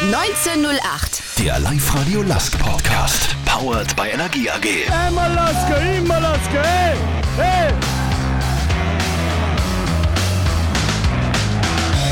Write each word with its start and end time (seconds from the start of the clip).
1908. 0.00 1.22
Der 1.40 1.58
Live-Radio 1.58 2.22
Lask 2.22 2.56
Podcast. 2.56 3.34
Powered 3.44 3.96
by 3.96 4.08
Energie 4.12 4.48
AG. 4.48 4.88
Einmal 4.92 5.34
Laske, 5.34 5.74
immer 5.96 6.20
Laske, 6.20 6.62
hey, 6.62 6.96
hey. 7.36 7.72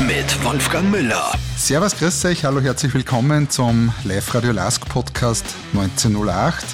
Mit 0.05 0.43
Wolfgang 0.43 0.91
Müller. 0.91 1.31
Servus, 1.55 1.95
grüß 1.95 2.25
euch, 2.25 2.43
hallo, 2.43 2.59
herzlich 2.59 2.93
willkommen 2.93 3.49
zum 3.49 3.93
Live-Radio 4.03 4.51
Lask 4.51 4.85
Podcast 4.89 5.45
1908. 5.73 6.65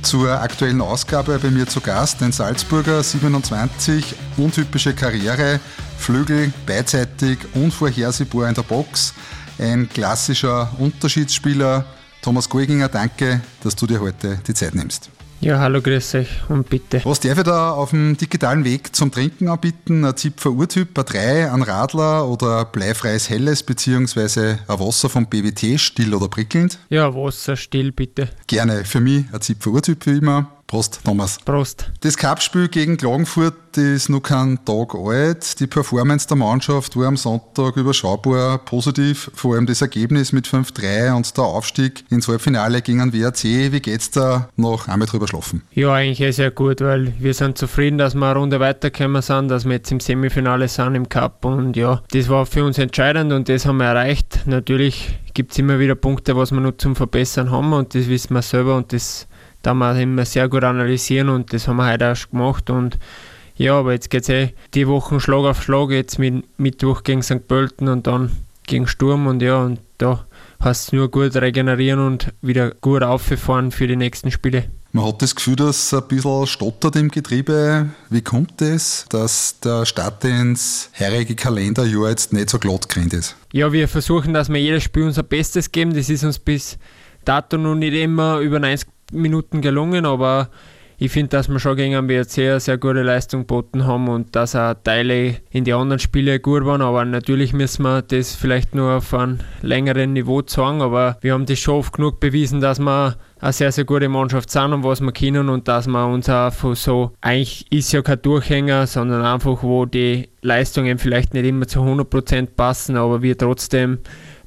Zur 0.00 0.40
aktuellen 0.40 0.80
Ausgabe 0.80 1.38
bei 1.38 1.50
mir 1.50 1.66
zu 1.66 1.82
Gast 1.82 2.22
ein 2.22 2.32
Salzburger 2.32 3.02
27, 3.02 4.14
untypische 4.38 4.94
Karriere, 4.94 5.60
Flügel, 5.98 6.50
beidseitig, 6.64 7.40
unvorhersehbar 7.52 8.48
in 8.48 8.54
der 8.54 8.62
Box, 8.62 9.12
ein 9.58 9.88
klassischer 9.88 10.70
Unterschiedsspieler. 10.78 11.84
Thomas 12.22 12.48
Goiginger, 12.48 12.88
danke, 12.88 13.40
dass 13.62 13.76
du 13.76 13.86
dir 13.86 14.00
heute 14.00 14.38
die 14.46 14.54
Zeit 14.54 14.74
nimmst. 14.74 15.10
Ja, 15.40 15.58
hallo, 15.58 15.82
grüß 15.82 16.14
euch 16.14 16.28
und 16.48 16.68
bitte. 16.68 17.02
Was 17.04 17.20
darf 17.20 17.36
ich 17.36 17.44
da 17.44 17.70
auf 17.70 17.90
dem 17.90 18.16
digitalen 18.16 18.64
Weg 18.64 18.96
zum 18.96 19.12
Trinken 19.12 19.48
anbieten? 19.48 20.04
Ein 20.04 20.16
Zipfer 20.16 20.50
Urtyp, 20.50 20.98
ein 20.98 21.04
3, 21.04 21.52
ein 21.52 21.62
Radler 21.62 22.26
oder 22.26 22.64
bleifreies 22.64 23.28
Helles 23.28 23.62
beziehungsweise 23.62 24.58
ein 24.66 24.80
Wasser 24.80 25.10
vom 25.10 25.26
BWT, 25.26 25.78
still 25.78 26.14
oder 26.14 26.28
prickelnd? 26.28 26.78
Ja, 26.88 27.14
Wasser, 27.14 27.56
still 27.56 27.92
bitte. 27.92 28.30
Gerne, 28.46 28.84
für 28.84 29.00
mich 29.00 29.26
ein 29.30 29.40
Zipfer 29.42 29.70
Urtyp 29.70 30.06
wie 30.06 30.18
immer. 30.18 30.55
Prost, 30.66 31.00
Thomas. 31.04 31.38
Prost. 31.44 31.92
Das 32.00 32.16
Cup-Spiel 32.16 32.68
gegen 32.68 32.96
Klagenfurt 32.96 33.76
ist 33.76 34.08
noch 34.08 34.20
kein 34.20 34.58
Tag 34.64 34.96
alt. 34.96 35.60
Die 35.60 35.68
Performance 35.68 36.26
der 36.26 36.36
Mannschaft 36.36 36.96
war 36.96 37.06
am 37.06 37.16
Sonntag 37.16 37.76
überschaubar 37.76 38.58
positiv. 38.58 39.30
Vor 39.34 39.54
allem 39.54 39.66
das 39.66 39.80
Ergebnis 39.80 40.32
mit 40.32 40.48
5-3 40.48 41.14
und 41.14 41.36
der 41.36 41.44
Aufstieg 41.44 42.04
ins 42.10 42.26
Halbfinale 42.26 42.82
gegen 42.82 42.98
den 42.98 43.12
WRC. 43.12 43.72
Wie 43.72 43.80
geht's 43.80 44.10
da 44.10 44.48
noch 44.56 44.88
einmal 44.88 45.06
drüber 45.06 45.28
schlafen? 45.28 45.62
Ja, 45.72 45.92
eigentlich 45.92 46.34
sehr 46.34 46.50
gut, 46.50 46.80
weil 46.80 47.14
wir 47.20 47.34
sind 47.34 47.56
zufrieden, 47.56 47.98
dass 47.98 48.16
wir 48.16 48.26
eine 48.26 48.38
Runde 48.38 48.58
weitergekommen 48.58 49.22
sind, 49.22 49.48
dass 49.48 49.66
wir 49.66 49.74
jetzt 49.74 49.92
im 49.92 50.00
Semifinale 50.00 50.66
sind 50.66 50.96
im 50.96 51.08
Cup. 51.08 51.44
Und 51.44 51.76
ja, 51.76 52.02
das 52.10 52.28
war 52.28 52.44
für 52.44 52.64
uns 52.64 52.78
entscheidend 52.78 53.32
und 53.32 53.48
das 53.48 53.66
haben 53.66 53.76
wir 53.76 53.86
erreicht. 53.86 54.40
Natürlich 54.46 55.16
gibt 55.32 55.52
es 55.52 55.58
immer 55.58 55.78
wieder 55.78 55.94
Punkte, 55.94 56.34
was 56.34 56.50
wir 56.50 56.60
noch 56.60 56.76
zum 56.78 56.96
Verbessern 56.96 57.52
haben 57.52 57.72
und 57.72 57.94
das 57.94 58.08
wissen 58.08 58.34
wir 58.34 58.42
selber 58.42 58.76
und 58.76 58.92
das 58.92 59.28
da 59.66 59.74
wir 59.74 60.00
immer 60.00 60.24
sehr 60.24 60.48
gut 60.48 60.62
analysieren 60.62 61.28
und 61.28 61.52
das 61.52 61.66
haben 61.66 61.78
wir 61.78 61.90
heute 61.90 62.12
auch 62.12 62.30
gemacht 62.30 62.70
und 62.70 62.98
ja, 63.56 63.74
aber 63.74 63.92
jetzt 63.92 64.10
geht 64.10 64.22
es 64.22 64.28
eh 64.28 64.54
die 64.74 64.86
Wochen 64.86 65.18
Schlag 65.18 65.44
auf 65.44 65.62
Schlag, 65.62 65.90
jetzt 65.90 66.20
mit 66.20 66.44
Mittwoch 66.56 67.02
gegen 67.02 67.22
St. 67.22 67.48
Pölten 67.48 67.88
und 67.88 68.06
dann 68.06 68.30
gegen 68.66 68.86
Sturm 68.86 69.26
und 69.26 69.42
ja, 69.42 69.62
und 69.62 69.80
da 69.98 70.24
hast 70.60 70.92
du 70.92 70.96
nur 70.96 71.10
gut 71.10 71.34
regenerieren 71.34 71.98
und 71.98 72.32
wieder 72.42 72.70
gut 72.80 73.02
aufgefahren 73.02 73.72
für 73.72 73.88
die 73.88 73.96
nächsten 73.96 74.30
Spiele. 74.30 74.66
Man 74.92 75.04
hat 75.04 75.20
das 75.20 75.34
Gefühl, 75.34 75.56
dass 75.56 75.92
es 75.92 75.94
ein 75.94 76.06
bisschen 76.08 76.46
stottert 76.46 76.94
im 76.96 77.10
Getriebe. 77.10 77.88
Wie 78.08 78.22
kommt 78.22 78.62
es, 78.62 79.04
dass 79.08 79.58
der 79.60 79.84
Start 79.84 80.24
ins 80.24 80.90
heurige 80.98 81.34
Kalenderjahr 81.34 82.08
jetzt 82.08 82.32
nicht 82.32 82.50
so 82.50 82.58
glatt 82.58 82.88
gerannt 82.88 83.14
ist? 83.14 83.36
Ja, 83.52 83.72
wir 83.72 83.88
versuchen, 83.88 84.32
dass 84.32 84.48
wir 84.48 84.60
jedes 84.60 84.84
Spiel 84.84 85.02
unser 85.02 85.24
Bestes 85.24 85.72
geben. 85.72 85.92
Das 85.92 86.08
ist 86.08 86.24
uns 86.24 86.38
bis 86.38 86.78
dato 87.24 87.58
noch 87.58 87.74
nicht 87.74 87.94
immer 87.94 88.38
über 88.38 88.60
90 88.60 88.95
Minuten 89.12 89.60
gelungen, 89.60 90.06
aber 90.06 90.50
ich 90.98 91.12
finde, 91.12 91.28
dass 91.28 91.48
wir 91.48 91.58
schon 91.58 91.76
gegen 91.76 91.94
einen 91.94 92.08
WRC 92.08 92.38
eine 92.38 92.60
sehr 92.60 92.78
gute 92.78 93.02
Leistung 93.02 93.40
geboten 93.42 93.86
haben 93.86 94.08
und 94.08 94.34
dass 94.34 94.56
auch 94.56 94.74
Teile 94.82 95.36
in 95.50 95.64
die 95.64 95.74
anderen 95.74 95.98
Spiele 95.98 96.40
gut 96.40 96.64
waren. 96.64 96.80
Aber 96.80 97.04
natürlich 97.04 97.52
müssen 97.52 97.82
wir 97.82 98.00
das 98.00 98.34
vielleicht 98.34 98.74
nur 98.74 98.92
auf 98.92 99.12
einem 99.12 99.40
längeren 99.60 100.14
Niveau 100.14 100.40
zeigen. 100.40 100.80
Aber 100.80 101.18
wir 101.20 101.34
haben 101.34 101.44
das 101.44 101.58
schon 101.58 101.74
oft 101.74 101.92
genug 101.92 102.18
bewiesen, 102.18 102.62
dass 102.62 102.78
wir 102.78 103.16
eine 103.40 103.52
sehr, 103.52 103.72
sehr 103.72 103.84
gute 103.84 104.08
Mannschaft 104.08 104.50
sind 104.50 104.72
und 104.72 104.84
was 104.84 105.02
wir 105.02 105.12
können 105.12 105.50
und 105.50 105.68
dass 105.68 105.86
wir 105.86 106.06
uns 106.06 106.30
einfach 106.30 106.74
so, 106.74 107.12
eigentlich 107.20 107.70
ist 107.70 107.92
ja 107.92 108.00
kein 108.00 108.22
Durchhänger, 108.22 108.86
sondern 108.86 109.20
einfach, 109.20 109.62
wo 109.62 109.84
die 109.84 110.30
Leistungen 110.40 110.96
vielleicht 110.96 111.34
nicht 111.34 111.44
immer 111.44 111.68
zu 111.68 111.80
100% 111.80 112.48
passen, 112.56 112.96
aber 112.96 113.20
wir 113.20 113.36
trotzdem 113.36 113.98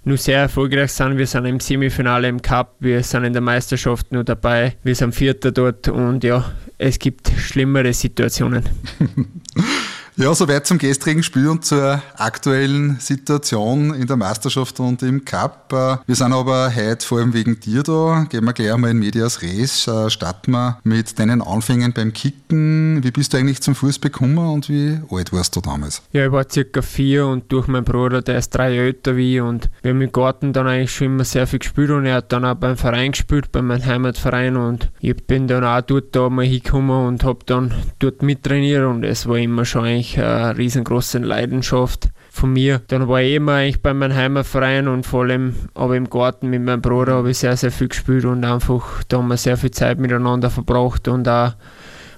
nur 0.10 0.18
sehr 0.18 0.40
erfolgreich 0.40 0.92
sind. 0.92 1.18
Wir 1.18 1.28
sind 1.28 1.46
im 1.46 1.60
Semifinale 1.60 2.28
im 2.28 2.42
Cup, 2.42 2.76
wir 2.80 3.02
sind 3.04 3.24
in 3.24 3.34
der 3.34 3.42
Meisterschaft 3.42 4.12
nur 4.12 4.24
dabei, 4.24 4.76
wir 4.84 4.96
sind 4.96 5.16
Vierter 5.16 5.52
dort 5.52 5.88
und 5.88 6.24
ja, 6.24 6.52
es 6.78 7.00
gibt 7.00 7.32
schlimmere 7.38 7.94
Situationen. 7.94 8.64
Ja, 10.20 10.36
soweit 10.36 10.68
zum 10.68 10.78
gestrigen 10.80 11.24
Spiel 11.24 11.48
und 11.48 11.64
zur 11.64 12.02
aktuellen 12.18 13.00
Situation 13.00 13.94
in 13.94 14.06
der 14.06 14.18
Meisterschaft 14.18 14.82
und 14.82 15.02
im 15.02 15.24
Cup. 15.24 15.72
Wir 15.72 16.16
sind 16.16 16.34
aber 16.34 16.76
heute 16.76 17.08
vor 17.08 17.20
allem 17.20 17.34
wegen 17.34 17.58
dir 17.62 17.84
da. 17.84 18.26
Gehen 18.30 18.44
wir 18.44 18.52
gleich 18.52 18.76
mal 18.76 18.92
in 18.92 19.00
Medias 19.00 19.42
Res. 19.42 19.90
Starten 20.10 20.52
wir 20.52 20.78
mit 20.84 21.18
deinen 21.18 21.42
Anfängen 21.42 21.94
beim 21.94 22.12
Kicken. 22.12 23.02
Wie 23.02 23.12
bist 23.12 23.32
du 23.32 23.38
eigentlich 23.38 23.62
zum 23.62 23.76
Fußball 23.76 24.12
gekommen 24.12 24.40
und 24.40 24.68
wie 24.68 25.00
alt 25.10 25.32
warst 25.32 25.56
du 25.56 25.62
damals? 25.62 26.02
Ja, 26.12 26.26
ich 26.26 26.32
war 26.34 26.44
circa 26.52 26.82
vier 26.82 27.26
und 27.26 27.50
durch 27.50 27.68
meinen 27.68 27.86
Bruder, 27.86 28.22
der 28.22 28.40
ist 28.40 28.50
drei 28.50 28.74
Jahre 28.74 28.88
älter 28.88 29.16
wie 29.16 29.38
ich 29.38 29.42
und 29.42 29.70
wir 29.82 29.92
haben 29.92 30.02
im 30.02 30.12
Garten 30.12 30.52
dann 30.52 30.68
eigentlich 30.68 30.92
schon 30.92 31.08
immer 31.08 31.24
sehr 31.24 31.48
viel 31.48 31.60
gespielt 31.60 31.92
und 31.92 32.06
er 32.06 32.16
hat 32.16 32.34
dann 32.34 32.44
auch 32.44 32.56
beim 32.56 32.76
Verein 32.76 33.14
gespielt, 33.14 33.54
bei 33.54 33.62
meinem 33.62 33.86
Heimatverein 33.86 34.58
und 34.58 34.92
ich 35.00 35.16
bin 35.16 35.48
dann 35.48 35.64
auch 35.64 35.80
dort 35.80 36.14
da 36.14 36.30
mal 36.30 36.44
hingekommen 36.44 37.08
und 37.08 37.24
habe 37.24 37.40
dann 37.46 37.74
dort 38.00 38.22
mittrainiert 38.22 38.84
und 38.84 39.06
es 39.06 39.26
war 39.26 39.38
immer 39.38 39.64
schon 39.64 39.86
eigentlich 39.86 40.09
eigentlich 40.18 40.26
eine 40.26 40.58
riesengroße 40.58 41.20
Leidenschaft 41.20 42.10
von 42.30 42.54
mir. 42.54 42.82
Dann 42.88 43.08
war 43.08 43.22
ich 43.22 43.36
immer 43.36 43.54
eigentlich 43.54 43.82
bei 43.82 43.94
meinem 43.94 44.16
Heimatverein 44.16 44.88
und 44.88 45.06
vor 45.06 45.24
allem 45.24 45.56
aber 45.74 45.96
im 45.96 46.10
Garten 46.10 46.50
mit 46.50 46.62
meinem 46.62 46.82
Bruder 46.82 47.16
habe 47.16 47.32
ich 47.32 47.40
sehr, 47.40 47.58
sehr 47.58 47.72
viel 47.72 47.90
gespielt 47.90 48.26
und 48.26 48.44
einfach 48.46 49.04
da 49.08 49.18
haben 49.18 49.28
wir 49.28 49.38
sehr 49.38 49.58
viel 49.58 49.72
Zeit 49.72 50.00
miteinander 50.00 50.50
verbracht 50.50 51.08
und 51.08 51.28
auch 51.28 51.54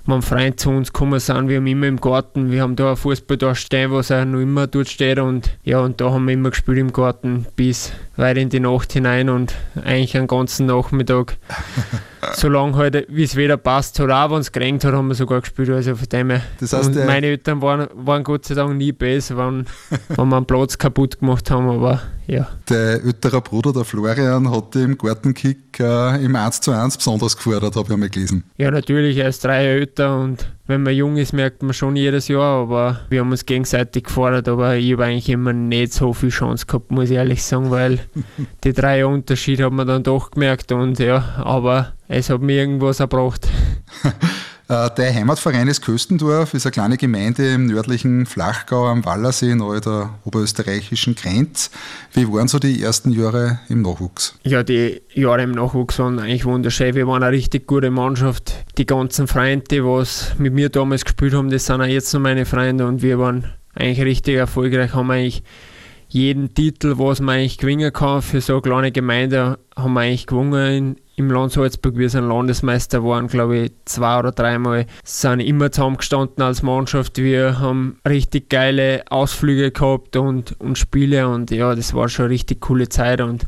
wenn 0.05 0.23
Freunde 0.23 0.55
zu 0.55 0.71
uns 0.71 0.91
gekommen 0.91 1.19
sind, 1.19 1.47
wir 1.47 1.57
haben 1.57 1.67
immer 1.67 1.85
im 1.85 2.01
Garten, 2.01 2.49
wir 2.49 2.63
haben 2.63 2.75
da 2.75 2.87
einen 2.87 2.97
Fußball 2.97 3.37
da 3.37 3.53
stehen, 3.53 3.91
was 3.91 4.11
auch 4.11 4.25
noch 4.25 4.39
immer 4.39 4.65
dort 4.65 4.89
steht 4.89 5.19
und 5.19 5.51
ja, 5.63 5.79
und 5.79 6.01
da 6.01 6.11
haben 6.11 6.25
wir 6.25 6.33
immer 6.33 6.49
gespielt 6.49 6.79
im 6.79 6.91
Garten 6.91 7.45
bis 7.55 7.91
weit 8.15 8.37
in 8.37 8.49
die 8.49 8.59
Nacht 8.59 8.93
hinein 8.93 9.29
und 9.29 9.53
eigentlich 9.75 10.17
einen 10.17 10.27
ganzen 10.27 10.65
Nachmittag. 10.65 11.37
Solange 12.33 12.75
halt, 12.75 13.07
wie 13.09 13.23
es 13.23 13.35
wieder 13.35 13.57
passt 13.57 13.99
hat, 13.99 14.09
auch 14.09 14.31
wenn 14.31 14.39
es 14.39 14.51
geregnet 14.51 14.83
hat, 14.85 14.93
haben 14.93 15.07
wir 15.07 15.15
sogar 15.15 15.41
gespielt. 15.41 15.69
Also 15.69 15.95
von 15.95 16.09
dem 16.09 16.29
her. 16.29 16.41
Das 16.59 16.73
heißt, 16.73 16.95
und 16.95 17.05
meine 17.05 17.27
Eltern 17.27 17.61
waren, 17.61 17.87
waren 17.93 18.23
Gott 18.23 18.45
sei 18.45 18.55
Dank 18.55 18.77
nie 18.77 18.91
besser, 18.91 19.37
wenn, 19.37 19.65
wenn 20.09 20.29
wir 20.29 20.37
einen 20.37 20.45
Platz 20.45 20.77
kaputt 20.77 21.19
gemacht 21.19 21.49
haben, 21.49 21.69
aber 21.69 22.01
ja. 22.27 22.47
Der 22.69 23.03
ältere 23.03 23.41
Bruder, 23.41 23.73
der 23.73 23.83
Florian, 23.83 24.49
hat 24.49 24.75
im 24.75 24.97
Gartenkick 24.97 25.79
äh, 25.79 26.23
im 26.23 26.35
1 26.35 26.61
zu 26.61 26.71
1 26.71 26.97
besonders 26.97 27.35
gefordert, 27.35 27.75
habe 27.75 27.87
ich 27.87 27.93
einmal 27.93 28.09
gelesen. 28.09 28.43
Ja, 28.57 28.71
natürlich, 28.71 29.17
er 29.17 29.29
ist 29.29 29.43
drei 29.43 29.65
älter 29.65 30.17
und 30.17 30.51
wenn 30.67 30.83
man 30.83 30.93
jung 30.93 31.17
ist, 31.17 31.33
merkt 31.33 31.63
man 31.63 31.73
schon 31.73 31.95
jedes 31.95 32.27
Jahr, 32.27 32.61
aber 32.61 33.01
wir 33.09 33.19
haben 33.19 33.31
uns 33.31 33.45
gegenseitig 33.45 34.05
gefordert, 34.05 34.47
aber 34.47 34.75
ich 34.75 34.93
habe 34.93 35.05
eigentlich 35.05 35.29
immer 35.29 35.53
nicht 35.53 35.93
so 35.93 36.13
viel 36.13 36.29
Chance 36.29 36.65
gehabt, 36.65 36.91
muss 36.91 37.09
ich 37.09 37.17
ehrlich 37.17 37.43
sagen, 37.43 37.71
weil 37.71 37.99
die 38.63 38.73
drei 38.73 38.99
Jahre 38.99 39.13
Unterschied 39.13 39.61
hat 39.61 39.73
man 39.73 39.87
dann 39.87 40.03
doch 40.03 40.31
gemerkt 40.31 40.71
und 40.71 40.99
ja, 40.99 41.35
aber 41.43 41.93
es 42.07 42.29
hat 42.29 42.41
mir 42.41 42.55
irgendwas 42.57 42.99
erbracht. 42.99 43.47
Äh, 44.71 44.89
der 44.95 45.13
Heimatverein 45.13 45.67
ist 45.67 45.81
Köstendorf, 45.81 46.53
ist 46.53 46.65
eine 46.65 46.71
kleine 46.71 46.95
Gemeinde 46.95 47.55
im 47.55 47.65
nördlichen 47.65 48.25
Flachgau 48.25 48.87
am 48.87 49.03
Wallersee 49.03 49.53
nahe 49.53 49.81
der 49.81 50.17
oberösterreichischen 50.23 51.13
Grenze. 51.13 51.71
Wie 52.13 52.25
waren 52.25 52.47
so 52.47 52.57
die 52.57 52.81
ersten 52.81 53.11
Jahre 53.11 53.59
im 53.67 53.81
Nachwuchs? 53.81 54.39
Ja, 54.43 54.63
die 54.63 55.01
Jahre 55.13 55.43
im 55.43 55.51
Nachwuchs 55.51 55.99
waren 55.99 56.19
eigentlich 56.19 56.45
wunderschön. 56.45 56.95
Wir 56.95 57.05
waren 57.05 57.21
eine 57.21 57.35
richtig 57.35 57.67
gute 57.67 57.91
Mannschaft. 57.91 58.53
Die 58.77 58.85
ganzen 58.85 59.27
Freunde, 59.27 59.65
die 59.69 59.83
was 59.83 60.35
mit 60.37 60.53
mir 60.53 60.69
damals 60.69 61.03
gespielt 61.03 61.33
haben, 61.33 61.49
das 61.49 61.65
sind 61.65 61.81
auch 61.81 61.85
jetzt 61.85 62.13
noch 62.13 62.21
meine 62.21 62.45
Freunde 62.45 62.87
und 62.87 63.01
wir 63.01 63.19
waren 63.19 63.51
eigentlich 63.75 64.05
richtig 64.05 64.37
erfolgreich, 64.37 64.93
haben 64.93 65.11
eigentlich 65.11 65.43
jeden 66.07 66.53
Titel, 66.53 66.93
was 66.95 67.19
man 67.19 67.35
eigentlich 67.35 67.57
gewinnen 67.57 67.91
kann 67.91 68.21
für 68.21 68.39
so 68.39 68.53
eine 68.53 68.61
kleine 68.61 68.91
Gemeinde, 68.93 69.59
haben 69.75 69.93
wir 69.95 69.99
eigentlich 69.99 70.27
gewonnen 70.27 70.95
im 71.21 71.31
Land 71.31 71.53
Salzburg. 71.53 71.97
Wir 71.97 72.09
sind 72.09 72.27
Landesmeister 72.27 72.99
geworden, 72.99 73.27
glaube 73.27 73.57
ich, 73.57 73.71
zwei 73.85 74.19
oder 74.19 74.31
dreimal. 74.31 74.85
Sind 75.03 75.39
immer 75.39 75.71
zusammengestanden 75.71 76.43
als 76.43 76.63
Mannschaft. 76.63 77.17
Wir 77.17 77.59
haben 77.59 77.97
richtig 78.07 78.49
geile 78.49 79.03
Ausflüge 79.09 79.71
gehabt 79.71 80.15
und, 80.15 80.59
und 80.59 80.77
Spiele 80.77 81.27
und 81.27 81.51
ja, 81.51 81.75
das 81.75 81.93
war 81.93 82.09
schon 82.09 82.25
eine 82.25 82.33
richtig 82.33 82.61
coole 82.61 82.89
Zeit 82.89 83.21
und 83.21 83.45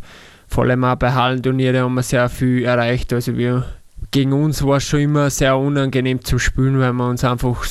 vor 0.48 0.66
allem 0.66 0.84
auch 0.84 0.96
bei 0.96 1.12
Hallenturnieren 1.12 1.84
haben 1.84 1.96
wir 1.96 2.04
sehr 2.04 2.30
viel 2.30 2.64
erreicht. 2.64 3.12
Also 3.12 3.36
wir 3.38 3.66
gegen 4.12 4.34
uns 4.34 4.64
war 4.64 4.78
es 4.78 4.84
schon 4.84 5.00
immer 5.00 5.30
sehr 5.32 5.58
unangenehm 5.58 6.24
zu 6.24 6.38
spielen, 6.38 6.80
weil 6.80 6.94
wir 6.94 7.10
uns 7.10 7.24
einfach 7.24 7.66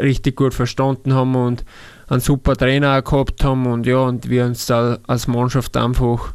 richtig 0.00 0.34
gut 0.34 0.52
verstanden 0.52 1.14
haben 1.14 1.36
und 1.36 1.64
einen 2.08 2.20
super 2.20 2.56
Trainer 2.56 3.00
gehabt 3.02 3.44
haben 3.44 3.66
und 3.66 3.86
ja, 3.86 3.98
und 3.98 4.28
wir 4.28 4.44
uns 4.46 4.66
da 4.66 4.98
als 5.06 5.28
Mannschaft 5.28 5.76
einfach 5.76 6.34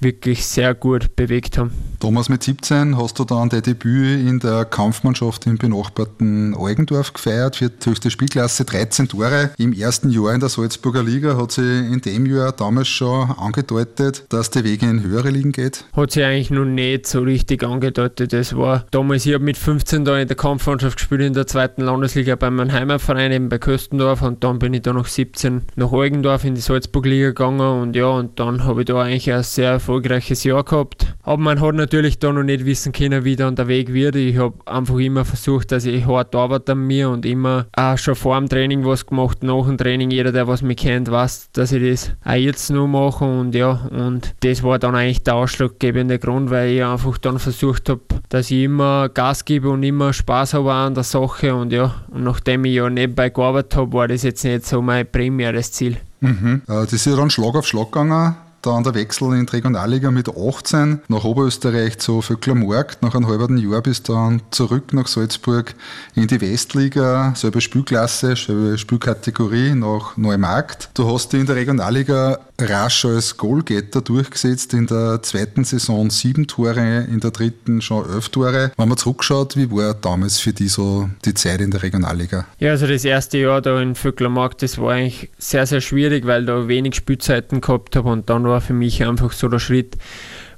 wirklich 0.00 0.46
sehr 0.46 0.74
gut 0.74 1.16
bewegt 1.16 1.58
haben. 1.58 1.72
Thomas, 2.00 2.28
mit 2.28 2.42
17 2.42 2.96
hast 2.96 3.18
du 3.18 3.24
dann 3.24 3.48
dein 3.48 3.62
Debüt 3.62 4.20
in 4.20 4.38
der 4.38 4.64
Kampfmannschaft 4.64 5.46
im 5.46 5.58
benachbarten 5.58 6.54
Eugendorf 6.54 7.12
gefeiert, 7.12 7.56
für 7.56 7.70
die 7.70 7.90
höchste 7.90 8.10
Spielklasse, 8.10 8.64
13 8.64 9.08
Tore. 9.08 9.50
Im 9.58 9.72
ersten 9.72 10.10
Jahr 10.10 10.32
in 10.32 10.40
der 10.40 10.48
Salzburger 10.48 11.02
Liga 11.02 11.36
hat 11.36 11.52
sich 11.52 11.64
in 11.64 12.00
dem 12.00 12.26
Jahr 12.26 12.52
damals 12.52 12.88
schon 12.88 13.30
angedeutet, 13.32 14.24
dass 14.28 14.50
der 14.50 14.64
Weg 14.64 14.82
in 14.82 15.02
höhere 15.02 15.30
Ligen 15.30 15.50
geht? 15.52 15.84
Hat 15.92 16.12
sich 16.12 16.24
eigentlich 16.24 16.50
noch 16.50 16.64
nicht 16.64 17.06
so 17.06 17.20
richtig 17.20 17.64
angedeutet. 17.64 18.32
Es 18.32 18.56
war 18.56 18.86
damals, 18.92 19.26
ich 19.26 19.34
habe 19.34 19.44
mit 19.44 19.56
15 19.56 20.04
da 20.04 20.18
in 20.18 20.28
der 20.28 20.36
Kampfmannschaft 20.36 20.98
gespielt 20.98 21.22
in 21.22 21.32
der 21.32 21.46
zweiten 21.48 21.82
Landesliga 21.82 22.36
bei 22.36 22.50
meinem 22.50 22.72
Heimatverein, 22.72 23.32
eben 23.32 23.48
bei 23.48 23.58
Köstendorf 23.58 24.22
und 24.22 24.44
dann 24.44 24.60
bin 24.60 24.72
ich 24.72 24.82
da 24.82 24.92
noch 24.92 25.06
17 25.06 25.62
nach 25.74 25.90
Eugendorf 25.90 26.44
in 26.44 26.54
die 26.54 26.60
Salzburger 26.60 27.08
Liga 27.08 27.28
gegangen 27.28 27.82
und 27.82 27.96
ja, 27.96 28.06
und 28.06 28.38
dann 28.38 28.64
habe 28.64 28.82
ich 28.82 28.86
da 28.86 29.02
eigentlich 29.02 29.32
ein 29.32 29.42
sehr 29.42 29.80
erfolgreiches 29.88 30.44
Jahr 30.44 30.64
gehabt. 30.64 31.14
Aber 31.22 31.38
man 31.38 31.60
hat 31.60 31.74
natürlich 31.74 32.18
da 32.18 32.30
noch 32.30 32.42
nicht 32.42 32.66
wissen 32.66 32.92
können, 32.92 33.24
wie 33.24 33.36
dann 33.36 33.56
der 33.56 33.68
Weg 33.68 33.92
wird. 33.92 34.16
Ich 34.16 34.36
habe 34.36 34.54
einfach 34.66 34.98
immer 34.98 35.24
versucht, 35.24 35.72
dass 35.72 35.86
ich 35.86 36.06
hart 36.06 36.34
arbeite 36.34 36.72
an 36.72 36.86
mir 36.86 37.08
und 37.08 37.24
immer 37.24 37.66
auch 37.74 37.96
schon 37.96 38.14
vor 38.14 38.38
dem 38.38 38.50
Training 38.50 38.84
was 38.84 39.06
gemacht, 39.06 39.42
nach 39.42 39.64
dem 39.64 39.78
Training. 39.78 40.10
Jeder, 40.10 40.30
der 40.30 40.46
was 40.46 40.60
mich 40.60 40.76
kennt, 40.76 41.10
weiß, 41.10 41.52
dass 41.52 41.72
ich 41.72 41.90
das 41.90 42.10
auch 42.22 42.32
jetzt 42.34 42.70
noch 42.70 42.86
mache 42.86 43.24
und 43.24 43.54
ja, 43.54 43.88
und 43.90 44.34
das 44.40 44.62
war 44.62 44.78
dann 44.78 44.94
eigentlich 44.94 45.22
der 45.22 45.36
ausschlaggebende 45.36 46.18
Grund, 46.18 46.50
weil 46.50 46.70
ich 46.70 46.84
einfach 46.84 47.16
dann 47.16 47.38
versucht 47.38 47.88
habe, 47.88 48.02
dass 48.28 48.50
ich 48.50 48.64
immer 48.64 49.08
Gas 49.08 49.46
gebe 49.46 49.70
und 49.70 49.82
immer 49.82 50.12
Spaß 50.12 50.52
habe 50.52 50.72
an 50.72 50.94
der 50.94 51.04
Sache 51.04 51.54
und 51.54 51.72
ja, 51.72 51.94
und 52.10 52.24
nachdem 52.24 52.66
ich 52.66 52.74
ja 52.74 52.90
nebenbei 52.90 53.30
gearbeitet 53.30 53.74
habe, 53.76 53.92
war 53.94 54.08
das 54.08 54.22
jetzt 54.22 54.44
nicht 54.44 54.66
so 54.66 54.82
mein 54.82 55.10
primäres 55.10 55.72
Ziel. 55.72 55.96
Mhm. 56.20 56.62
Äh, 56.68 56.84
das 56.84 56.92
ist 56.92 57.06
ja 57.06 57.16
dann 57.16 57.30
Schlag 57.30 57.54
auf 57.54 57.66
Schlag 57.66 57.90
gegangen 57.90 58.36
dann 58.62 58.84
der 58.84 58.94
Wechsel 58.94 59.34
in 59.34 59.46
die 59.46 59.52
Regionalliga 59.52 60.10
mit 60.10 60.28
18 60.28 61.02
nach 61.08 61.24
Oberösterreich 61.24 61.98
zu 61.98 62.22
Vöcklermarkt. 62.22 63.02
Nach 63.02 63.14
einem 63.14 63.28
halben 63.28 63.56
Jahr 63.58 63.82
bis 63.82 64.02
dann 64.02 64.42
zurück 64.50 64.92
nach 64.92 65.06
Salzburg 65.06 65.74
in 66.14 66.26
die 66.26 66.40
Westliga, 66.40 67.34
selbe 67.36 67.60
Spielklasse, 67.60 68.34
selbe 68.36 68.76
Spielkategorie 68.78 69.74
nach 69.74 70.16
Neumarkt. 70.16 70.90
Du 70.94 71.12
hast 71.12 71.34
in 71.34 71.46
der 71.46 71.56
Regionalliga 71.56 72.38
rasch 72.60 73.04
als 73.04 73.36
Goalgetter 73.36 74.00
durchgesetzt. 74.00 74.74
In 74.74 74.86
der 74.86 75.22
zweiten 75.22 75.64
Saison 75.64 76.10
sieben 76.10 76.46
Tore, 76.46 77.06
in 77.08 77.20
der 77.20 77.30
dritten 77.30 77.80
schon 77.80 78.08
elf 78.10 78.28
Tore. 78.28 78.72
Wenn 78.76 78.88
man 78.88 78.98
zurückschaut, 78.98 79.56
wie 79.56 79.70
war 79.70 79.94
damals 79.94 80.40
für 80.40 80.52
dich 80.52 80.72
so 80.72 81.08
die 81.24 81.34
Zeit 81.34 81.60
in 81.60 81.70
der 81.70 81.82
Regionalliga? 81.82 82.46
Ja, 82.58 82.72
also 82.72 82.86
das 82.86 83.04
erste 83.04 83.38
Jahr 83.38 83.62
da 83.62 83.80
in 83.80 83.94
Vöcklermarkt, 83.94 84.62
das 84.62 84.78
war 84.78 84.92
eigentlich 84.92 85.30
sehr, 85.38 85.66
sehr 85.66 85.80
schwierig, 85.80 86.26
weil 86.26 86.44
da 86.44 86.66
wenig 86.68 86.96
Spielzeiten 86.96 87.60
gehabt 87.60 87.96
habe 87.96 88.08
und 88.10 88.28
dann 88.28 88.44
war 88.44 88.60
für 88.60 88.74
mich 88.74 89.04
einfach 89.04 89.32
so 89.32 89.48
der 89.48 89.60
Schritt, 89.60 89.96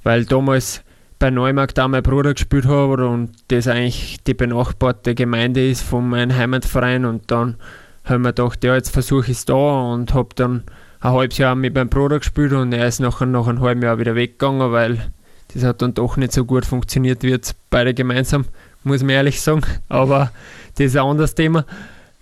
weil 0.03 0.25
damals 0.25 0.83
bei 1.19 1.31
Neumarkt 1.31 1.77
da 1.77 1.87
mein 1.87 2.03
Bruder 2.03 2.33
gespielt 2.33 2.65
habe 2.65 3.07
und 3.07 3.33
das 3.49 3.69
eigentlich 3.69 4.17
die 4.27 4.33
benachbarte 4.33 5.15
Gemeinde 5.15 5.69
ist 5.69 5.83
von 5.83 6.09
meinem 6.09 6.35
Heimatverein 6.35 7.05
und 7.05 7.31
dann 7.31 7.57
haben 8.05 8.23
wir 8.23 8.33
gedacht, 8.33 8.65
ja, 8.65 8.75
jetzt 8.75 8.91
versuche 8.91 9.31
ich 9.31 9.37
es 9.37 9.45
da 9.45 9.55
und 9.55 10.15
habe 10.15 10.31
dann 10.35 10.63
ein 11.01 11.13
halbes 11.13 11.39
Jahr 11.39 11.55
mit 11.55 11.75
meinem 11.75 11.89
Bruder 11.89 12.19
gespielt 12.19 12.53
und 12.53 12.73
er 12.73 12.87
ist 12.87 13.01
nachher 13.01 13.27
nach 13.27 13.47
einem 13.47 13.61
halben 13.61 13.83
Jahr 13.83 13.99
wieder 13.99 14.15
weggegangen, 14.15 14.71
weil 14.71 15.11
das 15.53 15.65
hat 15.65 15.83
dann 15.83 15.95
doch 15.95 16.17
nicht 16.17 16.33
so 16.33 16.45
gut 16.45 16.67
funktioniert 16.67 17.23
wie 17.23 17.31
jetzt 17.31 17.57
beide 17.71 17.95
gemeinsam, 17.95 18.45
muss 18.85 19.03
man 19.03 19.11
ehrlich 19.11 19.41
sagen. 19.41 19.63
Aber 19.89 20.31
das 20.77 20.87
ist 20.87 20.97
ein 20.97 21.05
anderes 21.05 21.35
Thema. 21.35 21.65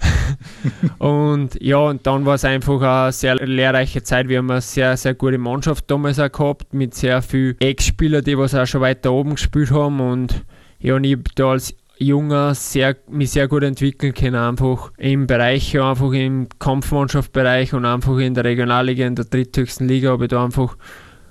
und 0.98 1.60
ja, 1.60 1.78
und 1.78 2.06
dann 2.06 2.24
war 2.24 2.36
es 2.36 2.44
einfach 2.44 2.80
eine 2.80 3.12
sehr 3.12 3.34
lehrreiche 3.34 4.02
Zeit. 4.04 4.28
Wir 4.28 4.38
haben 4.38 4.50
eine 4.50 4.60
sehr, 4.60 4.96
sehr 4.96 5.14
gute 5.14 5.38
Mannschaft 5.38 5.90
damals 5.90 6.20
auch 6.20 6.30
gehabt, 6.30 6.72
mit 6.72 6.94
sehr 6.94 7.20
vielen 7.20 7.60
Ex-Spielern, 7.60 8.22
die 8.22 8.38
was 8.38 8.54
auch 8.54 8.66
schon 8.66 8.80
weiter 8.80 9.12
oben 9.12 9.34
gespielt 9.34 9.72
haben. 9.72 10.00
Und 10.00 10.44
ja, 10.78 10.94
und 10.94 11.04
ich 11.04 11.14
habe 11.14 11.24
da 11.34 11.50
als 11.50 11.74
Junger 11.98 12.54
sehr, 12.54 12.96
mich 13.08 13.30
sehr 13.30 13.48
gut 13.48 13.62
entwickeln 13.62 14.14
können, 14.14 14.36
einfach 14.36 14.92
im 14.98 15.26
Bereich, 15.26 15.78
einfach 15.80 16.12
im 16.12 16.48
Kampfmannschaftsbereich 16.58 17.74
und 17.74 17.84
einfach 17.84 18.18
in 18.18 18.34
der 18.34 18.44
Regionalliga, 18.44 19.06
in 19.06 19.14
der 19.14 19.24
dritthöchsten 19.24 19.88
Liga 19.88 20.10
habe 20.10 20.24
ich 20.24 20.30
da 20.30 20.44
einfach 20.44 20.76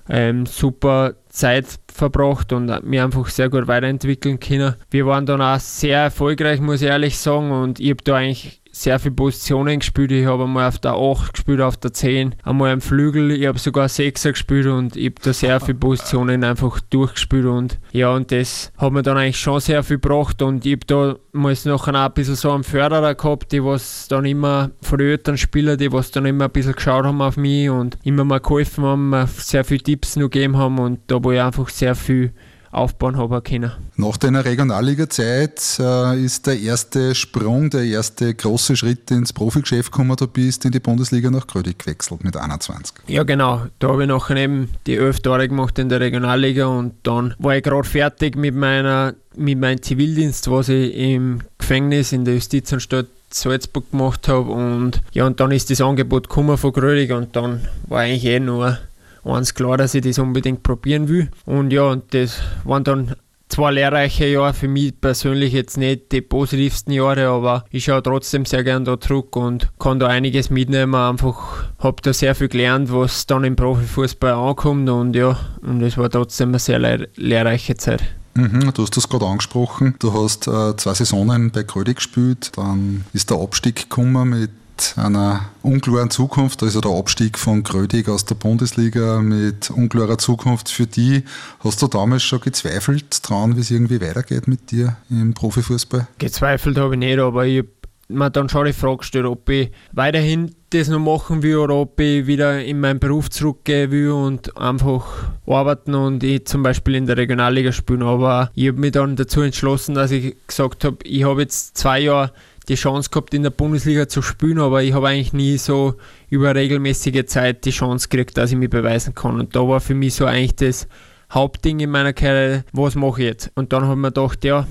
ähm, 0.10 0.46
super 0.46 1.16
Zeit 1.30 1.66
verbracht 1.94 2.54
und 2.54 2.84
mich 2.84 3.02
einfach 3.02 3.28
sehr 3.28 3.50
gut 3.50 3.68
weiterentwickeln 3.68 4.40
können. 4.40 4.76
Wir 4.90 5.06
waren 5.06 5.26
dann 5.26 5.42
auch 5.42 5.60
sehr 5.60 6.00
erfolgreich, 6.00 6.60
muss 6.60 6.82
ich 6.82 6.88
ehrlich 6.88 7.18
sagen, 7.18 7.52
und 7.52 7.80
ich 7.80 7.90
habe 7.90 8.04
da 8.04 8.16
eigentlich 8.16 8.62
sehr 8.82 9.00
viele 9.00 9.16
Positionen 9.16 9.80
gespielt. 9.80 10.12
Ich 10.12 10.26
habe 10.26 10.44
einmal 10.44 10.68
auf 10.68 10.80
der 10.80 10.94
8 10.94 11.34
gespielt, 11.34 11.62
auf 11.62 11.78
der 11.78 11.94
10, 11.94 12.36
einmal 12.44 12.72
am 12.72 12.82
Flügel, 12.82 13.32
ich 13.32 13.48
habe 13.48 13.60
sogar 13.60 13.88
6er 13.88 14.32
gespielt 14.32 14.68
und 14.68 14.96
ich 14.96 15.06
habe 15.08 15.16
da 15.24 15.34
sehr 15.34 15.60
viele 15.60 15.78
Positionen 15.78 16.44
einfach 16.44 16.80
durchgespielt 16.90 17.46
und 17.46 17.80
ja, 17.92 18.12
und 18.12 18.32
das 18.32 18.72
hat 18.78 18.92
mir 18.92 19.02
dann 19.02 19.18
eigentlich 19.18 19.40
schon 19.40 19.60
sehr 19.60 19.84
viel 19.84 19.98
gebracht 19.98 20.42
und 20.42 20.66
ich 20.66 20.74
habe 20.74 20.86
da 20.86 21.16
mal 21.32 21.56
nachher 21.66 21.96
auch 21.96 22.06
ein 22.06 22.14
bisschen 22.14 22.36
so 22.36 22.52
einen 22.52 22.64
Förderer 22.64 23.16
gehabt, 23.16 23.52
die 23.52 23.64
was 23.64 24.08
dann 24.08 24.26
immer 24.26 24.72
von 24.82 25.00
den 25.00 25.38
Spielern, 25.38 25.78
die 25.78 25.92
was 25.92 26.12
dann 26.12 26.26
immer 26.26 26.46
ein 26.46 26.52
bisschen 26.52 26.74
geschaut 26.74 27.06
haben 27.06 27.22
auf 27.22 27.38
mich 27.38 27.70
und 27.70 27.98
immer 28.04 28.24
mal 28.24 28.40
geholfen 28.40 28.84
haben, 28.84 29.28
sehr 29.38 29.64
viele 29.64 29.84
Tipps 29.84 30.16
noch 30.16 30.30
gegeben 30.30 30.58
haben 30.58 30.80
und 30.80 31.00
da 31.08 31.24
wo 31.24 31.32
ich 31.32 31.42
einfach 31.42 31.70
sehr 31.70 31.96
viel 31.96 32.32
aufbauen 32.72 33.18
habe 33.18 33.42
können. 33.42 33.72
Nach 33.96 34.18
deiner 34.18 34.46
Regionalliga-Zeit 34.46 35.80
äh, 35.80 36.24
ist 36.24 36.48
der 36.48 36.60
erste 36.60 37.16
Sprung, 37.16 37.70
der 37.70 37.84
erste 37.84 38.34
große 38.34 38.76
Schritt 38.76 39.10
ins 39.12 39.34
Profigeschäft 39.34 39.92
gekommen. 39.92 40.16
Du 40.18 40.28
bist 40.28 40.66
in 40.66 40.72
die 40.72 40.80
Bundesliga 40.80 41.30
nach 41.30 41.48
Grödig 41.48 41.80
gewechselt 41.80 42.24
mit 42.24 42.36
21. 42.36 42.94
Ja, 43.08 43.24
genau. 43.24 43.68
Da 43.80 43.90
habe 43.90 44.04
ich 44.04 44.10
nachher 44.10 44.38
eben 44.38 44.70
die 44.86 44.96
elf 44.96 45.20
Tore 45.20 45.48
gemacht 45.48 45.80
in 45.80 45.90
der 45.90 46.00
Regionalliga 46.00 46.68
und 46.68 46.94
dann 47.04 47.34
war 47.40 47.56
ich 47.56 47.64
gerade 47.64 47.88
fertig 47.88 48.36
mit 48.36 48.56
meiner 48.56 49.14
mit 49.36 49.60
meinem 49.60 49.82
Zivildienst, 49.82 50.50
was 50.50 50.70
ich 50.70 50.96
im 50.96 51.42
Gefängnis 51.60 52.12
in 52.12 52.26
der 52.26 52.36
Justizanstalt 52.36 53.08
Salzburg 53.30 53.92
gemacht 53.92 54.28
habe 54.28 54.52
und 54.52 55.02
ja 55.12 55.26
und 55.26 55.40
dann 55.40 55.52
ist 55.52 55.70
das 55.70 55.82
Angebot 55.82 56.30
gekommen 56.30 56.58
von 56.58 56.72
Grödig 56.72 57.12
und 57.12 57.36
dann 57.36 57.68
war 57.88 58.02
eigentlich 58.02 58.26
eh 58.26 58.40
nur 58.40 58.78
eins 59.28 59.54
klar, 59.54 59.78
dass 59.78 59.96
ich 59.96 60.02
das 60.02 60.20
unbedingt 60.20 60.64
probieren 60.64 61.08
will. 61.08 61.30
Und 61.46 61.72
ja, 61.72 61.84
und 61.84 62.14
das 62.14 62.40
waren 62.64 62.84
dann 62.84 63.16
zwei 63.50 63.72
lehrreiche 63.72 64.28
Jahre 64.28 64.54
für 64.54 64.68
mich 64.68 65.00
persönlich 65.00 65.54
jetzt 65.54 65.78
nicht 65.78 66.12
die 66.12 66.22
positivsten 66.22 66.94
Jahre, 66.94 67.28
aber 67.28 67.66
ich 67.72 67.86
schaue 67.86 68.04
trotzdem 68.04 68.46
sehr 68.46 68.64
gern 68.64 68.86
da 68.86 69.00
zurück 69.00 69.36
und 69.36 69.70
kann 69.80 70.00
da 70.00 70.08
einiges 70.08 70.50
mitnehmen. 70.50 70.96
Einfach 70.96 71.70
habe 71.80 72.02
da 72.02 72.14
sehr 72.14 72.36
viel 72.36 72.50
gelernt, 72.50 72.92
was 72.92 73.26
dann 73.26 73.44
im 73.44 73.56
Profifußball 73.56 74.34
ankommt 74.34 74.90
und 74.90 75.16
ja, 75.16 75.38
und 75.62 75.82
es 75.82 75.98
war 75.98 76.10
trotzdem 76.10 76.50
eine 76.50 76.60
sehr 76.60 76.80
lehr 76.80 77.08
lehrreiche 77.16 77.78
Zeit. 77.78 78.04
Mhm, 78.36 78.72
du 78.74 78.84
hast 78.84 78.96
das 78.96 79.10
gerade 79.10 79.26
angesprochen. 79.26 79.96
Du 79.98 80.14
hast 80.14 80.48
äh, 80.48 80.78
zwei 80.78 80.94
Saisonen 80.94 81.50
bei 81.50 81.64
Krödi 81.64 81.96
gespielt, 81.96 82.52
dann 82.56 83.06
ist 83.14 83.32
der 83.32 83.40
Abstieg 83.40 83.90
gekommen 83.90 84.30
mit 84.30 84.52
einer 84.96 85.50
unklaren 85.62 86.10
Zukunft, 86.10 86.64
also 86.64 86.82
der 86.82 86.92
Abstieg 86.92 87.38
von 87.38 87.64
Grödig 87.64 88.10
aus 88.10 88.26
der 88.26 88.36
Bundesliga 88.36 89.20
mit 89.22 89.70
unklarer 89.70 90.18
Zukunft 90.18 90.70
für 90.70 90.88
die. 90.88 91.24
Hast 91.60 91.82
du 91.82 91.88
damals 91.88 92.24
schon 92.24 92.42
gezweifelt 92.42 93.28
dran, 93.28 93.56
wie 93.56 93.62
es 93.62 93.72
irgendwie 93.72 94.02
weitergeht 94.02 94.48
mit 94.48 94.72
dir 94.72 94.98
im 95.10 95.34
Profifußball? 95.34 96.08
Gezweifelt 96.18 96.78
habe 96.78 96.96
ich 96.96 97.00
nicht, 97.00 97.20
aber 97.20 97.46
ich 97.46 97.60
habe 97.60 97.70
mir 98.10 98.30
dann 98.30 98.50
schon 98.50 98.66
die 98.66 98.74
Frage 98.74 98.98
gestellt, 98.98 99.26
ob 99.26 99.50
ich 99.50 99.72
weiterhin 99.92 100.56
das 100.70 100.88
noch 100.90 101.00
machen 101.00 101.44
will 101.44 101.58
oder 101.58 101.76
ob 101.76 102.00
ich 102.00 102.28
wieder 102.28 102.64
in 102.64 102.80
meinen 102.80 103.00
Beruf 103.00 103.30
zurückgehen 103.30 103.92
will 103.92 104.12
und 104.12 104.58
einfach 104.58 105.06
arbeiten 105.46 105.94
und 105.94 106.24
ich 106.24 106.46
zum 106.46 106.64
Beispiel 106.64 106.96
in 106.96 107.06
der 107.06 107.18
Regionalliga 107.18 107.72
spielen. 107.72 108.04
Aber 108.04 108.52
ich 108.54 108.68
habe 108.68 108.80
mich 108.80 108.92
dann 108.92 109.16
dazu 109.16 109.42
entschlossen, 109.42 109.96
dass 109.96 110.12
ich 110.12 110.36
gesagt 110.48 110.84
habe, 110.84 110.98
ich 111.04 111.24
habe 111.24 111.42
jetzt 111.42 111.78
zwei 111.78 112.00
Jahre 112.00 112.32
die 112.68 112.76
Chance 112.76 113.10
gehabt, 113.10 113.34
in 113.34 113.44
der 113.44 113.50
Bundesliga 113.50 114.08
zu 114.08 114.22
spielen, 114.22 114.60
aber 114.60 114.84
ich 114.84 114.94
habe 114.94 115.08
eigentlich 115.08 115.34
nie 115.34 115.58
so 115.58 115.96
über 116.30 116.54
regelmäßige 116.54 117.26
Zeit 117.26 117.66
die 117.66 117.72
Chance 117.72 118.10
gekriegt, 118.10 118.38
dass 118.38 118.52
ich 118.52 118.58
mich 118.58 118.70
beweisen 118.70 119.16
kann. 119.16 119.40
Und 119.40 119.56
da 119.56 119.68
war 119.68 119.80
für 119.80 119.96
mich 119.96 120.16
so 120.16 120.26
eigentlich 120.26 120.56
das 120.56 120.88
Hauptding 121.32 121.80
in 121.80 121.90
meiner 121.90 122.14
Karriere, 122.14 122.64
was 122.72 122.96
mache 122.96 123.22
ich 123.22 123.28
jetzt? 123.28 123.52
Und 123.56 123.74
dann 123.74 123.84
habe 123.84 123.94
ich 123.94 124.00
mir 124.00 124.12
gedacht, 124.12 124.44
ja, 124.44 124.68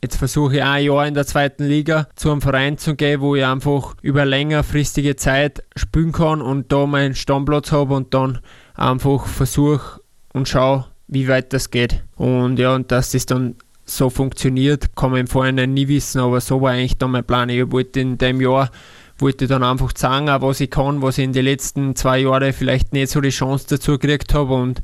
Jetzt 0.00 0.16
versuche 0.16 0.56
ich 0.56 0.62
ein 0.62 0.84
Jahr 0.84 1.08
in 1.08 1.14
der 1.14 1.26
zweiten 1.26 1.64
Liga 1.64 2.06
zu 2.14 2.30
einem 2.30 2.40
Verein 2.40 2.78
zu 2.78 2.94
gehen, 2.94 3.20
wo 3.20 3.34
ich 3.34 3.44
einfach 3.44 3.96
über 4.00 4.24
längerfristige 4.24 5.16
Zeit 5.16 5.64
spielen 5.74 6.12
kann 6.12 6.40
und 6.40 6.70
da 6.70 6.86
meinen 6.86 7.16
Stammplatz 7.16 7.72
habe 7.72 7.94
und 7.94 8.14
dann 8.14 8.38
einfach 8.74 9.26
versuche 9.26 10.00
und 10.32 10.48
schaue, 10.48 10.86
wie 11.08 11.26
weit 11.26 11.52
das 11.52 11.70
geht. 11.70 12.04
Und 12.14 12.60
ja, 12.60 12.76
und 12.76 12.92
dass 12.92 13.10
das 13.10 13.26
dann 13.26 13.56
so 13.90 14.10
funktioniert, 14.10 14.94
kann 14.96 15.10
man 15.10 15.20
im 15.20 15.26
Vorhinein 15.26 15.74
nie 15.74 15.88
wissen, 15.88 16.20
aber 16.20 16.40
so 16.40 16.60
war 16.60 16.72
eigentlich 16.72 16.98
dann 16.98 17.10
mein 17.10 17.24
Plan. 17.24 17.48
Ich 17.48 17.70
wollte 17.70 18.00
in 18.00 18.18
dem 18.18 18.40
Jahr 18.40 18.70
wollte 19.18 19.46
dann 19.46 19.62
einfach 19.62 19.92
sagen, 19.96 20.26
was 20.28 20.60
ich 20.60 20.70
kann, 20.70 21.02
was 21.02 21.18
ich 21.18 21.24
in 21.24 21.32
den 21.32 21.44
letzten 21.44 21.96
zwei 21.96 22.20
Jahren 22.20 22.52
vielleicht 22.52 22.92
nicht 22.92 23.10
so 23.10 23.20
die 23.20 23.30
Chance 23.30 23.66
dazu 23.68 23.98
gekriegt 23.98 24.34
habe 24.34 24.54
und 24.54 24.80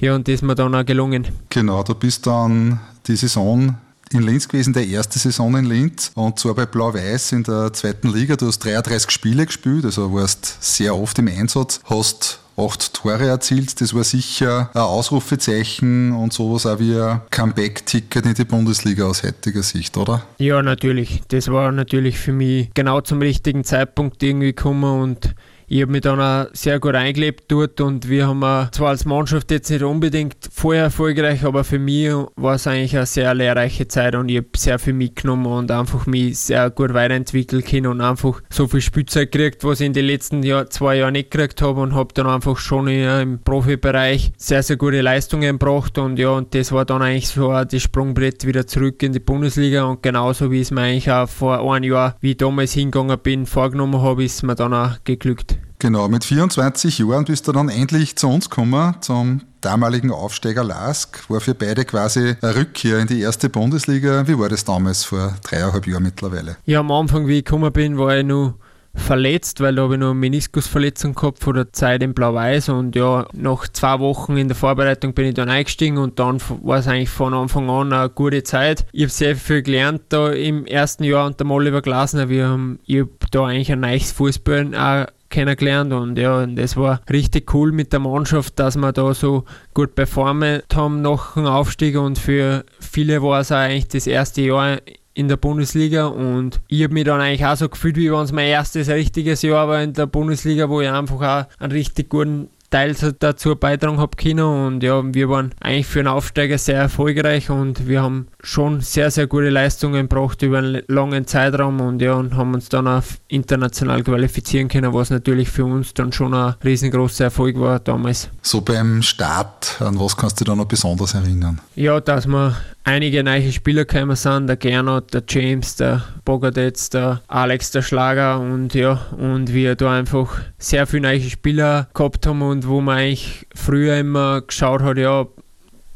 ja, 0.00 0.14
und 0.14 0.28
das 0.28 0.36
ist 0.36 0.42
mir 0.42 0.54
dann 0.54 0.74
auch 0.74 0.84
gelungen. 0.84 1.26
Genau, 1.50 1.82
du 1.82 1.94
bist 1.94 2.26
dann 2.26 2.80
die 3.06 3.16
Saison 3.16 3.76
in 4.10 4.22
Linz 4.22 4.48
gewesen, 4.48 4.72
der 4.72 4.86
erste 4.86 5.18
Saison 5.18 5.56
in 5.56 5.64
Linz 5.64 6.12
und 6.14 6.38
zwar 6.38 6.54
bei 6.54 6.66
Blau-Weiß 6.66 7.32
in 7.32 7.42
der 7.42 7.72
zweiten 7.72 8.08
Liga. 8.08 8.36
Du 8.36 8.46
hast 8.46 8.60
33 8.60 9.10
Spiele 9.10 9.46
gespielt, 9.46 9.84
also 9.84 10.12
warst 10.12 10.62
sehr 10.62 10.96
oft 10.96 11.18
im 11.18 11.28
Einsatz, 11.28 11.80
hast 11.84 12.40
acht 12.58 12.92
Tore 12.94 13.26
erzielt. 13.26 13.80
Das 13.80 13.94
war 13.94 14.04
sicher 14.04 14.70
ein 14.74 14.80
Ausrufezeichen 14.80 16.12
und 16.12 16.32
sowas 16.32 16.66
auch 16.66 16.78
wie 16.78 16.98
ein 16.98 17.20
Comeback-Ticket 17.30 18.26
in 18.26 18.34
die 18.34 18.44
Bundesliga 18.44 19.04
aus 19.04 19.22
heutiger 19.22 19.62
Sicht, 19.62 19.96
oder? 19.96 20.24
Ja, 20.38 20.62
natürlich. 20.62 21.22
Das 21.28 21.48
war 21.48 21.70
natürlich 21.72 22.18
für 22.18 22.32
mich 22.32 22.70
genau 22.74 23.00
zum 23.00 23.20
richtigen 23.20 23.64
Zeitpunkt 23.64 24.22
irgendwie 24.22 24.54
gekommen 24.54 25.00
und 25.00 25.34
ich 25.70 25.82
habe 25.82 25.92
mich 25.92 26.00
dann 26.00 26.20
auch 26.20 26.46
sehr 26.54 26.80
gut 26.80 26.94
eingelebt 26.94 27.44
dort 27.48 27.80
und 27.82 28.08
wir 28.08 28.26
haben 28.26 28.40
zwar 28.72 28.88
als 28.88 29.04
Mannschaft 29.04 29.50
jetzt 29.50 29.70
nicht 29.70 29.82
unbedingt 29.82 30.36
vorher 30.50 30.84
erfolgreich, 30.84 31.44
aber 31.44 31.62
für 31.62 31.78
mich 31.78 32.10
war 32.36 32.54
es 32.54 32.66
eigentlich 32.66 32.96
eine 32.96 33.04
sehr 33.04 33.34
lehrreiche 33.34 33.86
Zeit 33.86 34.14
und 34.14 34.30
ich 34.30 34.38
habe 34.38 34.48
sehr 34.56 34.78
viel 34.78 34.94
mitgenommen 34.94 35.46
und 35.46 35.70
einfach 35.70 36.06
mich 36.06 36.38
sehr 36.38 36.70
gut 36.70 36.94
weiterentwickelt 36.94 37.66
können 37.66 37.86
und 37.88 38.00
einfach 38.00 38.40
so 38.48 38.66
viel 38.66 38.80
Spielzeit 38.80 39.30
gekriegt, 39.30 39.62
was 39.62 39.80
ich 39.80 39.86
in 39.86 39.92
den 39.92 40.06
letzten 40.06 40.42
Jahr, 40.42 40.70
zwei 40.70 40.96
Jahren 40.96 41.12
nicht 41.12 41.30
gekriegt 41.30 41.60
habe 41.60 41.82
und 41.82 41.94
habe 41.94 42.14
dann 42.14 42.28
einfach 42.28 42.56
schon 42.56 42.88
im 42.88 43.40
Profibereich 43.42 44.32
sehr, 44.38 44.62
sehr 44.62 44.76
gute 44.76 45.02
Leistungen 45.02 45.58
gebracht 45.58 45.98
und 45.98 46.18
ja, 46.18 46.30
und 46.30 46.54
das 46.54 46.72
war 46.72 46.86
dann 46.86 47.02
eigentlich 47.02 47.28
so 47.28 47.52
das 47.52 47.82
Sprungbrett 47.82 48.46
wieder 48.46 48.66
zurück 48.66 49.02
in 49.02 49.12
die 49.12 49.20
Bundesliga 49.20 49.84
und 49.84 50.02
genauso 50.02 50.50
wie 50.50 50.60
es 50.60 50.70
mir 50.70 50.80
eigentlich 50.80 51.10
auch 51.10 51.28
vor 51.28 51.74
einem 51.74 51.92
Jahr, 51.92 52.16
wie 52.20 52.30
ich 52.30 52.36
damals 52.38 52.72
hingegangen 52.72 53.18
bin, 53.18 53.44
vorgenommen 53.44 54.00
habe, 54.00 54.24
ist 54.24 54.42
mir 54.42 54.54
dann 54.54 54.72
auch 54.72 54.96
geglückt. 55.04 55.57
Genau, 55.80 56.08
mit 56.08 56.24
24 56.24 56.98
Jahren 56.98 57.24
bist 57.24 57.46
du 57.46 57.52
dann 57.52 57.68
endlich 57.68 58.16
zu 58.16 58.28
uns 58.28 58.50
gekommen, 58.50 58.96
zum 59.00 59.42
damaligen 59.60 60.10
Aufsteiger 60.10 60.64
Lask. 60.64 61.30
War 61.30 61.40
für 61.40 61.54
beide 61.54 61.84
quasi 61.84 62.34
eine 62.40 62.56
Rückkehr 62.56 62.98
in 62.98 63.06
die 63.06 63.20
erste 63.20 63.48
Bundesliga. 63.48 64.26
Wie 64.26 64.38
war 64.38 64.48
das 64.48 64.64
damals 64.64 65.04
vor 65.04 65.36
dreieinhalb 65.44 65.86
Jahren 65.86 66.02
mittlerweile? 66.02 66.56
Ja, 66.64 66.80
am 66.80 66.90
Anfang, 66.90 67.28
wie 67.28 67.38
ich 67.38 67.44
gekommen 67.44 67.72
bin, 67.72 67.96
war 67.96 68.16
ich 68.16 68.24
nur 68.24 68.54
verletzt, 68.94 69.60
weil 69.60 69.76
da 69.76 69.82
habe 69.82 69.94
ich 69.94 70.00
noch 70.00 70.10
eine 70.10 70.18
Meniskusverletzung 70.18 71.14
gehabt 71.14 71.42
vor 71.42 71.54
der 71.54 71.72
Zeit 71.72 72.02
in 72.02 72.14
Blau-Weiß 72.14 72.70
und 72.70 72.96
ja, 72.96 73.26
nach 73.32 73.68
zwei 73.68 74.00
Wochen 74.00 74.36
in 74.36 74.48
der 74.48 74.56
Vorbereitung 74.56 75.14
bin 75.14 75.26
ich 75.26 75.34
dann 75.34 75.48
eingestiegen 75.48 75.98
und 75.98 76.18
dann 76.18 76.40
war 76.62 76.78
es 76.78 76.88
eigentlich 76.88 77.08
von 77.10 77.34
Anfang 77.34 77.70
an 77.70 77.92
eine 77.92 78.08
gute 78.08 78.42
Zeit. 78.42 78.86
Ich 78.92 79.02
habe 79.02 79.12
sehr 79.12 79.36
viel 79.36 79.62
gelernt 79.62 80.02
da 80.08 80.30
im 80.30 80.66
ersten 80.66 81.04
Jahr 81.04 81.26
unter 81.26 81.48
Oliver 81.48 81.82
Glasner. 81.82 82.28
Wir 82.28 82.48
haben, 82.48 82.80
ich 82.86 83.00
habe 83.00 83.10
da 83.30 83.46
eigentlich 83.46 83.70
ein 83.70 83.80
neues 83.80 84.10
Fußball 84.10 84.74
auch 84.74 85.06
kennengelernt 85.30 85.92
und 85.92 86.18
ja, 86.18 86.42
und 86.42 86.56
das 86.56 86.76
war 86.76 87.00
richtig 87.10 87.52
cool 87.54 87.72
mit 87.72 87.92
der 87.92 88.00
Mannschaft, 88.00 88.58
dass 88.58 88.76
wir 88.76 88.92
da 88.92 89.12
so 89.14 89.44
gut 89.74 89.94
performt 89.94 90.64
haben 90.74 91.02
nach 91.02 91.34
dem 91.34 91.46
Aufstieg 91.46 91.96
und 91.96 92.18
für 92.18 92.64
viele 92.80 93.22
war 93.22 93.40
es 93.40 93.52
auch 93.52 93.56
eigentlich 93.56 93.88
das 93.88 94.06
erste 94.06 94.42
Jahr 94.42 94.78
in 95.14 95.28
der 95.28 95.36
Bundesliga 95.36 96.06
und 96.06 96.60
ich 96.68 96.84
habe 96.84 96.94
mich 96.94 97.04
dann 97.04 97.20
eigentlich 97.20 97.44
auch 97.44 97.56
so 97.56 97.68
gefühlt, 97.68 97.96
wie 97.96 98.12
wenn 98.12 98.20
es 98.20 98.32
mein 98.32 98.46
erstes 98.46 98.88
richtiges 98.88 99.42
Jahr 99.42 99.66
war 99.68 99.82
in 99.82 99.92
der 99.92 100.06
Bundesliga, 100.06 100.68
wo 100.68 100.80
ich 100.80 100.88
einfach 100.88 101.20
auch 101.20 101.60
einen 101.60 101.72
richtig 101.72 102.08
guten 102.08 102.50
Teil 102.70 102.94
dazu 103.18 103.56
beitragen 103.56 103.98
habe 103.98 104.16
können 104.16 104.40
und 104.40 104.82
ja, 104.82 105.02
wir 105.02 105.28
waren 105.28 105.54
eigentlich 105.60 105.86
für 105.86 106.00
einen 106.00 106.08
Aufsteiger 106.08 106.58
sehr 106.58 106.78
erfolgreich 106.78 107.50
und 107.50 107.88
wir 107.88 108.02
haben 108.02 108.28
schon 108.40 108.80
sehr, 108.80 109.10
sehr 109.10 109.26
gute 109.26 109.48
Leistungen 109.48 110.08
gebracht 110.08 110.42
über 110.42 110.58
einen 110.58 110.82
langen 110.86 111.26
Zeitraum 111.26 111.80
und 111.80 112.02
ja, 112.02 112.14
und 112.14 112.36
haben 112.36 112.54
uns 112.54 112.68
dann 112.68 112.86
auch 112.86 113.02
international 113.28 114.02
qualifizieren 114.02 114.68
können, 114.68 114.92
was 114.92 115.10
natürlich 115.10 115.48
für 115.48 115.64
uns 115.64 115.94
dann 115.94 116.12
schon 116.12 116.34
ein 116.34 116.54
riesengroßer 116.62 117.24
Erfolg 117.24 117.58
war 117.58 117.80
damals. 117.80 118.28
So 118.42 118.60
beim 118.60 119.02
Start, 119.02 119.80
an 119.80 119.98
was 119.98 120.16
kannst 120.16 120.40
du 120.40 120.44
da 120.44 120.54
noch 120.54 120.66
besonders 120.66 121.14
erinnern? 121.14 121.60
Ja, 121.74 122.00
dass 122.00 122.26
wir 122.26 122.56
einige 122.88 123.22
neue 123.22 123.52
Spieler 123.52 123.84
gekommen 123.84 124.16
sind, 124.16 124.46
der 124.46 124.56
Gernot, 124.56 125.12
der 125.12 125.22
James, 125.28 125.76
der 125.76 126.04
Bogadetz, 126.24 126.88
der 126.88 127.20
Alex, 127.28 127.70
der 127.70 127.82
Schlager 127.82 128.40
und 128.40 128.72
ja, 128.72 129.06
und 129.18 129.52
wir 129.52 129.76
da 129.76 129.92
einfach 129.92 130.40
sehr 130.56 130.86
viele 130.86 131.02
neue 131.02 131.20
Spieler 131.20 131.88
gehabt 131.92 132.26
haben 132.26 132.40
und 132.40 132.66
wo 132.66 132.80
man 132.80 132.98
eigentlich 132.98 133.46
früher 133.54 133.98
immer 133.98 134.40
geschaut 134.40 134.82
hat, 134.82 134.96
ja, 134.96 135.26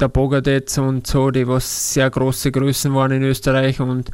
der 0.01 0.09
Bogadetz 0.09 0.77
und 0.77 1.07
so, 1.07 1.31
die 1.31 1.49
was 1.49 1.95
sehr 1.95 2.11
große 2.11 2.53
Größen 2.53 2.95
waren 2.95 3.13
in 3.13 3.23
Österreich 3.23 3.81
und 3.81 4.11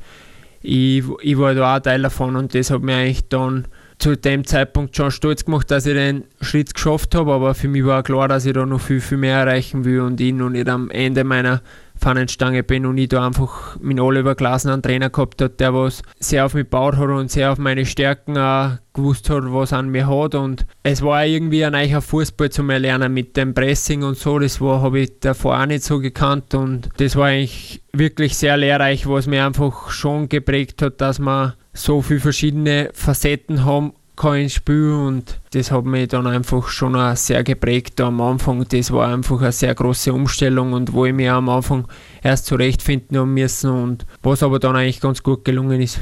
ich, 0.62 1.02
ich 1.23 1.38
war 1.38 1.54
da 1.54 1.76
auch 1.76 1.80
Teil 1.80 2.02
davon 2.02 2.37
und 2.37 2.54
das 2.54 2.70
hat 2.70 2.82
mir 2.82 2.94
eigentlich 2.94 3.28
dann 3.28 3.66
zu 3.99 4.16
dem 4.16 4.44
Zeitpunkt 4.44 4.97
schon 4.97 5.11
stolz 5.11 5.44
gemacht, 5.44 5.70
dass 5.73 5.87
ich 5.87 5.94
den 5.94 6.25
Schritt 6.40 6.75
geschafft 6.75 7.16
habe, 7.16 7.32
aber 7.32 7.54
für 7.54 7.66
mich 7.66 7.85
war 7.85 8.04
klar, 8.04 8.28
dass 8.28 8.47
ich 8.47 8.52
da 8.52 8.64
noch 8.64 8.80
viel, 8.80 9.00
viel 9.00 9.18
mehr 9.18 9.38
erreichen 9.38 9.85
will 9.85 10.00
und 10.00 10.20
ich 10.20 10.32
noch 10.32 10.50
nicht 10.50 10.68
am 10.68 10.90
Ende 10.90 11.25
meiner 11.25 11.61
Pfannenstange 11.98 12.62
bin 12.62 12.86
und 12.86 12.98
ich 12.98 13.08
da 13.08 13.26
einfach 13.26 13.76
mit 13.80 14.00
Oliver 14.00 14.34
Glasner 14.34 14.72
einen 14.72 14.82
Trainer 14.82 15.10
gehabt 15.10 15.42
hat, 15.42 15.60
der 15.60 15.74
was 15.74 16.02
sehr 16.18 16.46
auf 16.46 16.54
mich 16.54 16.64
gebaut 16.64 16.96
hat 16.96 17.08
und 17.08 17.30
sehr 17.30 17.52
auf 17.52 17.58
meine 17.58 17.84
Stärken 17.84 18.38
auch 18.38 18.78
gewusst 18.92 19.30
hat, 19.30 19.44
was 19.46 19.72
an 19.72 19.88
mir 19.88 20.08
hat. 20.08 20.34
Und 20.34 20.66
es 20.82 21.02
war 21.02 21.24
irgendwie 21.24 21.64
ein 21.64 21.72
neuer 21.72 22.00
Fußball 22.00 22.50
zum 22.50 22.70
Erlernen 22.70 23.12
mit 23.12 23.36
dem 23.36 23.54
Pressing 23.54 24.02
und 24.02 24.16
so, 24.16 24.38
das 24.38 24.60
habe 24.60 25.00
ich 25.00 25.20
davor 25.20 25.60
auch 25.60 25.66
nicht 25.66 25.84
so 25.84 26.00
gekannt. 26.00 26.54
Und 26.54 26.88
das 26.98 27.16
war 27.16 27.26
eigentlich 27.26 27.82
wirklich 27.92 28.36
sehr 28.36 28.56
lehrreich, 28.56 29.06
was 29.06 29.26
mir 29.26 29.46
einfach 29.46 29.90
schon 29.90 30.28
geprägt 30.28 30.82
hat, 30.82 31.00
dass 31.00 31.18
man 31.18 31.54
so 31.72 32.02
viele 32.02 32.20
verschiedene 32.20 32.90
Facetten 32.92 33.64
haben 33.64 33.92
ins 34.25 34.52
Spiel 34.52 34.90
und 34.90 35.38
das 35.52 35.70
hat 35.70 35.84
mich 35.84 36.08
dann 36.08 36.26
einfach 36.26 36.68
schon 36.68 36.96
auch 36.96 37.16
sehr 37.16 37.44
geprägt 37.44 38.00
am 38.00 38.20
Anfang. 38.20 38.66
Das 38.68 38.90
war 38.92 39.08
einfach 39.08 39.40
eine 39.40 39.52
sehr 39.52 39.75
große 39.75 40.12
Umstellung 40.12 40.72
und 40.72 40.92
wo 40.92 41.06
ich 41.06 41.14
mich 41.14 41.30
am 41.30 41.48
Anfang 41.48 41.87
erst 42.22 42.46
zurechtfinden 42.46 43.18
haben 43.18 43.34
müssen 43.34 43.70
und 43.70 44.06
was 44.22 44.42
aber 44.42 44.58
dann 44.58 44.76
eigentlich 44.76 45.00
ganz 45.00 45.22
gut 45.22 45.44
gelungen 45.44 45.80
ist. 45.80 46.00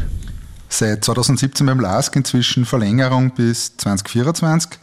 Seit 0.69 1.05
2017 1.05 1.67
beim 1.67 1.81
LASK 1.81 2.17
inzwischen 2.17 2.65
Verlängerung 2.65 3.33
bis 3.35 3.77
2024. 3.77 4.79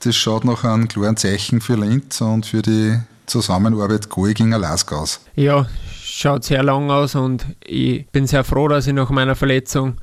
Das 0.00 0.16
schaut 0.16 0.44
nach 0.44 0.64
einem 0.64 0.88
klaren 0.88 1.16
Zeichen 1.16 1.60
für 1.60 1.76
Linz 1.76 2.20
und 2.20 2.46
für 2.46 2.62
die 2.62 3.00
Zusammenarbeit 3.26 4.08
Goe 4.10 4.34
gegen 4.34 4.52
LASK 4.52 4.92
aus. 4.92 5.20
Ja, 5.34 5.66
schaut 6.02 6.44
sehr 6.44 6.62
lang 6.62 6.90
aus 6.90 7.14
und 7.14 7.46
ich 7.64 8.06
bin 8.08 8.26
sehr 8.26 8.44
froh, 8.44 8.68
dass 8.68 8.86
ich 8.86 8.92
nach 8.92 9.10
meiner 9.10 9.34
Verletzung 9.34 9.96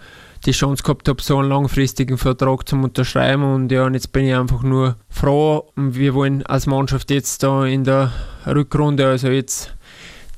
die 0.46 0.52
Chance 0.52 0.84
gehabt 0.84 1.08
habe, 1.08 1.22
so 1.22 1.38
einen 1.38 1.50
langfristigen 1.50 2.18
Vertrag 2.18 2.68
zu 2.68 2.76
unterschreiben. 2.76 3.44
Und 3.44 3.72
ja, 3.72 3.86
und 3.86 3.94
jetzt 3.94 4.12
bin 4.12 4.26
ich 4.26 4.36
einfach 4.36 4.64
nur 4.64 4.96
froh. 5.10 5.72
Wir 5.76 6.14
wollen 6.14 6.46
als 6.46 6.66
Mannschaft 6.66 7.12
jetzt 7.12 7.44
da 7.44 7.66
in 7.66 7.84
der 7.84 8.12
Rückrunde, 8.46 9.08
also 9.08 9.28
jetzt 9.28 9.74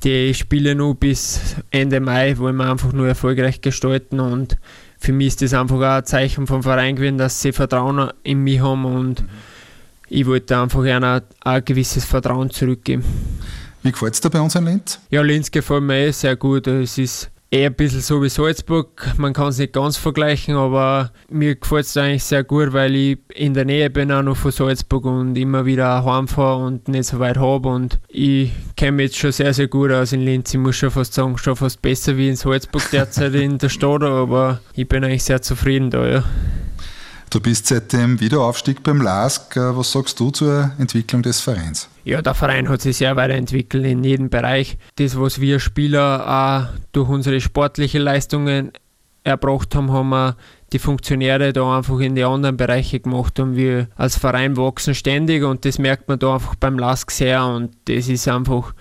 die 0.04 0.34
Spiele 0.34 0.74
nur 0.74 0.94
bis 0.94 1.56
Ende 1.70 2.00
Mai, 2.00 2.36
wollen 2.36 2.56
wir 2.56 2.70
einfach 2.70 2.92
nur 2.92 3.08
erfolgreich 3.08 3.62
gestalten. 3.62 4.20
Und 4.20 4.58
für 4.98 5.12
mich 5.12 5.28
ist 5.28 5.42
das 5.42 5.54
einfach 5.54 5.76
auch 5.76 5.98
ein 5.98 6.04
Zeichen 6.04 6.46
vom 6.46 6.62
Verein 6.62 6.96
gewesen, 6.96 7.18
dass 7.18 7.40
sie 7.40 7.52
Vertrauen 7.52 8.10
in 8.22 8.42
mich 8.42 8.60
haben 8.60 8.84
und 8.84 9.22
mhm. 9.22 9.28
ich 10.08 10.26
wollte 10.26 10.58
einfach 10.58 10.82
gerne 10.82 11.22
ein 11.40 11.64
gewisses 11.64 12.04
Vertrauen 12.04 12.50
zurückgeben. 12.50 13.04
Wie 13.82 13.92
gefällt 13.92 14.14
es 14.14 14.20
dir 14.20 14.30
bei 14.30 14.40
uns 14.40 14.54
in 14.54 14.64
Linz? 14.64 14.98
Ja, 15.10 15.20
Linz 15.20 15.50
gefällt 15.50 15.82
mir 15.82 16.06
eh 16.06 16.10
sehr 16.10 16.36
gut. 16.36 16.66
Es 16.66 16.96
ist 16.96 17.30
eher 17.54 17.70
ein 17.70 17.74
bisschen 17.74 18.00
so 18.00 18.20
wie 18.22 18.28
Salzburg. 18.28 19.12
Man 19.16 19.32
kann 19.32 19.48
es 19.48 19.58
nicht 19.58 19.72
ganz 19.72 19.96
vergleichen, 19.96 20.56
aber 20.56 21.12
mir 21.30 21.54
gefällt 21.54 21.86
es 21.86 21.96
eigentlich 21.96 22.24
sehr 22.24 22.42
gut, 22.42 22.72
weil 22.72 22.94
ich 22.96 23.18
in 23.32 23.54
der 23.54 23.64
Nähe 23.64 23.90
bin 23.90 24.10
auch 24.10 24.22
noch 24.22 24.36
von 24.36 24.50
Salzburg 24.50 25.04
und 25.04 25.36
immer 25.36 25.64
wieder 25.64 26.04
heimfahre 26.04 26.64
und 26.64 26.88
nicht 26.88 27.06
so 27.06 27.20
weit 27.20 27.38
habe. 27.38 27.68
Und 27.68 28.00
ich 28.08 28.50
kenne 28.76 28.92
mich 28.92 29.04
jetzt 29.06 29.18
schon 29.18 29.32
sehr, 29.32 29.54
sehr 29.54 29.68
gut 29.68 29.92
aus 29.92 30.12
in 30.12 30.22
Linz. 30.22 30.52
Ich 30.52 30.58
muss 30.58 30.76
schon 30.76 30.90
fast 30.90 31.14
sagen, 31.14 31.38
schon 31.38 31.54
fast 31.54 31.80
besser 31.80 32.16
wie 32.16 32.28
in 32.28 32.36
Salzburg 32.36 32.82
derzeit 32.90 33.34
in 33.34 33.58
der 33.58 33.68
Stadt, 33.68 34.02
aber 34.02 34.60
ich 34.74 34.88
bin 34.88 35.04
eigentlich 35.04 35.22
sehr 35.22 35.40
zufrieden 35.40 35.90
da, 35.90 36.06
ja. 36.06 36.24
Du 37.34 37.40
bist 37.40 37.66
seit 37.66 37.92
dem 37.92 38.20
Wiederaufstieg 38.20 38.84
beim 38.84 39.02
LASK. 39.02 39.56
Äh, 39.56 39.76
was 39.76 39.90
sagst 39.90 40.20
du 40.20 40.30
zur 40.30 40.70
Entwicklung 40.78 41.20
des 41.20 41.40
Vereins? 41.40 41.88
Ja, 42.04 42.22
der 42.22 42.32
Verein 42.32 42.68
hat 42.68 42.80
sich 42.80 42.98
sehr 42.98 43.16
weiterentwickelt 43.16 43.84
in 43.84 44.04
jedem 44.04 44.30
Bereich. 44.30 44.78
Das, 44.94 45.18
was 45.18 45.40
wir 45.40 45.58
Spieler 45.58 46.68
auch 46.70 46.78
durch 46.92 47.08
unsere 47.08 47.40
sportlichen 47.40 48.02
Leistungen 48.02 48.70
erbracht 49.24 49.74
haben, 49.74 49.90
haben 49.90 50.10
wir 50.10 50.36
die 50.72 50.78
Funktionäre 50.78 51.52
da 51.52 51.76
einfach 51.76 51.98
in 51.98 52.14
die 52.14 52.22
anderen 52.22 52.56
Bereiche 52.56 53.00
gemacht 53.00 53.40
und 53.40 53.56
wir 53.56 53.88
als 53.96 54.16
Verein 54.16 54.56
wachsen 54.56 54.94
ständig 54.94 55.42
und 55.42 55.64
das 55.64 55.80
merkt 55.80 56.06
man 56.06 56.20
da 56.20 56.34
einfach 56.34 56.54
beim 56.54 56.78
LASK 56.78 57.10
sehr 57.10 57.44
und 57.44 57.74
das 57.86 58.06
ist 58.06 58.28
einfach 58.28 58.74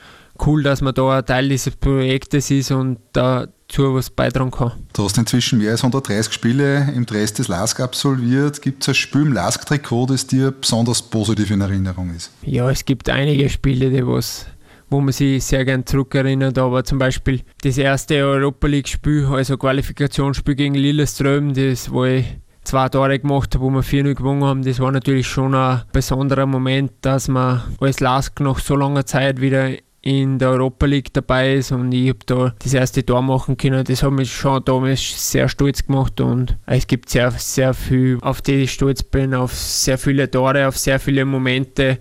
cool, 0.45 0.62
dass 0.62 0.81
man 0.81 0.93
da 0.93 1.17
ein 1.17 1.25
Teil 1.25 1.50
dieses 1.50 1.75
Projektes 1.75 2.51
ist 2.51 2.69
und 2.69 3.00
da 3.13 3.48
dazu 3.74 3.94
was 3.96 4.10
beitragen 4.10 4.51
kann. 4.51 4.72
Du 4.94 5.03
hast 5.03 5.18
inzwischen 5.18 5.60
mehr 5.60 5.72
als 5.72 5.82
130 5.82 6.34
Spiele 6.34 6.92
im 6.96 7.06
Dress 7.06 7.34
des 7.34 7.48
LASK 7.48 7.80
absolviert. 7.80 8.62
Gibt 8.62 8.84
es 8.84 8.89
ein 8.89 8.96
Spiel 8.96 9.22
im 9.24 9.34
LASK-Trikot, 9.34 10.08
das 10.08 10.27
dir 10.27 10.51
besonders 10.51 11.01
positiv 11.01 11.51
in 11.51 11.62
Erinnerung 11.62 12.13
ist? 12.15 12.32
Ja, 12.44 12.70
es 12.70 12.86
gibt 12.86 13.10
einige 13.10 13.50
Spiele, 13.50 13.89
die 13.89 14.06
was 14.06 14.46
wo 14.89 15.01
man 15.01 15.12
sich 15.12 15.44
sehr 15.44 15.65
gern 15.65 15.88
zurückerinnert, 15.88 16.56
aber 16.60 16.84
zum 16.84 17.00
Beispiel 17.00 17.42
das 17.63 17.80
erste 17.80 18.13
Europa 18.24 18.68
League-Spiel, 18.68 19.25
also 19.25 19.58
Qualifikationsspiel 19.58 20.53
gegen 20.53 20.75
Lilleström, 20.75 21.56
das 21.56 21.89
wo 21.89 22.06
ich 22.06 22.25
zwei 22.63 22.89
Tore 22.89 23.18
gemacht 23.18 23.56
habe, 23.56 23.63
wo 23.63 23.72
wir 23.72 23.82
4-0 23.82 24.13
gewonnen 24.13 24.44
haben, 24.44 24.63
das 24.63 24.80
war 24.80 24.92
natürlich 24.92 25.25
schon 25.25 25.56
ein 25.56 25.82
besonderer 25.92 26.46
Moment, 26.46 26.92
dass 27.01 27.27
man 27.27 27.63
als 27.80 28.01
Lask 28.01 28.39
nach 28.39 28.60
so 28.60 28.75
langer 28.75 29.08
Zeit 29.08 29.42
wieder 29.42 29.72
in 30.05 30.38
der 30.38 30.50
Europa 30.50 30.86
League 30.86 31.13
dabei 31.13 31.55
ist 31.55 31.72
und 31.72 31.93
ich 31.93 32.10
habe 32.10 32.19
da 32.25 32.53
das 32.60 32.74
erste 32.74 33.05
Tor 33.05 33.22
machen 33.22 33.55
können. 33.55 33.86
Das 33.86 34.03
hat 34.03 34.12
mich 34.12 34.33
schon 34.33 34.63
damals 34.65 35.31
sehr 35.31 35.48
stolz 35.48 35.86
gemacht 35.86 36.19
und 36.19 36.57
es 36.65 36.88
gibt 36.88 37.10
sehr, 37.10 37.31
sehr 37.31 37.74
viel, 37.74 38.17
auf 38.22 38.41
die 38.41 38.63
ich 38.63 38.74
stolz 38.74 39.01
bin, 39.01 39.33
auf 39.33 39.55
sehr 39.55 39.98
viele 39.98 40.29
Tore, 40.29 40.67
auf 40.67 40.77
sehr 40.77 41.00
viele 41.00 41.24
Momente 41.24 42.00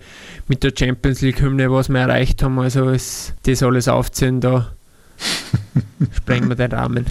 mit 0.49 0.63
der 0.63 0.73
Champions 0.77 1.21
League 1.21 1.41
Hymne, 1.41 1.71
was 1.71 1.87
wir 1.87 2.01
erreicht 2.01 2.43
haben. 2.43 2.59
Also 2.59 2.89
es, 2.89 3.33
das 3.43 3.63
alles 3.63 3.87
aufziehen, 3.87 4.41
da 4.41 4.73
sprengen 6.17 6.49
wir 6.49 6.57
den 6.57 6.73
Rahmen. 6.73 7.05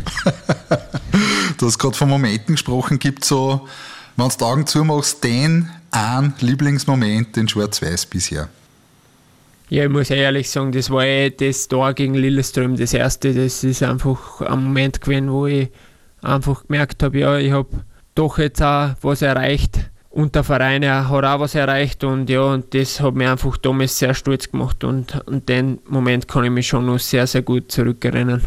du 1.56 1.66
hast 1.66 1.78
gerade 1.78 1.96
von 1.96 2.10
Momenten 2.10 2.56
gesprochen, 2.56 2.98
gibt 2.98 3.24
so, 3.24 3.66
wenn 4.16 4.28
du 4.28 4.36
die 4.36 4.44
Augen 4.44 4.66
zumachst, 4.66 5.24
den 5.24 5.70
einen 5.90 6.34
Lieblingsmoment 6.40 7.38
in 7.38 7.48
Schwarz-Weiß 7.48 8.04
bisher? 8.04 8.50
Ja, 9.72 9.84
ich 9.84 9.88
muss 9.88 10.10
ehrlich 10.10 10.50
sagen, 10.50 10.70
das 10.70 10.90
war 10.90 11.06
eh 11.06 11.30
das 11.30 11.66
Tor 11.66 11.94
gegen 11.94 12.12
Lilleström, 12.12 12.76
das 12.76 12.92
erste. 12.92 13.32
Das 13.32 13.64
ist 13.64 13.82
einfach 13.82 14.42
ein 14.42 14.64
Moment 14.64 15.00
gewesen, 15.00 15.32
wo 15.32 15.46
ich 15.46 15.70
einfach 16.20 16.66
gemerkt 16.66 17.02
habe, 17.02 17.18
ja, 17.18 17.38
ich 17.38 17.52
habe 17.52 17.70
doch 18.14 18.36
jetzt 18.36 18.62
auch 18.62 18.90
was 19.00 19.22
erreicht. 19.22 19.90
Und 20.10 20.34
der 20.34 20.44
Verein 20.44 20.84
hat 20.86 21.24
auch 21.24 21.40
was 21.40 21.54
erreicht 21.54 22.04
und 22.04 22.28
ja, 22.28 22.42
und 22.42 22.74
das 22.74 23.00
hat 23.00 23.14
mich 23.14 23.26
einfach 23.26 23.56
damals 23.56 23.98
sehr 23.98 24.12
stolz 24.12 24.50
gemacht 24.50 24.84
und 24.84 25.26
an 25.26 25.46
den 25.46 25.78
Moment 25.88 26.28
kann 26.28 26.44
ich 26.44 26.50
mich 26.50 26.66
schon 26.66 26.84
noch 26.84 26.98
sehr, 26.98 27.26
sehr 27.26 27.40
gut 27.40 27.72
zurückerinnern. 27.72 28.42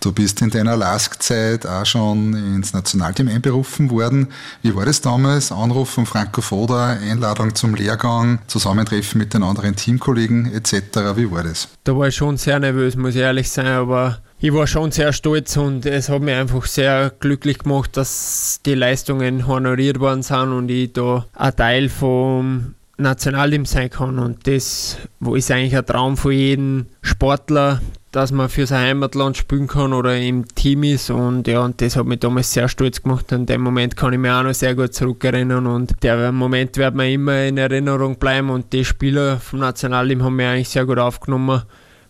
Du 0.00 0.12
bist 0.12 0.40
in 0.42 0.50
deiner 0.50 0.76
Lask-Zeit 0.76 1.66
auch 1.66 1.84
schon 1.84 2.34
ins 2.34 2.72
Nationalteam 2.72 3.28
einberufen 3.28 3.90
worden. 3.90 4.28
Wie 4.62 4.74
war 4.74 4.86
das 4.86 5.00
damals? 5.00 5.50
Anruf 5.50 5.90
von 5.90 6.06
Franco 6.06 6.40
Foda, 6.40 6.90
Einladung 6.90 7.54
zum 7.54 7.74
Lehrgang, 7.74 8.38
Zusammentreffen 8.46 9.18
mit 9.18 9.34
den 9.34 9.42
anderen 9.42 9.74
Teamkollegen 9.74 10.52
etc. 10.52 11.16
Wie 11.16 11.30
war 11.30 11.42
das? 11.42 11.68
Da 11.84 11.96
war 11.96 12.08
ich 12.08 12.14
schon 12.14 12.36
sehr 12.36 12.60
nervös, 12.60 12.96
muss 12.96 13.14
ich 13.14 13.22
ehrlich 13.22 13.50
sein, 13.50 13.66
aber 13.66 14.18
ich 14.40 14.52
war 14.54 14.68
schon 14.68 14.92
sehr 14.92 15.12
stolz 15.12 15.56
und 15.56 15.84
es 15.84 16.08
hat 16.08 16.22
mich 16.22 16.34
einfach 16.34 16.64
sehr 16.66 17.12
glücklich 17.18 17.58
gemacht, 17.58 17.96
dass 17.96 18.60
die 18.64 18.74
Leistungen 18.74 19.48
honoriert 19.48 19.98
worden 19.98 20.22
sind 20.22 20.52
und 20.52 20.68
ich 20.70 20.92
da 20.92 21.26
ein 21.34 21.56
Teil 21.56 21.88
vom 21.88 22.74
Nationalteam 22.98 23.64
sein 23.64 23.90
kann. 23.90 24.18
Und 24.18 24.46
das 24.46 24.96
ist 25.34 25.50
eigentlich 25.50 25.76
ein 25.76 25.86
Traum 25.86 26.16
von 26.16 26.32
jedem 26.32 26.86
Sportler, 27.02 27.80
dass 28.12 28.32
man 28.32 28.48
für 28.48 28.66
sein 28.66 28.86
Heimatland 28.86 29.36
spielen 29.36 29.66
kann 29.66 29.92
oder 29.92 30.16
im 30.16 30.46
Team 30.54 30.82
ist. 30.82 31.10
Und 31.10 31.46
ja, 31.46 31.60
und 31.60 31.80
das 31.80 31.96
hat 31.96 32.06
mich 32.06 32.20
damals 32.20 32.52
sehr 32.52 32.68
stolz 32.68 33.02
gemacht. 33.02 33.32
An 33.32 33.46
dem 33.46 33.60
Moment 33.60 33.96
kann 33.96 34.12
ich 34.12 34.18
mich 34.18 34.30
auch 34.30 34.42
noch 34.42 34.54
sehr 34.54 34.74
gut 34.74 34.94
zurückerinnern. 34.94 35.66
Und 35.66 36.02
der 36.02 36.32
Moment 36.32 36.76
wird 36.76 36.94
mir 36.94 37.10
immer 37.10 37.44
in 37.44 37.58
Erinnerung 37.58 38.18
bleiben. 38.18 38.50
Und 38.50 38.72
die 38.72 38.84
Spieler 38.84 39.38
vom 39.38 39.60
Nationalteam 39.60 40.22
haben 40.22 40.36
mich 40.36 40.46
eigentlich 40.46 40.68
sehr 40.70 40.86
gut 40.86 40.98
aufgenommen. 40.98 41.62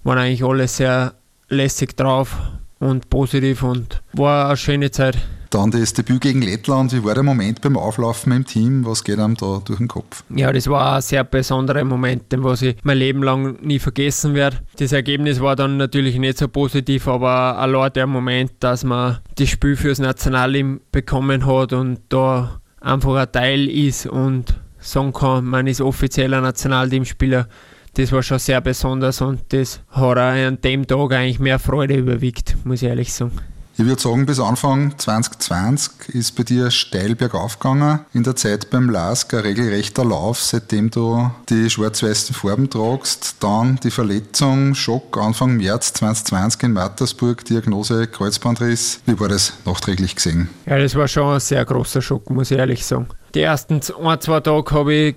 Waren 0.04 0.18
eigentlich 0.18 0.44
alle 0.44 0.68
sehr 0.68 1.14
lässig 1.48 1.96
drauf 1.96 2.36
und 2.78 3.10
positiv 3.10 3.62
und 3.62 4.02
war 4.12 4.46
eine 4.48 4.56
schöne 4.56 4.90
Zeit. 4.90 5.18
Dann 5.50 5.70
das 5.70 5.94
Debüt 5.94 6.20
gegen 6.20 6.42
Lettland. 6.42 6.92
Wie 6.92 7.02
war 7.04 7.14
der 7.14 7.22
Moment 7.22 7.62
beim 7.62 7.76
Auflaufen 7.76 8.32
im 8.32 8.44
Team? 8.44 8.84
Was 8.84 9.02
geht 9.02 9.18
einem 9.18 9.34
da 9.34 9.62
durch 9.64 9.78
den 9.78 9.88
Kopf? 9.88 10.22
Ja, 10.34 10.52
das 10.52 10.66
war 10.68 10.96
ein 10.96 11.02
sehr 11.02 11.24
besonderer 11.24 11.84
Moment, 11.84 12.30
den 12.30 12.44
was 12.44 12.62
ich 12.62 12.76
mein 12.82 12.98
Leben 12.98 13.22
lang 13.22 13.58
nie 13.62 13.78
vergessen 13.78 14.34
werde. 14.34 14.58
Das 14.76 14.92
Ergebnis 14.92 15.40
war 15.40 15.56
dann 15.56 15.78
natürlich 15.78 16.18
nicht 16.18 16.38
so 16.38 16.48
positiv, 16.48 17.08
aber 17.08 17.58
allein 17.58 17.92
der 17.94 18.06
Moment, 18.06 18.52
dass 18.60 18.84
man 18.84 19.18
das 19.36 19.48
Spiel 19.48 19.76
fürs 19.76 19.98
Nationalteam 19.98 20.80
bekommen 20.92 21.46
hat 21.46 21.72
und 21.72 22.00
da 22.10 22.60
einfach 22.80 23.14
ein 23.14 23.32
Teil 23.32 23.68
ist 23.68 24.06
und 24.06 24.54
sagen 24.78 25.12
kann, 25.12 25.44
man 25.44 25.66
ist 25.66 25.80
offizieller 25.80 26.40
Nationalteamspieler, 26.40 27.48
das 27.94 28.12
war 28.12 28.22
schon 28.22 28.38
sehr 28.38 28.60
besonders 28.60 29.20
und 29.20 29.40
das 29.48 29.80
hat 29.88 30.18
auch 30.18 30.18
an 30.18 30.60
dem 30.60 30.86
Tag 30.86 31.12
eigentlich 31.12 31.40
mehr 31.40 31.58
Freude 31.58 31.96
überwiegt, 31.96 32.56
muss 32.64 32.82
ich 32.82 32.88
ehrlich 32.88 33.12
sagen. 33.12 33.32
Ich 33.80 33.84
würde 33.84 34.02
sagen, 34.02 34.26
bis 34.26 34.40
Anfang 34.40 34.98
2020 34.98 36.08
ist 36.08 36.34
bei 36.34 36.42
dir 36.42 36.72
steil 36.72 37.14
bergauf 37.14 37.60
gegangen. 37.60 38.00
In 38.12 38.24
der 38.24 38.34
Zeit 38.34 38.70
beim 38.70 38.90
LASK 38.90 39.34
ein 39.34 39.40
regelrechter 39.42 40.04
Lauf, 40.04 40.40
seitdem 40.42 40.90
du 40.90 41.30
die 41.48 41.70
schwarz-weißen 41.70 42.34
Farben 42.34 42.68
tragst. 42.68 43.36
Dann 43.38 43.78
die 43.84 43.92
Verletzung, 43.92 44.74
Schock 44.74 45.16
Anfang 45.16 45.58
März 45.58 45.92
2020 45.92 46.64
in 46.64 46.72
Mattersburg, 46.72 47.44
Diagnose 47.44 48.08
Kreuzbandriss. 48.08 49.00
Wie 49.06 49.20
war 49.20 49.28
das 49.28 49.52
nachträglich 49.64 50.16
gesehen? 50.16 50.48
Ja, 50.66 50.76
das 50.76 50.96
war 50.96 51.06
schon 51.06 51.34
ein 51.34 51.40
sehr 51.40 51.64
großer 51.64 52.02
Schock, 52.02 52.30
muss 52.30 52.50
ich 52.50 52.58
ehrlich 52.58 52.84
sagen. 52.84 53.06
Die 53.36 53.42
ersten 53.42 53.74
ein, 53.74 54.20
zwei 54.20 54.40
Tage 54.40 54.74
habe 54.74 54.92
ich 54.92 55.16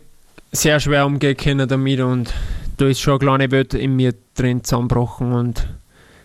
sehr 0.51 0.79
schwer 0.79 1.07
umgehen 1.07 1.35
können 1.35 1.67
damit 1.67 1.99
und 1.99 2.31
da 2.77 2.85
ist 2.85 3.01
schon 3.01 3.13
eine 3.13 3.19
kleine 3.21 3.49
Welt 3.49 3.73
in 3.73 3.95
mir 3.95 4.13
drin 4.35 4.63
zusammengebrochen 4.63 5.33
und 5.33 5.67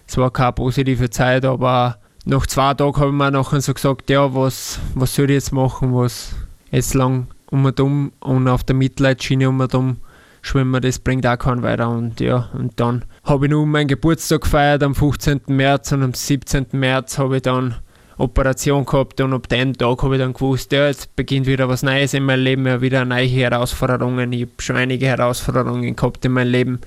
es 0.06 0.18
war 0.18 0.30
keine 0.30 0.52
positive 0.52 1.08
Zeit, 1.08 1.46
aber 1.46 1.96
nach 2.26 2.46
zwei 2.46 2.74
Tagen 2.74 2.96
habe 2.96 3.06
ich 3.06 3.14
mir 3.14 3.30
nachher 3.30 3.60
so 3.60 3.72
gesagt, 3.72 4.10
ja, 4.10 4.34
was, 4.34 4.80
was 4.94 5.14
soll 5.14 5.30
ich 5.30 5.34
jetzt 5.34 5.52
machen, 5.52 5.94
was 5.94 6.34
jetzt 6.72 6.94
lang 6.94 7.28
um 7.50 7.64
und 7.64 7.78
um 7.78 8.12
und 8.18 8.48
auf 8.48 8.64
der 8.64 8.74
Mitleidsschiene 8.74 9.48
um 9.48 9.60
und 9.60 9.74
um 9.74 9.96
schwimmen, 10.42 10.82
das 10.82 10.98
bringt 10.98 11.24
auch 11.24 11.38
keinen 11.38 11.62
weiter. 11.62 11.88
Und 11.88 12.18
ja, 12.18 12.50
und 12.52 12.78
dann 12.80 13.04
habe 13.22 13.46
ich 13.46 13.50
nur 13.50 13.64
meinen 13.64 13.86
Geburtstag 13.86 14.40
gefeiert 14.42 14.82
am 14.82 14.96
15. 14.96 15.42
März 15.46 15.92
und 15.92 16.02
am 16.02 16.14
17. 16.14 16.66
März 16.72 17.16
habe 17.18 17.36
ich 17.36 17.42
dann 17.42 17.76
Operation 18.18 18.84
gehabt 18.84 19.20
und 19.20 19.32
ab 19.32 19.48
dem 19.48 19.76
Tag 19.76 20.02
habe 20.02 20.16
ich 20.16 20.20
dann 20.20 20.32
gewusst, 20.32 20.72
ja, 20.72 20.88
jetzt 20.88 21.14
beginnt 21.14 21.46
wieder 21.46 21.68
was 21.68 21.84
Neues 21.84 22.12
in 22.12 22.24
meinem 22.24 22.42
Leben, 22.42 22.66
ja, 22.66 22.80
wieder 22.80 23.04
neue 23.04 23.26
Herausforderungen. 23.26 24.32
Ich 24.32 24.42
habe 24.42 24.52
schon 24.58 24.76
einige 24.76 25.06
Herausforderungen 25.06 25.94
gehabt 25.94 26.24
in 26.24 26.32
meinem 26.32 26.50
Leben, 26.50 26.80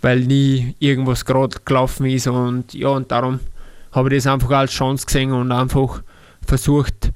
weil 0.00 0.20
nie 0.20 0.74
irgendwas 0.80 1.24
gerade 1.24 1.58
gelaufen 1.64 2.06
ist 2.06 2.26
und 2.26 2.74
ja, 2.74 2.88
und 2.88 3.12
darum 3.12 3.38
habe 3.94 4.08
ich 4.08 4.22
das 4.22 4.32
einfach 4.32 4.50
als 4.50 4.72
Chance 4.72 5.06
gesehen 5.06 5.32
und 5.32 5.52
einfach 5.52 6.02
versucht, 6.44 7.12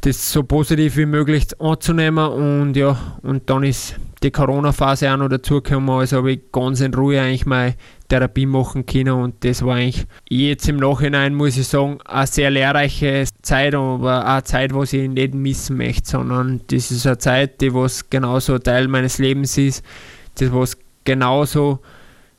das 0.00 0.32
so 0.32 0.42
positiv 0.42 0.98
wie 0.98 1.06
möglich 1.06 1.46
anzunehmen 1.58 2.26
und 2.28 2.76
ja, 2.76 2.98
und 3.22 3.48
dann 3.48 3.62
ist 3.62 3.96
die 4.22 4.30
Corona-Phase 4.30 5.10
auch 5.10 5.16
noch 5.16 5.28
dazugekommen, 5.28 5.88
also 5.88 6.18
habe 6.18 6.32
ich 6.32 6.40
ganz 6.52 6.80
in 6.80 6.92
Ruhe 6.92 7.20
eigentlich 7.20 7.46
meine 7.46 7.74
Therapie 8.08 8.44
machen 8.44 8.84
können 8.84 9.14
und 9.14 9.44
das 9.44 9.64
war 9.64 9.76
eigentlich 9.76 10.06
jetzt 10.28 10.68
im 10.68 10.76
Nachhinein, 10.76 11.34
muss 11.34 11.56
ich 11.56 11.68
sagen, 11.68 12.00
eine 12.04 12.26
sehr 12.26 12.50
lehrreiche 12.50 13.24
Zeit, 13.40 13.74
aber 13.74 14.26
eine 14.26 14.44
Zeit, 14.44 14.74
was 14.74 14.92
ich 14.92 15.08
nicht 15.08 15.34
missen 15.34 15.78
möchte, 15.78 16.10
sondern 16.10 16.60
das 16.66 16.90
ist 16.90 17.06
eine 17.06 17.18
Zeit, 17.18 17.60
die 17.62 17.72
was 17.72 18.10
genauso 18.10 18.58
Teil 18.58 18.88
meines 18.88 19.18
Lebens 19.18 19.56
ist, 19.56 19.82
das 20.34 20.52
was 20.52 20.76
genauso 21.04 21.80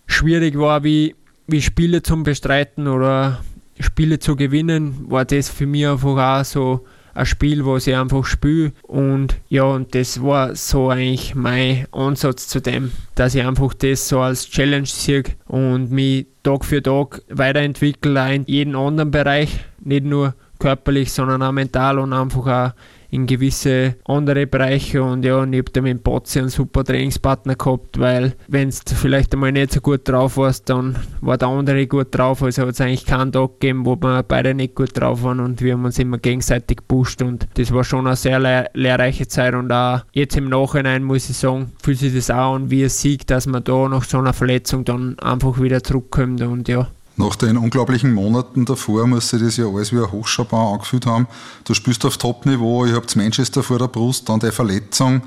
schwierig 0.05 0.57
war 0.59 0.83
wie 0.83 1.15
wie 1.47 1.61
Spiele 1.61 2.01
zum 2.01 2.23
Bestreiten 2.23 2.87
oder 2.87 3.41
Spiele 3.79 4.19
zu 4.19 4.35
gewinnen, 4.35 5.05
war 5.09 5.25
das 5.25 5.49
für 5.49 5.65
mich 5.65 5.87
einfach 5.87 6.39
auch 6.39 6.45
so 6.45 6.85
ein 7.13 7.25
Spiel, 7.25 7.65
was 7.65 7.87
ich 7.87 7.95
einfach 7.95 8.25
spiele. 8.25 8.73
Und 8.83 9.37
ja, 9.49 9.63
und 9.63 9.95
das 9.95 10.21
war 10.21 10.55
so 10.55 10.89
eigentlich 10.89 11.33
mein 11.33 11.87
Ansatz 11.91 12.47
zu 12.47 12.61
dem, 12.61 12.91
dass 13.15 13.35
ich 13.35 13.43
einfach 13.43 13.73
das 13.73 14.07
so 14.07 14.19
als 14.19 14.49
Challenge 14.49 14.85
sehe 14.85 15.23
und 15.47 15.91
mich 15.91 16.27
Tag 16.43 16.65
für 16.65 16.83
Tag 16.83 17.21
weiterentwickle, 17.29 18.35
in 18.35 18.43
jedem 18.45 18.75
anderen 18.75 19.11
Bereich, 19.11 19.59
nicht 19.79 20.05
nur 20.05 20.35
körperlich, 20.59 21.11
sondern 21.11 21.41
auch 21.41 21.51
mental 21.51 21.99
und 21.99 22.13
einfach 22.13 22.47
auch 22.47 22.71
in 23.15 23.27
gewisse 23.27 23.95
andere 24.05 24.45
Bereiche 24.45 25.01
und 25.01 25.23
ja, 25.23 25.37
und 25.37 25.53
ich 25.53 25.59
habe 25.59 25.71
da 25.71 25.81
mit 25.81 26.03
Botzi 26.03 26.39
einen 26.39 26.49
super 26.49 26.83
Trainingspartner 26.83 27.55
gehabt, 27.55 27.97
weil 27.97 28.35
wenn 28.47 28.69
du 28.69 28.95
vielleicht 28.95 29.33
einmal 29.33 29.53
nicht 29.53 29.71
so 29.71 29.79
gut 29.79 30.07
drauf 30.07 30.37
warst, 30.37 30.69
dann 30.69 30.97
war 31.21 31.37
der 31.37 31.47
andere 31.47 31.87
gut 31.87 32.07
drauf, 32.11 32.43
also 32.43 32.63
hat 32.63 32.69
es 32.69 32.81
eigentlich 32.81 33.05
keinen 33.05 33.31
Tag 33.31 33.59
gegeben, 33.59 33.85
wo 33.85 33.95
wir 33.95 34.23
beide 34.23 34.53
nicht 34.53 34.75
gut 34.75 34.99
drauf 34.99 35.23
waren 35.23 35.39
und 35.39 35.61
wir 35.61 35.73
haben 35.73 35.85
uns 35.85 35.97
immer 35.97 36.17
gegenseitig 36.17 36.77
gepusht 36.77 37.21
und 37.21 37.47
das 37.55 37.73
war 37.73 37.83
schon 37.85 38.05
eine 38.05 38.17
sehr 38.17 38.39
lehr 38.39 38.69
lehrreiche 38.73 39.27
Zeit 39.27 39.53
und 39.55 39.71
auch 39.71 40.01
jetzt 40.11 40.35
im 40.35 40.49
Nachhinein 40.49 41.03
muss 41.03 41.29
ich 41.29 41.37
sagen, 41.37 41.71
fühlt 41.81 41.99
sich 41.99 42.13
das 42.13 42.29
auch 42.29 42.55
an 42.55 42.69
wie 42.69 42.83
ein 42.83 42.89
Sieg, 42.89 43.25
dass 43.27 43.47
man 43.47 43.63
da 43.63 43.87
nach 43.87 44.03
so 44.03 44.17
einer 44.17 44.33
Verletzung 44.33 44.83
dann 44.83 45.17
einfach 45.19 45.61
wieder 45.61 45.81
zurückkommt 45.81 46.41
und 46.41 46.67
ja, 46.67 46.87
nach 47.17 47.35
den 47.35 47.57
unglaublichen 47.57 48.13
Monaten 48.13 48.65
davor 48.65 49.07
muss 49.07 49.29
sich 49.29 49.41
das 49.41 49.57
ja 49.57 49.67
alles 49.67 49.93
wie 49.93 49.97
ein 49.99 50.11
Hochschaubau 50.11 50.73
angefühlt 50.73 51.05
haben. 51.05 51.27
Du 51.63 51.73
spielst 51.73 52.05
auf 52.05 52.17
Top-Niveau, 52.17 52.85
ihr 52.85 52.95
habt 52.95 53.15
Manchester 53.15 53.63
vor 53.63 53.79
der 53.79 53.87
Brust, 53.87 54.27
dann 54.27 54.39
die 54.39 54.51
Verletzung, 54.51 55.21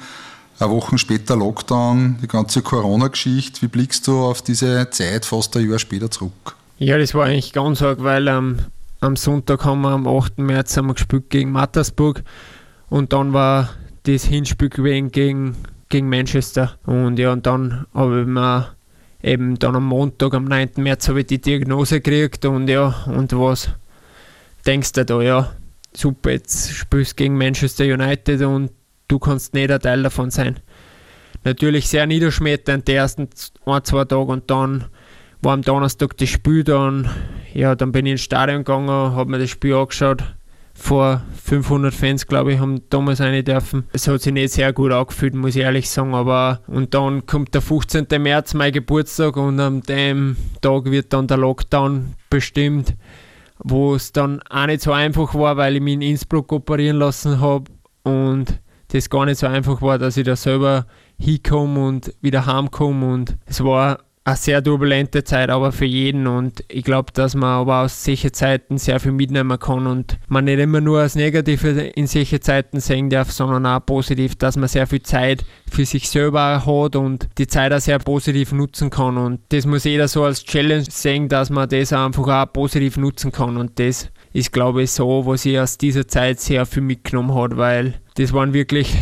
eine 0.59 0.71
Woche 0.71 0.99
später 0.99 1.37
Lockdown, 1.37 2.19
die 2.23 2.29
ganze 2.29 2.63
Corona-Geschichte. 2.63 3.63
Wie 3.63 3.69
blickst 3.69 4.07
du 4.07 4.19
auf 4.19 4.43
diese 4.43 4.91
Zeit 4.91 5.25
fast 5.25 5.57
ein 5.57 5.69
Jahr 5.69 5.79
später 5.79 6.11
zurück? 6.11 6.57
Ja, 6.79 6.99
das 6.99 7.15
war 7.15 7.27
eigentlich 7.27 7.53
ganz 7.53 7.81
arg, 7.81 8.03
weil 8.03 8.29
ähm, 8.29 8.59
am 9.01 9.17
Sonntag 9.17 9.65
haben 9.65 9.83
wir 9.83 9.91
am 9.91 10.07
8. 10.07 10.39
März 10.39 10.77
haben 10.77 10.89
wir 10.89 10.95
gespielt 10.95 11.31
gegen 11.31 11.53
Mattersburg 11.53 12.23
und 12.91 13.13
dann 13.13 13.33
war 13.33 13.71
das 14.05 14.25
Hinspiel 14.25 14.69
gewesen 14.69 15.11
gegen, 15.11 15.57
gegen 15.89 16.09
Manchester. 16.09 16.75
Und 16.85 17.19
ja, 17.19 17.33
und 17.33 17.47
dann 17.47 17.87
habe 17.95 18.21
ich 18.21 18.27
mir 18.27 18.69
eben 19.23 19.59
dann 19.59 19.77
am 19.77 19.87
Montag, 19.87 20.35
am 20.35 20.45
9. 20.45 20.71
März, 20.77 21.09
habe 21.09 21.21
ich 21.21 21.27
die 21.27 21.41
Diagnose 21.41 22.01
gekriegt 22.01 22.45
und 22.45 22.69
ja, 22.69 23.05
und 23.07 23.33
was 23.33 23.71
denkst 24.67 24.93
du 24.93 25.05
da, 25.05 25.21
ja, 25.21 25.53
super, 25.93 26.31
jetzt 26.31 26.73
spielst 26.73 27.13
du 27.13 27.17
gegen 27.17 27.37
Manchester 27.37 27.85
United 27.85 28.43
und 28.43 28.71
du 29.09 29.19
kannst 29.19 29.55
nicht 29.55 29.71
ein 29.71 29.81
Teil 29.81 30.03
davon 30.03 30.31
sein. 30.31 30.61
Natürlich 31.45 31.89
sehr 31.89 32.07
niederschmetternd 32.07 32.87
die 32.89 32.95
ersten 32.95 33.29
ein, 33.65 33.85
zwei 33.85 34.05
Tage 34.05 34.33
und 34.33 34.51
dann 34.51 34.85
war 35.41 35.55
am 35.55 35.63
Donnerstag 35.63 36.17
das 36.17 36.29
Spiel 36.29 36.65
dann. 36.65 37.09
Ja, 37.55 37.75
dann 37.75 37.93
bin 37.93 38.07
ich 38.07 38.13
ins 38.13 38.23
Stadion 38.23 38.59
gegangen, 38.59 38.89
habe 38.89 39.31
mir 39.31 39.39
das 39.39 39.51
Spiel 39.51 39.75
angeschaut. 39.75 40.23
Vor 40.81 41.23
500 41.45 41.93
Fans, 41.93 42.27
glaube 42.27 42.53
ich, 42.53 42.61
haben 42.61 42.83
damals 42.89 43.21
rein 43.21 43.45
dürfen. 43.45 43.85
Es 43.93 44.07
hat 44.07 44.23
sich 44.23 44.33
nicht 44.33 44.53
sehr 44.53 44.73
gut 44.73 44.93
angefühlt, 44.93 45.35
muss 45.35 45.57
ich 45.57 45.63
ehrlich 45.63 45.91
sagen. 45.91 46.15
Aber 46.15 46.61
und 46.69 46.95
dann 46.95 47.27
kommt 47.27 47.53
der 47.53 47.63
15. 47.63 48.07
März, 48.19 48.55
mein 48.55 48.73
Geburtstag, 48.73 49.37
und 49.37 49.59
an 49.59 49.83
dem 49.83 50.37
Tag 50.61 50.85
wird 50.85 51.13
dann 51.13 51.27
der 51.27 51.37
Lockdown 51.37 52.15
bestimmt, 52.31 52.95
wo 53.59 53.97
es 53.97 54.13
dann 54.13 54.41
auch 54.49 54.67
nicht 54.67 54.83
so 54.83 54.93
einfach 54.93 55.35
war, 55.35 55.57
weil 55.57 55.77
ich 55.77 55.83
mich 55.83 55.95
in 55.95 56.03
Innsbruck 56.03 56.53
operieren 56.53 56.99
lassen 56.99 57.41
habe 57.41 57.65
und 58.05 58.61
das 58.89 59.11
gar 59.11 59.27
nicht 59.27 59.41
so 59.41 59.49
einfach 59.49 59.83
war, 59.83 59.99
dass 59.99 60.17
ich 60.17 60.25
da 60.25 60.37
selber 60.37 60.87
hinkomme 61.19 61.87
und 61.87 62.15
wieder 62.23 62.47
heimkomme. 62.47 63.13
Und 63.13 63.37
es 63.47 63.63
war 63.63 63.99
eine 64.29 64.37
sehr 64.37 64.63
turbulente 64.63 65.25
Zeit, 65.25 65.51
aber 65.51 65.73
für 65.73 65.85
jeden. 65.85 66.27
Und 66.27 66.63
ich 66.69 66.85
glaube, 66.85 67.13
dass 67.13 67.35
man 67.35 67.51
aber 67.51 67.83
aus 67.83 68.05
solchen 68.05 68.33
Zeiten 68.33 68.79
sehr 68.79 69.01
viel 69.01 69.13
mitnehmen 69.13 69.59
kann 69.59 69.87
und 69.87 70.19
man 70.29 70.45
nicht 70.45 70.59
immer 70.59 70.81
nur 70.81 71.03
das 71.03 71.15
Negative 71.15 71.69
in 71.69 72.07
solchen 72.07 72.41
Zeiten 72.43 72.81
sehen 72.81 73.11
darf, 73.11 73.33
sondern 73.33 73.67
auch 73.67 73.85
positiv, 73.85 74.37
dass 74.37 74.57
man 74.57 74.69
sehr 74.69 74.87
viel 74.87 75.03
Zeit 75.03 75.45
für 75.71 75.85
sich 75.85 76.09
selber 76.09 76.65
hat 76.65 76.97
und 76.97 77.29
die 77.39 77.47
Zeit 77.47 77.73
auch 77.73 77.81
sehr 77.81 77.99
positiv 77.99 78.53
nutzen 78.53 78.91
kann. 78.91 79.17
Und 79.17 79.41
das 79.49 79.67
muss 79.67 79.85
jeder 79.85 80.09
so 80.09 80.25
als 80.25 80.45
Challenge 80.45 80.85
sehen, 80.89 81.29
dass 81.29 81.51
man 81.51 81.69
das 81.69 81.93
einfach 81.93 82.29
auch 82.29 82.53
positiv 82.53 82.97
nutzen 82.97 83.33
kann. 83.33 83.57
Und 83.57 83.79
das 83.79 84.11
ist, 84.33 84.53
glaube 84.53 84.83
ich, 84.83 84.91
so, 84.91 85.25
was 85.27 85.45
ich 85.47 85.59
aus 85.59 85.79
dieser 85.79 86.07
Zeit 86.07 86.41
sehr 86.41 86.67
viel 86.67 86.83
mitgenommen 86.83 87.35
habe, 87.35 87.57
weil 87.57 87.95
das 88.17 88.33
waren 88.33 88.53
wirklich 88.53 88.95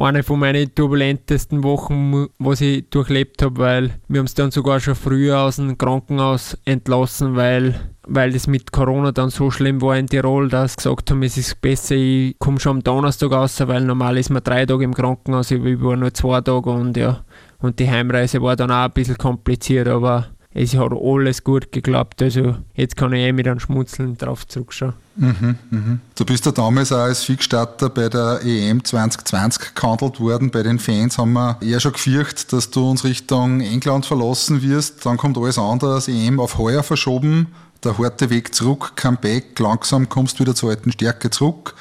eine 0.00 0.22
von 0.22 0.38
meinen 0.38 0.74
turbulentesten 0.74 1.62
Wochen, 1.64 2.26
was 2.38 2.60
ich 2.60 2.88
durchlebt 2.90 3.42
habe, 3.42 3.58
weil 3.58 3.90
wir 4.08 4.20
haben 4.20 4.26
es 4.26 4.34
dann 4.34 4.50
sogar 4.50 4.80
schon 4.80 4.94
früher 4.94 5.40
aus 5.40 5.56
dem 5.56 5.76
Krankenhaus 5.76 6.56
entlassen, 6.64 7.36
weil, 7.36 7.74
weil 8.06 8.32
das 8.32 8.46
mit 8.46 8.70
Corona 8.72 9.12
dann 9.12 9.30
so 9.30 9.50
schlimm 9.50 9.82
war 9.82 9.96
in 9.96 10.06
Tirol, 10.06 10.48
dass 10.48 10.72
sie 10.72 10.76
gesagt 10.76 11.10
haben, 11.10 11.22
es 11.22 11.36
ist 11.36 11.60
besser, 11.60 11.96
ich 11.96 12.38
komme 12.38 12.60
schon 12.60 12.78
am 12.78 12.84
Donnerstag 12.84 13.32
raus, 13.32 13.60
weil 13.66 13.84
normal 13.84 14.18
ist 14.18 14.30
man 14.30 14.44
drei 14.44 14.66
Tage 14.66 14.84
im 14.84 14.94
Krankenhaus, 14.94 15.50
ich 15.50 15.62
war 15.62 15.96
nur 15.96 16.14
zwei 16.14 16.40
Tage 16.40 16.70
und 16.70 16.96
ja, 16.96 17.24
und 17.58 17.78
die 17.78 17.90
Heimreise 17.90 18.40
war 18.40 18.56
dann 18.56 18.70
auch 18.70 18.84
ein 18.84 18.92
bisschen 18.92 19.18
kompliziert, 19.18 19.88
aber 19.88 20.28
es 20.60 20.74
hat 20.74 20.92
alles 20.92 21.44
gut 21.44 21.70
geklappt. 21.70 22.20
Also 22.20 22.56
jetzt 22.74 22.96
kann 22.96 23.12
ich 23.12 23.20
eh 23.20 23.32
mit 23.32 23.46
einem 23.46 23.60
Schmunzeln 23.60 24.18
drauf 24.18 24.46
zurückschauen. 24.46 24.94
Mhm, 25.14 25.56
mhm. 25.70 26.00
Du 26.16 26.24
bist 26.24 26.46
ja 26.46 26.52
damals 26.52 26.90
auch 26.92 26.98
als 26.98 27.24
Fixstarter 27.24 27.88
bei 27.88 28.08
der 28.08 28.40
EM 28.44 28.84
2020 28.84 29.74
gehandelt 29.74 30.18
worden. 30.18 30.50
Bei 30.50 30.64
den 30.64 30.80
Fans 30.80 31.16
haben 31.16 31.34
wir 31.34 31.58
eher 31.60 31.78
schon 31.78 31.92
gefürchtet, 31.92 32.52
dass 32.52 32.70
du 32.70 32.90
uns 32.90 33.04
Richtung 33.04 33.60
England 33.60 34.06
verlassen 34.06 34.62
wirst. 34.62 35.06
Dann 35.06 35.16
kommt 35.16 35.38
alles 35.38 35.58
anders, 35.58 36.08
EM 36.08 36.40
auf 36.40 36.58
heuer 36.58 36.82
verschoben. 36.82 37.48
Der 37.84 37.96
harte 37.96 38.28
Weg 38.28 38.52
zurück, 38.52 38.92
Comeback, 38.96 39.56
langsam 39.60 40.08
kommst 40.08 40.38
du 40.38 40.40
wieder 40.40 40.56
zur 40.56 40.70
alten 40.70 40.90
Stärke 40.90 41.30
zurück. 41.30 41.74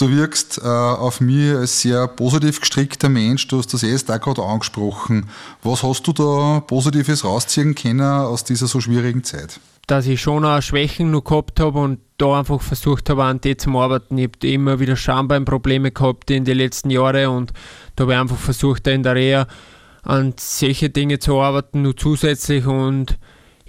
Du 0.00 0.10
wirkst 0.10 0.62
äh, 0.64 0.66
auf 0.66 1.20
mich 1.20 1.52
als 1.52 1.82
sehr 1.82 2.08
positiv 2.08 2.60
gestrickter 2.60 3.10
Mensch. 3.10 3.46
Du 3.48 3.58
hast 3.58 3.74
das 3.74 3.82
erst 3.82 4.10
auch 4.10 4.18
gerade 4.18 4.42
angesprochen. 4.42 5.28
Was 5.62 5.82
hast 5.82 6.06
du 6.06 6.14
da 6.14 6.60
Positives 6.60 7.22
rausziehen 7.22 7.74
können 7.74 8.00
aus 8.00 8.42
dieser 8.42 8.66
so 8.66 8.80
schwierigen 8.80 9.24
Zeit? 9.24 9.60
Dass 9.88 10.06
ich 10.06 10.22
schon 10.22 10.46
auch 10.46 10.62
Schwächen 10.62 11.10
noch 11.10 11.24
gehabt 11.24 11.60
habe 11.60 11.80
und 11.80 11.98
da 12.16 12.38
einfach 12.38 12.62
versucht 12.62 13.10
habe, 13.10 13.24
an 13.24 13.42
die 13.42 13.58
zu 13.58 13.78
arbeiten. 13.78 14.16
Ich 14.16 14.28
habe 14.28 14.48
immer 14.50 14.80
wieder 14.80 14.96
Schambeinprobleme 14.96 15.90
gehabt 15.90 16.30
in 16.30 16.46
den 16.46 16.56
letzten 16.56 16.88
Jahren 16.88 17.26
und 17.26 17.52
da 17.96 18.04
habe 18.04 18.14
ich 18.14 18.18
einfach 18.20 18.38
versucht, 18.38 18.86
in 18.86 19.02
der 19.02 19.16
Reha 19.16 19.46
an 20.02 20.32
solche 20.40 20.88
Dinge 20.88 21.18
zu 21.18 21.38
arbeiten, 21.38 21.82
nur 21.82 21.94
zusätzlich 21.94 22.64
und 22.64 23.18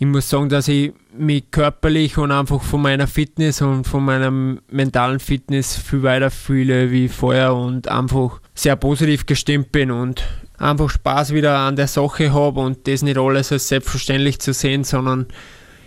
ich 0.02 0.08
muss 0.08 0.28
sagen, 0.28 0.50
dass 0.50 0.68
ich 0.68 0.94
mich 1.16 1.52
körperlich 1.52 2.18
und 2.18 2.32
einfach 2.32 2.64
von 2.64 2.82
meiner 2.82 3.06
Fitness 3.06 3.62
und 3.62 3.86
von 3.86 4.04
meiner 4.04 4.32
mentalen 4.32 5.20
Fitness 5.20 5.78
viel 5.78 6.02
weiter 6.02 6.32
fühle 6.32 6.90
wie 6.90 7.08
vorher 7.08 7.54
und 7.54 7.88
einfach 7.88 8.42
sehr 8.56 8.76
positiv 8.78 9.28
gestimmt 9.28 9.72
bin 9.72 9.92
und 9.92 10.24
einfach 10.58 10.90
Spaß 10.90 11.36
wieder 11.36 11.56
an 11.60 11.76
der 11.76 11.86
Sache 11.86 12.34
habe 12.34 12.62
und 12.62 12.88
das 12.88 13.04
nicht 13.04 13.20
alles 13.20 13.52
als 13.52 13.68
selbstverständlich 13.68 14.40
zu 14.40 14.54
sehen, 14.54 14.84
sondern 14.84 15.28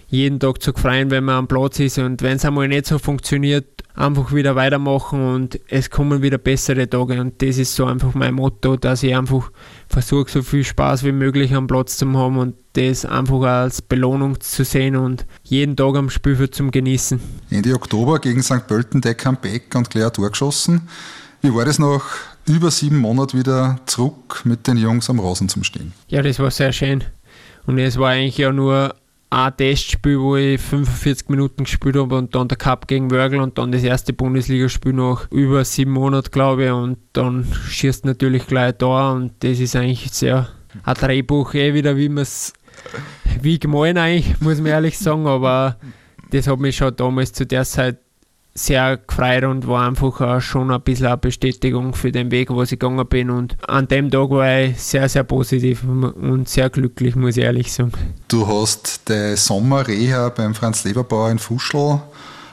jeden 0.06 0.38
Tag 0.38 0.62
zu 0.62 0.72
freuen, 0.72 1.10
wenn 1.10 1.24
man 1.24 1.34
am 1.34 1.48
Platz 1.48 1.80
ist 1.80 1.98
und 1.98 2.22
wenn 2.22 2.36
es 2.36 2.44
einmal 2.44 2.68
nicht 2.68 2.86
so 2.86 3.00
funktioniert, 3.00 3.82
einfach 3.96 4.32
wieder 4.32 4.54
weitermachen 4.54 5.26
und 5.26 5.58
es 5.68 5.90
kommen 5.90 6.22
wieder 6.22 6.38
bessere 6.38 6.88
Tage 6.88 7.20
und 7.20 7.42
das 7.42 7.58
ist 7.58 7.74
so 7.74 7.86
einfach 7.86 8.14
mein 8.14 8.34
Motto, 8.34 8.76
dass 8.76 9.02
ich 9.02 9.16
einfach 9.16 9.50
versuche, 9.88 10.30
so 10.30 10.42
viel 10.42 10.64
Spaß 10.64 11.04
wie 11.04 11.12
möglich 11.12 11.54
am 11.54 11.66
Platz 11.66 11.96
zu 11.96 12.12
haben 12.12 12.38
und 12.38 12.54
das 12.74 13.04
einfach 13.04 13.42
als 13.42 13.82
Belohnung 13.82 14.40
zu 14.40 14.64
sehen 14.64 14.96
und 14.96 15.26
jeden 15.42 15.76
Tag 15.76 15.94
am 15.96 16.10
Spielfeld 16.10 16.54
zum 16.54 16.70
Genießen. 16.70 17.20
Ende 17.50 17.74
Oktober 17.74 18.18
gegen 18.18 18.42
St. 18.42 18.66
Pölten 18.66 19.00
der 19.00 19.14
Comeback 19.14 19.74
und 19.74 19.90
klar 19.90 20.10
durchgeschossen. 20.10 20.88
Wie 21.42 21.54
war 21.54 21.64
das 21.64 21.78
nach 21.78 22.04
über 22.46 22.70
sieben 22.70 22.98
Monaten 22.98 23.38
wieder 23.38 23.78
zurück 23.86 24.42
mit 24.44 24.66
den 24.66 24.76
Jungs 24.76 25.08
am 25.08 25.20
Rasen 25.20 25.48
zum 25.48 25.64
Stehen? 25.64 25.92
Ja, 26.08 26.22
das 26.22 26.38
war 26.38 26.50
sehr 26.50 26.72
schön. 26.72 27.04
Und 27.66 27.78
es 27.78 27.98
war 27.98 28.10
eigentlich 28.10 28.38
ja 28.38 28.52
nur 28.52 28.94
ein 29.34 29.56
Testspiel, 29.56 30.20
wo 30.20 30.36
ich 30.36 30.60
45 30.60 31.28
Minuten 31.28 31.64
gespielt 31.64 31.96
habe 31.96 32.16
und 32.16 32.34
dann 32.34 32.46
der 32.46 32.56
Cup 32.56 32.86
gegen 32.86 33.10
Wörgl 33.10 33.40
und 33.40 33.58
dann 33.58 33.72
das 33.72 33.82
erste 33.82 34.12
Bundesligaspiel 34.12 34.92
nach 34.92 35.28
über 35.30 35.64
sieben 35.64 35.90
Monaten, 35.90 36.30
glaube 36.30 36.66
ich. 36.66 36.70
Und 36.70 36.98
dann 37.12 37.44
schießt 37.68 38.04
natürlich 38.04 38.46
gleich 38.46 38.74
da 38.78 39.12
und 39.12 39.32
das 39.40 39.58
ist 39.58 39.74
eigentlich 39.74 40.10
sehr 40.12 40.48
ein 40.84 40.94
Drehbuch, 40.94 41.54
eh 41.54 41.74
wieder, 41.74 41.96
wie 41.96 42.08
man 42.08 42.22
es, 42.22 42.52
wie 43.40 43.58
gemein 43.58 43.98
eigentlich, 43.98 44.40
muss 44.40 44.58
man 44.58 44.66
ehrlich 44.66 44.98
sagen, 44.98 45.26
aber 45.26 45.78
das 46.30 46.46
hat 46.46 46.60
mich 46.60 46.76
schon 46.76 46.94
damals 46.94 47.32
zu 47.32 47.44
der 47.44 47.64
Zeit 47.64 47.98
sehr 48.54 48.98
gefreut 48.98 49.44
und 49.44 49.66
war 49.66 49.86
einfach 49.86 50.20
auch 50.20 50.40
schon 50.40 50.70
ein 50.70 50.80
bisschen 50.80 51.06
eine 51.06 51.16
Bestätigung 51.16 51.94
für 51.94 52.12
den 52.12 52.30
Weg, 52.30 52.50
was 52.50 52.70
ich 52.70 52.78
gegangen 52.78 53.06
bin. 53.06 53.30
Und 53.30 53.56
an 53.68 53.88
dem 53.88 54.10
Tag 54.10 54.30
war 54.30 54.60
ich 54.60 54.80
sehr, 54.80 55.08
sehr 55.08 55.24
positiv 55.24 55.82
und 55.84 56.48
sehr 56.48 56.70
glücklich, 56.70 57.16
muss 57.16 57.36
ich 57.36 57.44
ehrlich 57.44 57.72
sagen. 57.72 57.92
Du 58.28 58.46
hast 58.46 59.08
die 59.08 59.36
Sommerreha 59.36 60.28
beim 60.28 60.54
Franz 60.54 60.84
Leberbauer 60.84 61.30
in 61.30 61.38
Fuschl 61.40 62.00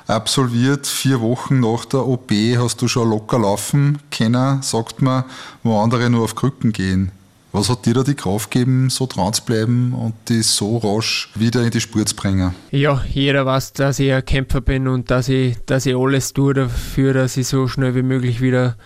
absolviert. 0.07 0.87
Vier 0.87 1.21
Wochen 1.21 1.59
nach 1.59 1.85
der 1.85 2.07
OP 2.07 2.31
hast 2.57 2.81
du 2.81 2.87
schon 2.87 3.09
locker 3.09 3.39
laufen 3.39 3.99
können, 4.09 4.61
sagt 4.63 5.01
man, 5.01 5.23
wo 5.63 5.79
andere 5.79 6.09
nur 6.09 6.23
auf 6.23 6.35
Krücken 6.35 6.73
gehen. 6.73 7.11
Was 7.53 7.69
hat 7.69 7.85
dir 7.85 7.93
da 7.93 8.03
die 8.03 8.15
Kraft 8.15 8.49
gegeben, 8.49 8.89
so 8.89 9.05
dran 9.05 9.33
zu 9.33 9.43
bleiben 9.43 9.93
und 9.93 10.13
die 10.29 10.41
so 10.41 10.77
rasch 10.77 11.29
wieder 11.35 11.63
in 11.63 11.71
die 11.71 11.81
Spur 11.81 12.05
zu 12.05 12.15
bringen? 12.15 12.55
Ja, 12.71 13.03
jeder 13.13 13.45
weiß, 13.45 13.73
dass 13.73 13.99
ich 13.99 14.13
ein 14.13 14.23
Kämpfer 14.23 14.61
bin 14.61 14.87
und 14.87 15.11
dass 15.11 15.27
ich, 15.27 15.57
dass 15.65 15.85
ich 15.85 15.95
alles 15.95 16.31
tue 16.31 16.53
dafür, 16.53 17.13
dass 17.13 17.35
ich 17.35 17.47
so 17.47 17.67
schnell 17.67 17.93
wie 17.93 18.03
möglich 18.03 18.39
wieder 18.39 18.77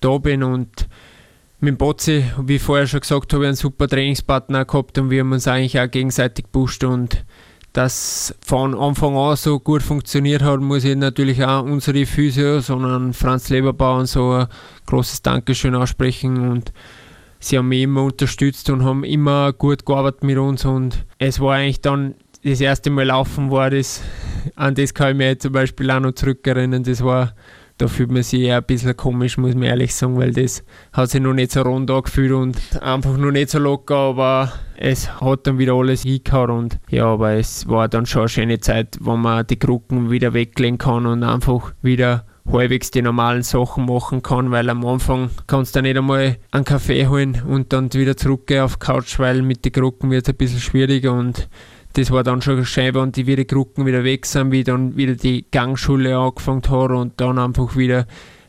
da 0.00 0.18
bin. 0.18 0.42
Und 0.42 0.86
mit 1.60 1.78
Botzi, 1.78 2.24
wie 2.42 2.56
ich 2.56 2.62
vorher 2.62 2.86
schon 2.86 3.00
gesagt 3.00 3.32
habe, 3.32 3.46
einen 3.46 3.56
super 3.56 3.88
Trainingspartner 3.88 4.66
gehabt 4.66 4.98
und 4.98 5.08
wir 5.10 5.20
haben 5.20 5.32
uns 5.32 5.48
eigentlich 5.48 5.80
auch 5.80 5.90
gegenseitig 5.90 6.44
gepusht. 6.44 6.84
Und 6.84 7.24
dass 7.72 8.34
von 8.44 8.78
Anfang 8.78 9.16
an 9.16 9.36
so 9.36 9.60
gut 9.60 9.82
funktioniert 9.82 10.42
hat, 10.42 10.60
muss 10.60 10.84
ich 10.84 10.96
natürlich 10.96 11.42
auch 11.42 11.62
unsere 11.62 12.04
Physio, 12.04 12.60
sondern 12.60 13.14
Franz 13.14 13.48
Leberbau 13.48 13.98
und 13.98 14.06
so 14.06 14.32
ein 14.32 14.46
großes 14.86 15.22
Dankeschön 15.22 15.74
aussprechen. 15.74 16.50
Und 16.50 16.72
sie 17.40 17.58
haben 17.58 17.68
mich 17.68 17.82
immer 17.82 18.04
unterstützt 18.04 18.70
und 18.70 18.84
haben 18.84 19.02
immer 19.02 19.52
gut 19.52 19.84
gearbeitet 19.84 20.22
mit 20.22 20.38
uns 20.38 20.64
und 20.64 21.04
es 21.18 21.40
war 21.40 21.54
eigentlich 21.54 21.80
dann 21.80 22.14
das 22.44 22.60
erste 22.60 22.90
Mal 22.90 23.06
laufen 23.06 23.50
war 23.50 23.70
das, 23.70 24.02
an 24.56 24.74
das 24.74 24.94
kann 24.94 25.12
ich 25.12 25.16
mich 25.16 25.40
zum 25.40 25.52
Beispiel 25.52 25.90
auch 25.90 26.00
noch 26.00 26.12
zurückerinnern, 26.12 26.84
das 26.84 27.02
war, 27.02 27.34
da 27.78 27.88
fühlt 27.88 28.10
man 28.10 28.22
sich 28.22 28.42
eher 28.42 28.58
ein 28.58 28.64
bisschen 28.64 28.96
komisch, 28.96 29.36
muss 29.36 29.54
man 29.54 29.64
ehrlich 29.64 29.94
sagen, 29.94 30.16
weil 30.18 30.32
das 30.32 30.64
hat 30.92 31.10
sich 31.10 31.20
noch 31.20 31.34
nicht 31.34 31.52
so 31.52 31.62
rund 31.62 31.90
angefühlt 31.90 32.32
und 32.32 32.82
einfach 32.82 33.16
noch 33.16 33.30
nicht 33.30 33.50
so 33.50 33.58
locker, 33.58 33.96
aber 33.96 34.52
es 34.76 35.20
hat 35.20 35.46
dann 35.46 35.58
wieder 35.58 35.74
alles 35.74 36.02
hingehauen 36.02 36.50
und 36.50 36.78
ja, 36.88 37.06
aber 37.06 37.32
es 37.32 37.68
war 37.68 37.88
dann 37.88 38.06
schon 38.06 38.22
eine 38.22 38.28
schöne 38.28 38.60
Zeit, 38.60 38.96
wo 39.00 39.16
man 39.16 39.46
die 39.46 39.58
Krücken 39.58 40.10
wieder 40.10 40.32
weglegen 40.32 40.78
kann 40.78 41.06
und 41.06 41.22
einfach 41.22 41.72
wieder 41.82 42.24
halbwegs 42.52 42.90
die 42.90 43.02
normalen 43.02 43.42
Sachen 43.42 43.86
machen 43.86 44.22
kann, 44.22 44.50
weil 44.50 44.68
am 44.70 44.84
Anfang 44.84 45.30
kannst 45.46 45.76
du 45.76 45.82
nicht 45.82 45.96
einmal 45.96 46.36
einen 46.50 46.64
Kaffee 46.64 47.06
holen 47.06 47.42
und 47.46 47.72
dann 47.72 47.92
wieder 47.92 48.16
zurückgehen 48.16 48.62
auf 48.62 48.76
die 48.76 48.86
Couch, 48.86 49.18
weil 49.18 49.42
mit 49.42 49.64
den 49.64 49.72
Krücken 49.72 50.10
wird 50.10 50.26
es 50.26 50.34
ein 50.34 50.36
bisschen 50.36 50.60
schwieriger 50.60 51.12
und 51.12 51.48
das 51.94 52.10
war 52.10 52.22
dann 52.22 52.42
schon 52.42 52.64
schön, 52.64 52.94
wenn 52.94 53.12
die 53.12 53.26
wieder 53.26 53.44
Krücken 53.44 53.86
wieder 53.86 54.04
weg 54.04 54.26
sind, 54.26 54.52
wie 54.52 54.64
dann 54.64 54.96
wieder 54.96 55.14
die 55.14 55.44
Gangschule 55.50 56.16
angefangen 56.16 56.62
hat 56.68 56.90
und 56.90 57.20
dann 57.20 57.38
einfach 57.38 57.76
wieder 57.76 58.06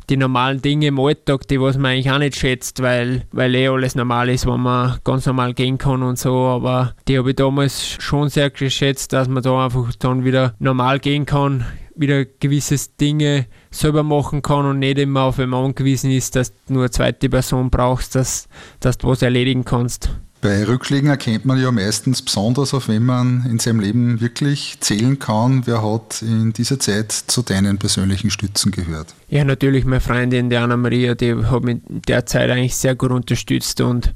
die 0.10 0.18
normalen 0.18 0.62
Dinge 0.62 0.88
im 0.88 1.00
Alltag, 1.00 1.48
die 1.48 1.62
was 1.62 1.78
man 1.78 1.92
eigentlich 1.92 2.12
auch 2.12 2.20
nicht 2.20 2.36
schätzt, 2.36 2.82
weil, 2.82 3.24
weil 3.32 3.56
eh 3.56 3.70
alles 3.70 3.96
normal 3.96 4.30
ist, 4.30 4.46
wenn 4.46 4.60
man 4.60 4.98
ganz 5.04 5.26
normal 5.26 5.54
gehen 5.54 5.78
kann 5.78 6.04
und 6.04 6.20
so, 6.20 6.36
aber 6.36 6.96
die 7.08 7.18
habe 7.18 7.30
ich 7.30 7.36
damals 7.38 7.98
schon 8.00 8.30
sehr 8.30 8.50
geschätzt, 8.50 9.14
dass 9.14 9.30
man 9.30 9.42
da 9.42 9.66
einfach 9.66 9.94
dann 10.00 10.26
wieder 10.26 10.54
normal 10.60 11.00
gehen 11.00 11.26
kann, 11.26 11.66
wieder 11.96 12.26
gewisse 12.26 12.78
Dinge 13.00 13.46
selber 13.72 14.04
machen 14.04 14.42
kann 14.42 14.66
und 14.66 14.80
nicht 14.80 14.98
immer 14.98 15.22
auf 15.22 15.38
jemanden 15.38 15.68
angewiesen 15.68 16.12
ist, 16.12 16.36
dass 16.36 16.52
du 16.68 16.74
nur 16.74 16.84
eine 16.84 16.92
zweite 16.92 17.30
Person 17.30 17.70
brauchst, 17.70 18.16
dass, 18.16 18.48
dass 18.80 18.98
du 18.98 19.08
was 19.08 19.22
erledigen 19.22 19.66
kannst. 19.66 20.10
Bei 20.42 20.66
Rückschlägen 20.66 21.08
erkennt 21.08 21.46
man 21.46 21.62
ja 21.62 21.72
meistens 21.72 22.24
besonders, 22.24 22.74
auf 22.74 22.88
wen 22.88 23.06
man 23.06 23.46
in 23.48 23.60
seinem 23.60 23.80
Leben 23.80 24.22
wirklich 24.22 24.78
zählen 24.80 25.20
kann. 25.20 25.68
Wer 25.68 25.84
hat 25.84 26.24
in 26.24 26.52
dieser 26.52 26.80
Zeit 26.80 27.12
zu 27.12 27.44
deinen 27.44 27.78
persönlichen 27.78 28.32
Stützen 28.32 28.72
gehört? 28.72 29.14
Ja, 29.30 29.44
natürlich 29.44 29.86
meine 29.86 30.02
Freundin, 30.02 30.50
die 30.50 30.58
Anna-Maria, 30.58 31.14
die 31.14 31.36
hat 31.36 31.64
mich 31.64 31.78
in 31.88 32.02
der 32.08 32.26
Zeit 32.26 32.50
eigentlich 32.50 32.76
sehr 32.76 32.96
gut 32.96 33.12
unterstützt 33.12 33.82
und 33.82 34.16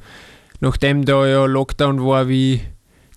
nachdem 0.61 1.05
da 1.05 1.27
ja 1.27 1.45
Lockdown 1.45 2.03
war, 2.03 2.27
wie 2.27 2.61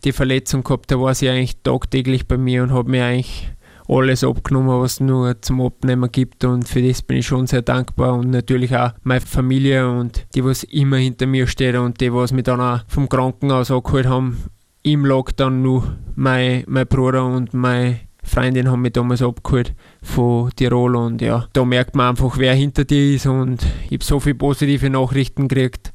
die 0.05 0.13
Verletzung 0.13 0.63
gehabt, 0.63 0.91
da 0.91 1.01
war 1.01 1.15
sie 1.15 1.31
eigentlich 1.31 1.57
tagtäglich 1.63 2.29
bei 2.29 2.37
mir 2.37 2.63
und 2.63 2.75
hat 2.75 2.89
mir 2.89 3.07
eigentlich 3.07 3.49
alles 3.89 4.23
abgenommen, 4.23 4.81
was 4.81 4.95
es 4.95 5.01
nur 5.01 5.41
zum 5.41 5.61
Abnehmen 5.63 6.13
gibt. 6.13 6.45
Und 6.45 6.69
für 6.69 6.83
das 6.83 7.03
bin 7.03 7.19
ich 7.19 7.27
schon 7.27 7.47
sehr 7.47 7.63
dankbar. 7.63 8.15
Und 8.15 8.31
natürlich 8.31 8.77
auch 8.77 8.93
meine 9.03 9.23
Familie 9.23 9.91
und 9.91 10.27
die, 10.35 10.45
was 10.45 10.63
immer 10.65 10.99
hinter 10.99 11.27
mir 11.27 11.47
steht 11.47 11.75
und 11.77 12.01
die, 12.01 12.13
was 12.13 12.33
mich 12.33 12.45
dann 12.45 12.61
auch 12.61 12.81
vom 12.87 13.09
Krankenhaus 13.09 13.71
angeholt 13.71 14.07
haben, 14.07 14.45
im 14.83 15.05
Lockdown 15.05 15.63
nur 15.63 15.97
mein, 16.15 16.65
mein 16.67 16.87
Bruder 16.87 17.25
und 17.25 17.55
meine 17.55 18.01
Freundin 18.23 18.71
haben 18.71 18.83
mich 18.83 18.93
damals 18.93 19.23
abgeholt 19.23 19.75
von 20.03 20.51
Tirol. 20.55 20.95
Und 20.97 21.23
ja, 21.23 21.47
da 21.55 21.65
merkt 21.65 21.95
man 21.95 22.11
einfach, 22.11 22.37
wer 22.37 22.55
hinter 22.55 22.85
dir 22.85 23.15
ist. 23.15 23.27
Und 23.27 23.65
ich 23.87 23.93
habe 23.93 24.05
so 24.05 24.21
viele 24.21 24.35
positive 24.35 24.91
Nachrichten 24.91 25.49
gekriegt 25.49 25.93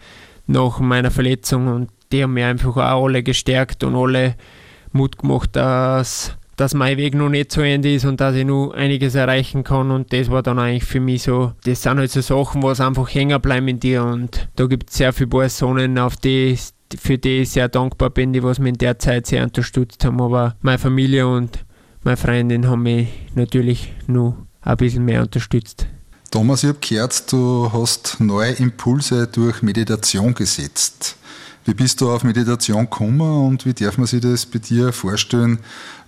nach 0.47 0.79
meiner 0.79 1.11
Verletzung. 1.11 1.67
Und 1.67 1.89
die 2.11 2.23
haben 2.23 2.33
mich 2.33 2.43
einfach 2.43 2.75
auch 2.75 3.05
alle 3.05 3.21
gestärkt 3.21 3.83
und 3.83 3.95
alle 3.95 4.35
Mut 4.91 5.17
gemacht, 5.17 5.55
dass 5.55 6.37
dass 6.55 6.73
mein 6.73 6.97
Weg 6.97 7.15
noch 7.15 7.29
nicht 7.29 7.51
zu 7.51 7.61
Ende 7.61 7.93
ist 7.93 8.05
und 8.05 8.21
dass 8.21 8.35
ich 8.35 8.45
noch 8.45 8.71
einiges 8.71 9.15
erreichen 9.15 9.63
kann. 9.63 9.91
Und 9.91 10.13
das 10.13 10.29
war 10.29 10.43
dann 10.43 10.59
eigentlich 10.59 10.85
für 10.85 10.99
mich 10.99 11.23
so, 11.23 11.53
das 11.63 11.81
sind 11.81 11.97
halt 11.97 12.11
so 12.11 12.21
Sachen, 12.21 12.61
was 12.63 12.79
einfach 12.79 13.13
hängen 13.13 13.41
bleiben 13.41 13.67
in 13.67 13.79
dir. 13.79 14.03
Und 14.03 14.47
da 14.55 14.65
gibt 14.65 14.89
es 14.89 14.97
sehr 14.97 15.13
viele 15.13 15.29
Personen, 15.29 15.97
auf 15.97 16.15
die, 16.17 16.57
für 16.97 17.17
die 17.17 17.41
ich 17.41 17.51
sehr 17.51 17.69
dankbar 17.69 18.09
bin, 18.11 18.33
die 18.33 18.43
was 18.43 18.59
mich 18.59 18.73
in 18.73 18.77
der 18.77 18.99
Zeit 18.99 19.27
sehr 19.27 19.43
unterstützt 19.43 20.05
haben. 20.05 20.21
Aber 20.21 20.55
meine 20.61 20.79
Familie 20.79 21.27
und 21.27 21.65
meine 22.03 22.17
Freundin 22.17 22.67
haben 22.67 22.83
mich 22.83 23.07
natürlich 23.33 23.93
noch 24.07 24.37
ein 24.61 24.77
bisschen 24.77 25.05
mehr 25.05 25.21
unterstützt. 25.21 25.87
Thomas, 26.31 26.63
ich 26.63 26.69
habe 26.69 26.79
gehört, 26.79 27.31
du 27.31 27.69
hast 27.71 28.19
neue 28.19 28.53
Impulse 28.53 29.27
durch 29.27 29.61
Meditation 29.61 30.33
gesetzt. 30.33 31.17
Wie 31.65 31.73
bist 31.73 32.01
du 32.01 32.11
auf 32.11 32.25
Meditation 32.25 32.83
gekommen 32.83 33.21
und 33.21 33.65
wie 33.65 33.73
darf 33.73 33.97
man 33.97 34.05
sich 34.05 34.21
das 34.21 34.45
bei 34.45 34.59
dir 34.59 34.91
vorstellen, 34.91 35.59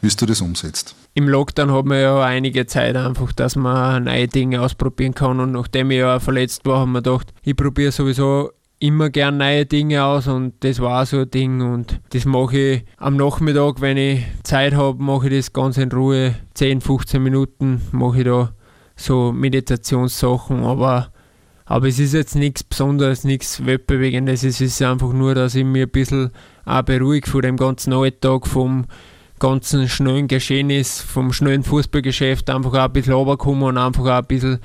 wie 0.02 0.10
du 0.10 0.26
das 0.26 0.41
umsetzt? 0.41 0.96
Im 1.13 1.30
Lockdown 1.30 1.72
hat 1.72 1.86
man 1.86 2.02
ja 2.02 2.22
einige 2.22 2.65
Zeit 2.65 2.98
einfach, 2.98 3.32
dass 3.32 3.56
man 3.56 4.04
neue 4.04 4.28
Dinge 4.28 4.62
ausprobieren 4.62 5.13
kann 5.13 5.39
und 5.39 5.54
nachdem 5.54 5.91
ich 5.91 6.00
ja 6.00 6.20
verletzt 6.20 6.65
war, 6.65 6.80
haben 6.80 6.91
wir 6.91 7.02
gedacht, 7.02 7.34
ich 7.44 7.56
probiere 7.56 7.94
sowieso 7.94 8.52
immer 8.80 9.10
gern 9.10 9.38
neue 9.38 9.65
Dinge 9.65 10.04
aus 10.04 10.28
und 10.28 10.56
das 10.60 10.82
war 10.82 11.06
so 11.06 11.20
ein 11.20 11.32
Ding 11.32 11.62
und 11.62 12.02
das 12.10 12.26
mache 12.26 12.58
ich 12.58 12.86
am 12.98 13.15
Nachmittag, 13.15 13.80
wenn 13.80 13.96
ich 13.96 14.26
Zeit 14.44 14.74
habe, 14.74 15.02
mache 15.02 15.30
ich 15.30 15.38
das 15.38 15.54
ganz 15.54 15.78
in 15.78 15.89
Ruhe, 15.91 16.36
10, 16.56 16.82
15 16.82 17.24
Minuten 17.24 17.82
mache 17.91 18.20
ich 18.20 18.26
da 18.26 18.54
so 18.98 19.32
Meditationssachen, 19.32 20.63
aber 20.63 21.12
aber 21.65 21.88
es 21.88 21.97
ist 21.97 22.13
jetzt 22.13 22.36
nichts 22.36 22.63
Besonderes, 22.63 23.23
nichts 23.23 23.65
Weltbewegendes. 23.65 24.43
Es 24.43 24.62
ist 24.62 24.82
einfach 24.82 25.12
nur, 25.12 25.34
dass 25.34 25.56
ich 25.56 25.65
mir 25.65 25.88
ein 25.88 25.91
bisschen 25.91 26.32
auch 26.63 26.84
beruhige 26.84 27.30
von 27.30 27.41
dem 27.41 27.58
ganzen 27.58 27.93
Alltag, 27.93 28.47
vom 28.47 28.86
ganzen 29.39 29.89
schnellen 29.89 30.28
Geschehnis, 30.28 31.01
vom 31.01 31.34
schnellen 31.34 31.63
Fußballgeschäft 31.63 32.49
einfach 32.49 32.73
auch 32.73 32.86
ein 32.86 32.93
bisschen 32.93 33.13
runterkommen 33.13 33.63
und 33.63 33.78
einfach 33.78 34.06
auch 34.06 34.19
ein 34.19 34.25
bisschen 34.25 34.60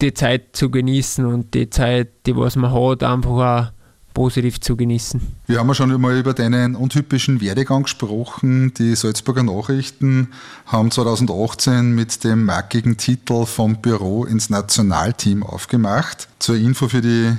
die 0.00 0.14
Zeit 0.14 0.54
zu 0.56 0.70
genießen 0.70 1.24
und 1.24 1.52
die 1.54 1.68
Zeit, 1.68 2.08
die 2.26 2.36
was 2.36 2.56
man 2.56 2.72
hat, 2.72 3.02
einfach 3.02 3.30
auch 3.30 3.75
positiv 4.16 4.62
zu 4.62 4.76
genießen. 4.76 5.20
Wir 5.46 5.58
haben 5.58 5.68
ja 5.68 5.74
schon 5.74 5.92
einmal 5.92 6.16
über 6.18 6.32
deinen 6.32 6.74
untypischen 6.74 7.42
Werdegang 7.42 7.82
gesprochen. 7.82 8.72
Die 8.72 8.96
Salzburger 8.96 9.42
Nachrichten 9.42 10.28
haben 10.64 10.90
2018 10.90 11.94
mit 11.94 12.24
dem 12.24 12.46
markigen 12.46 12.96
Titel 12.96 13.44
vom 13.44 13.76
Büro 13.82 14.24
ins 14.24 14.48
Nationalteam 14.48 15.42
aufgemacht. 15.42 16.28
Zur 16.38 16.56
Info 16.56 16.88
für 16.88 17.02
die 17.02 17.34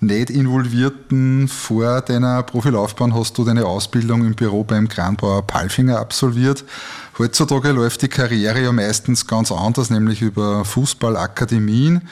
nicht 0.00 0.30
Involvierten, 0.30 1.48
vor 1.48 2.00
deiner 2.00 2.42
Profilaufbahn 2.42 3.14
hast 3.14 3.36
du 3.36 3.44
deine 3.44 3.66
Ausbildung 3.66 4.24
im 4.24 4.34
Büro 4.34 4.64
beim 4.64 4.88
Kranbauer 4.88 5.46
Palfinger 5.46 5.98
absolviert. 5.98 6.64
Heutzutage 7.18 7.72
läuft 7.72 8.00
die 8.00 8.08
Karriere 8.08 8.62
ja 8.62 8.72
meistens 8.72 9.26
ganz 9.26 9.52
anders, 9.52 9.90
nämlich 9.90 10.22
über 10.22 10.64
Fußballakademien. 10.64 12.08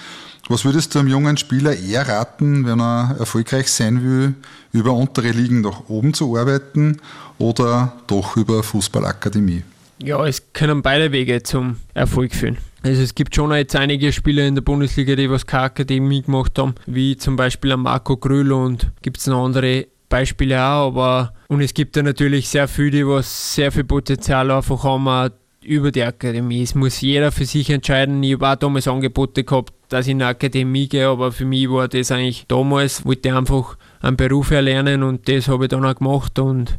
Was 0.50 0.64
würdest 0.64 0.92
du 0.92 0.98
einem 0.98 1.06
jungen 1.06 1.36
Spieler 1.36 1.76
eher 1.76 2.08
raten, 2.08 2.66
wenn 2.66 2.80
er 2.80 3.14
erfolgreich 3.20 3.70
sein 3.70 4.02
will, 4.02 4.34
über 4.72 4.92
untere 4.92 5.30
Ligen 5.30 5.60
nach 5.60 5.88
oben 5.88 6.12
zu 6.12 6.36
arbeiten 6.36 6.96
oder 7.38 7.92
doch 8.08 8.36
über 8.36 8.64
Fußballakademie? 8.64 9.62
Ja, 10.02 10.26
es 10.26 10.52
können 10.52 10.82
beide 10.82 11.12
Wege 11.12 11.44
zum 11.44 11.76
Erfolg 11.94 12.34
führen. 12.34 12.58
Also 12.82 13.00
es 13.00 13.14
gibt 13.14 13.36
schon 13.36 13.52
jetzt 13.52 13.76
einige 13.76 14.12
Spieler 14.12 14.44
in 14.44 14.56
der 14.56 14.62
Bundesliga, 14.62 15.14
die 15.14 15.30
was 15.30 15.46
keine 15.46 15.66
Akademie 15.66 16.22
gemacht 16.22 16.58
haben, 16.58 16.74
wie 16.84 17.16
zum 17.16 17.36
Beispiel 17.36 17.76
Marco 17.76 18.16
Grüll 18.16 18.50
und 18.50 18.90
gibt 19.02 19.18
es 19.18 19.28
noch 19.28 19.44
andere 19.44 19.86
Beispiele 20.08 20.60
auch, 20.60 20.88
aber 20.88 21.32
und 21.46 21.60
es 21.60 21.74
gibt 21.74 21.96
da 21.96 22.02
natürlich 22.02 22.48
sehr 22.48 22.66
viele, 22.66 22.90
die 22.90 23.06
was 23.06 23.54
sehr 23.54 23.70
viel 23.70 23.84
Potenzial 23.84 24.50
einfach 24.50 24.82
haben, 24.82 25.30
über 25.62 25.92
die 25.92 26.02
Akademie. 26.02 26.62
Es 26.62 26.74
muss 26.74 27.00
jeder 27.00 27.32
für 27.32 27.44
sich 27.44 27.70
entscheiden. 27.70 28.22
Ich 28.22 28.34
habe 28.34 28.48
auch 28.48 28.56
damals 28.56 28.88
Angebote 28.88 29.44
gehabt, 29.44 29.72
dass 29.88 30.06
ich 30.06 30.12
in 30.12 30.22
eine 30.22 30.30
Akademie 30.30 30.88
gehe, 30.88 31.08
aber 31.08 31.32
für 31.32 31.44
mich 31.44 31.68
war 31.68 31.88
das 31.88 32.10
eigentlich 32.10 32.46
damals, 32.48 33.04
wollte 33.04 33.28
ich 33.28 33.34
einfach 33.34 33.76
einen 34.00 34.16
Beruf 34.16 34.50
erlernen 34.50 35.02
und 35.02 35.28
das 35.28 35.48
habe 35.48 35.64
ich 35.64 35.68
dann 35.68 35.84
auch 35.84 35.94
gemacht 35.94 36.38
und 36.38 36.78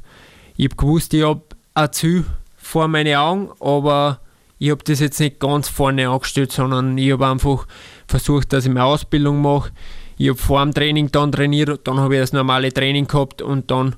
ich 0.56 0.66
habe 0.66 0.76
gewusst, 0.76 1.14
ich 1.14 1.24
habe 1.24 1.42
ein 1.74 1.92
Ziel 1.92 2.26
vor 2.58 2.88
meinen 2.88 3.16
Augen, 3.16 3.50
aber 3.60 4.22
ich 4.60 4.72
habe 4.72 4.84
das 4.84 5.00
jetzt 5.00 5.20
nicht 5.20 5.40
ganz 5.40 5.68
vorne 5.68 6.10
angestellt, 6.10 6.52
sondern 6.52 6.98
ich 6.98 7.12
habe 7.12 7.28
einfach 7.28 7.68
versucht, 8.08 8.54
dass 8.54 8.66
ich 8.66 8.72
meine 8.72 8.86
Ausbildung 8.86 9.42
mache. 9.42 9.72
Ich 10.18 10.30
habe 10.30 10.38
vor 10.38 10.64
dem 10.64 10.74
Training 10.74 11.12
dann 11.12 11.32
trainiert, 11.32 11.88
dann 11.88 12.00
habe 12.00 12.16
ich 12.16 12.22
das 12.22 12.34
normale 12.34 12.72
Training 12.72 13.08
gehabt 13.08 13.42
und 13.42 13.72
dann 13.72 13.96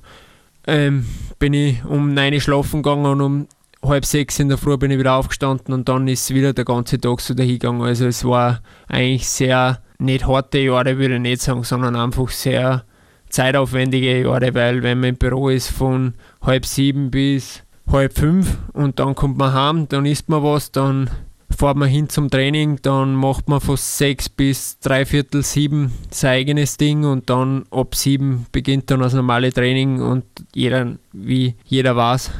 ähm, 0.66 1.06
bin 1.38 1.52
ich 1.52 1.84
um 1.84 2.14
9 2.14 2.34
Uhr 2.34 2.40
schlafen 2.40 2.82
gegangen 2.82 3.06
und 3.06 3.20
um 3.20 3.48
halb 3.84 4.04
sechs 4.04 4.38
in 4.38 4.48
der 4.48 4.58
Früh 4.58 4.76
bin 4.76 4.90
ich 4.90 4.98
wieder 4.98 5.14
aufgestanden 5.14 5.74
und 5.74 5.88
dann 5.88 6.08
ist 6.08 6.32
wieder 6.32 6.52
der 6.52 6.64
ganze 6.64 7.00
Tag 7.00 7.20
so 7.20 7.34
dahingegangen. 7.34 7.82
Also 7.82 8.06
es 8.06 8.24
war 8.24 8.60
eigentlich 8.88 9.28
sehr, 9.28 9.82
nicht 9.98 10.26
harte 10.26 10.58
Jahre 10.58 10.98
würde 10.98 11.16
ich 11.16 11.20
nicht 11.20 11.42
sagen, 11.42 11.64
sondern 11.64 11.96
einfach 11.96 12.28
sehr 12.28 12.84
zeitaufwendige 13.28 14.22
Jahre, 14.22 14.54
weil 14.54 14.82
wenn 14.82 15.00
man 15.00 15.10
im 15.10 15.16
Büro 15.16 15.48
ist 15.48 15.68
von 15.68 16.14
halb 16.40 16.66
sieben 16.66 17.10
bis 17.10 17.62
halb 17.90 18.16
fünf 18.16 18.58
und 18.72 18.98
dann 18.98 19.14
kommt 19.14 19.36
man 19.36 19.52
heim, 19.52 19.88
dann 19.88 20.06
isst 20.06 20.28
man 20.28 20.42
was, 20.42 20.72
dann 20.72 21.10
fährt 21.50 21.76
man 21.76 21.88
hin 21.88 22.08
zum 22.08 22.30
Training, 22.30 22.78
dann 22.82 23.14
macht 23.14 23.48
man 23.48 23.60
von 23.60 23.76
sechs 23.76 24.28
bis 24.28 24.78
dreiviertel 24.80 25.42
sieben 25.42 25.92
sein 26.10 26.30
eigenes 26.30 26.76
Ding 26.76 27.04
und 27.04 27.30
dann 27.30 27.64
ab 27.70 27.94
sieben 27.94 28.46
beginnt 28.52 28.90
dann 28.90 29.00
das 29.00 29.14
normale 29.14 29.52
Training 29.52 30.00
und 30.00 30.24
jeder, 30.54 30.96
wie 31.12 31.54
jeder 31.64 31.96
weiß, 31.96 32.30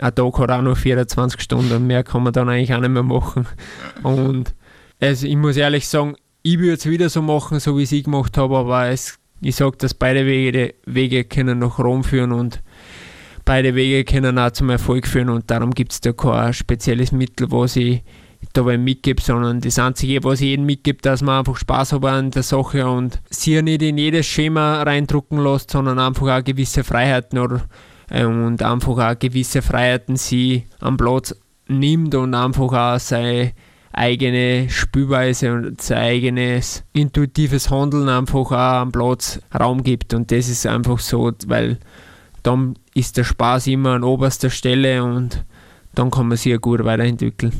ein 0.00 0.14
Tag 0.14 0.38
hat 0.38 0.50
auch 0.50 0.62
nur 0.62 0.76
24 0.76 1.40
Stunden 1.40 1.72
und 1.72 1.86
mehr 1.86 2.04
kann 2.04 2.22
man 2.22 2.32
dann 2.32 2.48
eigentlich 2.48 2.74
auch 2.74 2.80
nicht 2.80 2.90
mehr 2.90 3.02
machen. 3.02 3.46
Und 4.02 4.54
also 5.00 5.26
ich 5.26 5.36
muss 5.36 5.56
ehrlich 5.56 5.88
sagen, 5.88 6.16
ich 6.42 6.58
würde 6.58 6.74
es 6.74 6.86
wieder 6.86 7.08
so 7.08 7.22
machen, 7.22 7.60
so 7.60 7.76
wie 7.78 7.82
ich 7.82 7.92
es 7.92 8.04
gemacht 8.04 8.36
habe, 8.36 8.56
aber 8.56 8.88
es, 8.88 9.18
ich 9.40 9.56
sage, 9.56 9.76
dass 9.78 9.94
beide 9.94 10.26
Wege, 10.26 10.74
Wege 10.84 11.24
können 11.24 11.58
nach 11.58 11.78
Rom 11.78 12.04
führen 12.04 12.32
und 12.32 12.62
beide 13.44 13.74
Wege 13.74 14.04
können 14.04 14.38
auch 14.38 14.50
zum 14.50 14.70
Erfolg 14.70 15.06
führen 15.06 15.30
und 15.30 15.50
darum 15.50 15.70
gibt 15.70 15.92
es 15.92 16.00
da 16.00 16.12
kein 16.12 16.52
spezielles 16.52 17.12
Mittel, 17.12 17.50
was 17.50 17.76
ich 17.76 18.02
dabei 18.52 18.78
mitgebe, 18.78 19.22
sondern 19.22 19.60
das 19.60 19.78
Einzige, 19.78 20.22
was 20.24 20.40
ich 20.40 20.48
jedem 20.48 20.66
mitgebe, 20.66 20.98
dass 21.00 21.22
man 21.22 21.38
einfach 21.38 21.56
Spaß 21.56 21.94
hat 21.94 22.04
an 22.04 22.30
der 22.30 22.42
Sache 22.42 22.86
und 22.86 23.20
sich 23.30 23.60
nicht 23.62 23.82
in 23.82 23.98
jedes 23.98 24.26
Schema 24.26 24.82
reindrucken 24.82 25.42
lässt, 25.42 25.70
sondern 25.70 25.98
einfach 25.98 26.28
auch 26.28 26.44
gewisse 26.44 26.84
Freiheiten 26.84 27.38
oder 27.38 27.62
und 28.10 28.62
einfach 28.62 28.98
auch 28.98 29.18
gewisse 29.18 29.62
Freiheiten 29.62 30.16
sie 30.16 30.66
am 30.80 30.96
Platz 30.96 31.34
nimmt 31.66 32.14
und 32.14 32.34
einfach 32.34 32.72
auch 32.72 33.00
seine 33.00 33.52
eigene 33.92 34.68
Spielweise 34.70 35.52
und 35.52 35.80
sein 35.80 35.98
eigenes 35.98 36.82
intuitives 36.92 37.70
Handeln 37.70 38.08
einfach 38.08 38.50
auch 38.50 38.52
am 38.52 38.92
Platz 38.92 39.40
Raum 39.58 39.82
gibt. 39.82 40.14
Und 40.14 40.30
das 40.32 40.48
ist 40.48 40.66
einfach 40.66 40.98
so, 40.98 41.32
weil 41.46 41.78
dann 42.42 42.74
ist 42.92 43.16
der 43.16 43.24
Spaß 43.24 43.68
immer 43.68 43.92
an 43.92 44.04
oberster 44.04 44.50
Stelle 44.50 45.02
und 45.02 45.44
dann 45.94 46.10
kann 46.10 46.28
man 46.28 46.36
sich 46.36 46.52
ja 46.52 46.58
gut 46.58 46.84
weiterentwickeln. 46.84 47.52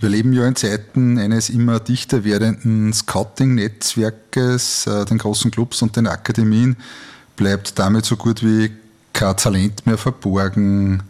Wir 0.00 0.08
leben 0.08 0.32
ja 0.32 0.46
in 0.46 0.56
Zeiten 0.56 1.18
eines 1.18 1.50
immer 1.50 1.78
dichter 1.78 2.24
werdenden 2.24 2.90
Scouting-Netzwerkes, 2.92 4.86
äh, 4.86 5.04
den 5.04 5.18
großen 5.18 5.50
Clubs 5.50 5.82
und 5.82 5.94
den 5.94 6.06
Akademien 6.06 6.76
bleibt 7.36 7.78
damit 7.78 8.06
so 8.06 8.16
gut 8.16 8.42
wie 8.42 8.70
kein 9.12 9.36
Talent 9.36 9.86
mehr 9.86 9.98
verborgen. 9.98 11.02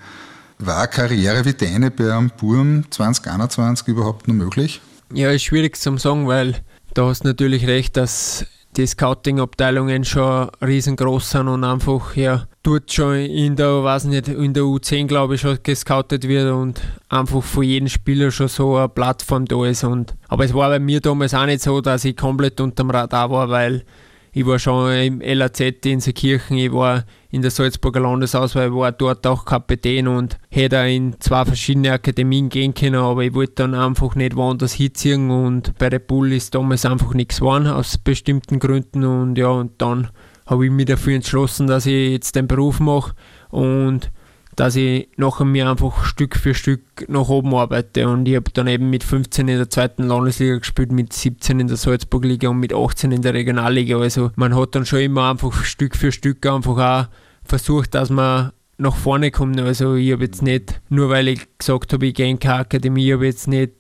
War 0.58 0.78
eine 0.78 0.88
Karriere 0.88 1.44
wie 1.44 1.54
deine 1.54 1.90
bei 1.90 2.12
einem 2.12 2.30
Burm 2.38 2.84
2021 2.90 3.88
überhaupt 3.88 4.28
noch 4.28 4.34
möglich? 4.34 4.80
Ja, 5.12 5.30
ist 5.30 5.44
schwierig 5.44 5.76
zu 5.76 5.96
sagen, 5.96 6.28
weil 6.28 6.56
da 6.94 7.06
hast 7.06 7.24
du 7.24 7.28
natürlich 7.28 7.66
recht, 7.66 7.96
dass 7.96 8.46
die 8.76 8.86
Scouting-Abteilungen 8.86 10.04
schon 10.04 10.48
riesengroß 10.62 11.30
sind 11.30 11.48
und 11.48 11.64
einfach 11.64 12.14
ja, 12.14 12.46
dort 12.62 12.92
schon 12.92 13.16
in 13.16 13.56
der, 13.56 13.82
weiß 13.82 14.04
nicht, 14.04 14.28
in 14.28 14.54
der 14.54 14.62
U10 14.62 15.06
glaube 15.06 15.34
ich 15.34 15.40
schon 15.40 15.58
gescoutet 15.62 16.28
wird 16.28 16.52
und 16.52 16.80
einfach 17.08 17.42
von 17.42 17.64
jedem 17.64 17.88
Spieler 17.88 18.30
schon 18.30 18.48
so 18.48 18.76
eine 18.76 18.88
Plattform 18.88 19.46
da 19.46 19.64
ist. 19.64 19.82
Und, 19.82 20.14
aber 20.28 20.44
es 20.44 20.54
war 20.54 20.68
bei 20.68 20.78
mir 20.78 21.00
damals 21.00 21.34
auch 21.34 21.46
nicht 21.46 21.62
so, 21.62 21.80
dass 21.80 22.04
ich 22.04 22.16
komplett 22.16 22.60
unterm 22.60 22.90
Radar 22.90 23.30
war, 23.30 23.48
weil 23.48 23.84
ich 24.32 24.46
war 24.46 24.58
schon 24.58 24.92
im 24.92 25.20
LAZ 25.20 25.60
in 25.84 26.00
Seekirchen, 26.00 26.56
ich 26.56 26.72
war 26.72 27.04
in 27.30 27.42
der 27.42 27.50
Salzburger 27.50 28.00
Landesauswahl, 28.00 28.68
ich 28.68 28.74
war 28.74 28.92
dort 28.92 29.26
auch 29.26 29.44
Kapitän 29.44 30.08
und 30.08 30.38
hätte 30.50 30.76
in 30.76 31.16
zwei 31.20 31.44
verschiedene 31.44 31.92
Akademien 31.92 32.48
gehen 32.48 32.74
können, 32.74 32.96
aber 32.96 33.24
ich 33.24 33.34
wollte 33.34 33.54
dann 33.56 33.74
einfach 33.74 34.14
nicht 34.14 34.36
woanders 34.36 34.72
hinziehen 34.74 35.30
und 35.30 35.76
bei 35.78 35.88
Red 35.88 36.06
Bull 36.06 36.32
ist 36.32 36.54
damals 36.54 36.84
einfach 36.84 37.14
nichts 37.14 37.38
geworden, 37.38 37.66
aus 37.66 37.98
bestimmten 37.98 38.58
Gründen 38.58 39.04
und 39.04 39.36
ja, 39.36 39.48
und 39.48 39.80
dann 39.82 40.10
habe 40.46 40.66
ich 40.66 40.72
mich 40.72 40.86
dafür 40.86 41.14
entschlossen, 41.14 41.66
dass 41.66 41.86
ich 41.86 42.10
jetzt 42.10 42.34
den 42.36 42.48
Beruf 42.48 42.80
mache 42.80 43.14
und 43.50 44.10
dass 44.56 44.76
ich 44.76 45.08
nachher 45.16 45.44
mir 45.44 45.68
einfach 45.68 46.04
Stück 46.04 46.36
für 46.36 46.54
Stück 46.54 47.08
nach 47.08 47.28
oben 47.28 47.54
arbeite. 47.54 48.08
Und 48.08 48.26
ich 48.26 48.36
habe 48.36 48.50
dann 48.52 48.66
eben 48.66 48.90
mit 48.90 49.04
15 49.04 49.48
in 49.48 49.58
der 49.58 49.70
zweiten 49.70 50.04
Landesliga 50.04 50.58
gespielt, 50.58 50.92
mit 50.92 51.12
17 51.12 51.60
in 51.60 51.68
der 51.68 51.76
Salzburg-Liga 51.76 52.48
und 52.48 52.58
mit 52.58 52.74
18 52.74 53.12
in 53.12 53.22
der 53.22 53.34
Regionalliga. 53.34 53.98
Also 53.98 54.32
man 54.36 54.54
hat 54.54 54.74
dann 54.74 54.86
schon 54.86 55.00
immer 55.00 55.30
einfach 55.30 55.64
Stück 55.64 55.96
für 55.96 56.12
Stück 56.12 56.44
einfach 56.46 56.78
auch 56.78 57.08
versucht, 57.44 57.94
dass 57.94 58.10
man 58.10 58.52
nach 58.78 58.96
vorne 58.96 59.30
kommt. 59.30 59.60
Also 59.60 59.94
ich 59.94 60.12
habe 60.12 60.24
jetzt 60.24 60.42
nicht, 60.42 60.80
nur 60.88 61.10
weil 61.10 61.28
ich 61.28 61.46
gesagt 61.58 61.92
habe, 61.92 62.06
ich 62.06 62.14
gehe 62.14 62.28
in 62.28 62.38
keine 62.38 62.60
Akademie, 62.60 63.06
ich 63.06 63.12
habe 63.12 63.26
jetzt 63.26 63.48
nicht 63.48 63.72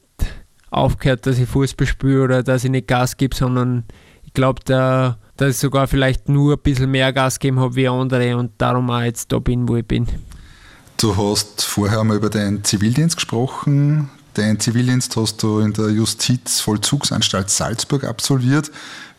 aufgehört, 0.70 1.26
dass 1.26 1.38
ich 1.38 1.48
Fußball 1.48 1.86
spiele 1.86 2.22
oder 2.22 2.42
dass 2.42 2.64
ich 2.64 2.70
nicht 2.70 2.86
Gas 2.86 3.16
gebe, 3.16 3.34
sondern 3.34 3.84
ich 4.22 4.32
glaube, 4.34 4.60
da 4.64 5.18
dass 5.40 5.54
ich 5.54 5.56
sogar 5.56 5.86
vielleicht 5.86 6.28
nur 6.28 6.52
ein 6.52 6.58
bisschen 6.62 6.90
mehr 6.90 7.14
Gas 7.14 7.38
gegeben 7.38 7.60
habe 7.60 7.74
wie 7.74 7.88
andere 7.88 8.36
und 8.36 8.52
darum 8.58 8.90
auch 8.90 9.00
jetzt 9.00 9.32
da 9.32 9.38
bin, 9.38 9.66
wo 9.66 9.76
ich 9.76 9.86
bin. 9.86 10.06
Du 11.00 11.16
hast 11.16 11.64
vorher 11.64 12.04
mal 12.04 12.18
über 12.18 12.28
deinen 12.28 12.62
Zivildienst 12.62 13.16
gesprochen. 13.16 14.10
Deinen 14.34 14.60
Zivildienst 14.60 15.16
hast 15.16 15.42
du 15.42 15.60
in 15.60 15.72
der 15.72 15.88
Justizvollzugsanstalt 15.88 17.48
Salzburg 17.48 18.04
absolviert. 18.04 18.70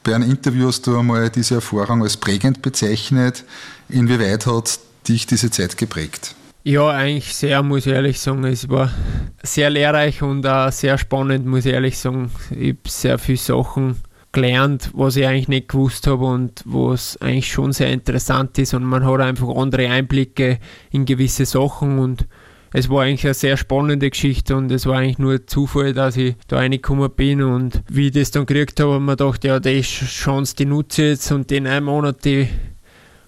Bei 0.03 0.13
einem 0.13 0.29
Interview 0.29 0.67
hast 0.67 0.85
du 0.85 0.99
einmal 0.99 1.31
diese 1.31 1.55
Erfahrung 1.55 2.03
als 2.03 2.17
prägend 2.17 2.61
bezeichnet. 2.61 3.45
Inwieweit 3.89 4.45
hat 4.45 4.79
dich 5.07 5.25
diese 5.25 5.49
Zeit 5.49 5.75
geprägt? 5.75 6.35
Ja, 6.63 6.87
eigentlich 6.89 7.33
sehr, 7.33 7.63
muss 7.63 7.87
ich 7.87 7.93
ehrlich 7.93 8.19
sagen. 8.19 8.43
Es 8.43 8.69
war 8.69 8.93
sehr 9.41 9.71
lehrreich 9.71 10.21
und 10.21 10.45
auch 10.45 10.71
sehr 10.71 10.99
spannend, 10.99 11.47
muss 11.47 11.65
ich 11.65 11.73
ehrlich 11.73 11.97
sagen. 11.97 12.29
Ich 12.51 12.75
habe 12.75 12.89
sehr 12.89 13.17
viele 13.17 13.39
Sachen 13.39 13.95
gelernt, 14.31 14.91
was 14.93 15.15
ich 15.15 15.27
eigentlich 15.27 15.47
nicht 15.47 15.69
gewusst 15.69 16.07
habe 16.07 16.25
und 16.25 16.61
was 16.65 17.17
eigentlich 17.17 17.51
schon 17.51 17.73
sehr 17.73 17.91
interessant 17.91 18.57
ist. 18.57 18.73
Und 18.73 18.83
man 18.83 19.05
hat 19.05 19.19
einfach 19.19 19.49
andere 19.55 19.89
Einblicke 19.89 20.59
in 20.91 21.05
gewisse 21.05 21.45
Sachen 21.45 21.99
und 21.99 22.25
es 22.73 22.89
war 22.89 23.03
eigentlich 23.03 23.25
eine 23.25 23.33
sehr 23.33 23.57
spannende 23.57 24.09
Geschichte 24.09 24.55
und 24.55 24.71
es 24.71 24.85
war 24.85 24.99
eigentlich 24.99 25.19
nur 25.19 25.45
Zufall, 25.45 25.93
dass 25.93 26.15
ich 26.15 26.35
da 26.47 26.57
reingekommen 26.57 27.11
bin 27.11 27.41
und 27.41 27.83
wie 27.89 28.07
ich 28.07 28.13
das 28.13 28.31
dann 28.31 28.45
gekriegt 28.45 28.79
habe, 28.79 28.93
habe 28.93 29.03
ich 29.03 29.05
mir 29.05 29.17
gedacht, 29.17 29.43
ja, 29.43 29.59
die 29.59 29.81
Chance, 29.81 30.55
die 30.55 30.65
nutze 30.65 31.01
ich 31.01 31.09
jetzt 31.09 31.31
und 31.33 31.49
den 31.49 31.67
einen 31.67 31.85
Monat, 31.85 32.23
die 32.23 32.47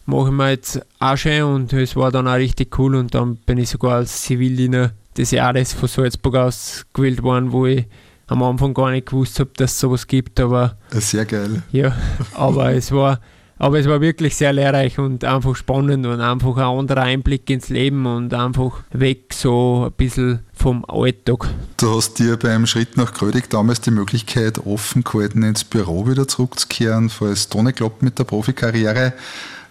mache 0.06 0.28
ich 0.28 0.34
mir 0.34 0.50
jetzt 0.52 0.82
auch 1.00 1.18
schön 1.18 1.44
und 1.44 1.74
es 1.74 1.96
war 1.98 2.12
dann 2.12 2.28
auch 2.28 2.36
richtig 2.36 2.78
cool 2.80 2.96
und 2.96 3.14
dann 3.14 3.36
bin 3.36 3.58
ich 3.58 3.70
sogar 3.70 3.96
als 3.96 4.22
Zivildiener 4.22 4.92
des 5.18 5.32
Jahres 5.32 5.74
von 5.74 5.90
Salzburg 5.90 6.36
aus 6.36 6.86
gewählt 6.94 7.22
worden, 7.22 7.52
wo 7.52 7.66
ich 7.66 7.86
am 8.28 8.44
Anfang 8.44 8.74
gar 8.74 8.92
nicht 8.92 9.08
gewusst 9.08 9.40
habe, 9.40 9.52
dass 9.58 9.74
es 9.74 9.80
sowas 9.80 10.08
gibt, 10.08 10.40
aber. 10.40 10.78
Sehr 10.92 11.26
geil. 11.26 11.64
Ja, 11.72 11.96
aber 12.34 12.74
es 12.74 12.92
war. 12.92 13.20
Aber 13.60 13.80
es 13.80 13.88
war 13.88 14.02
wirklich 14.02 14.36
sehr 14.36 14.52
lehrreich 14.52 15.00
und 15.00 15.24
einfach 15.24 15.56
spannend 15.56 16.06
und 16.06 16.20
einfach 16.20 16.58
ein 16.58 16.80
anderer 16.80 17.04
Einblick 17.04 17.50
ins 17.50 17.70
Leben 17.70 18.06
und 18.06 18.34
einfach 18.34 18.82
weg 18.92 19.34
so 19.34 19.86
ein 19.86 19.94
bisschen 19.94 20.40
vom 20.54 20.84
Alltag. 20.86 21.48
Du 21.78 21.96
hast 21.96 22.20
dir 22.20 22.36
beim 22.36 22.66
Schritt 22.66 22.98
nach 22.98 23.14
Krödig 23.14 23.50
damals 23.50 23.80
die 23.80 23.92
Möglichkeit 23.92 24.66
offen 24.66 25.04
gehalten, 25.04 25.44
ins 25.44 25.64
Büro 25.64 26.08
wieder 26.08 26.28
zurückzukehren, 26.28 27.10
falls 27.10 27.48
es 27.48 27.54
nicht 27.54 27.78
klappt 27.78 28.02
mit 28.02 28.20
der 28.20 28.24
Profikarriere. 28.26 29.14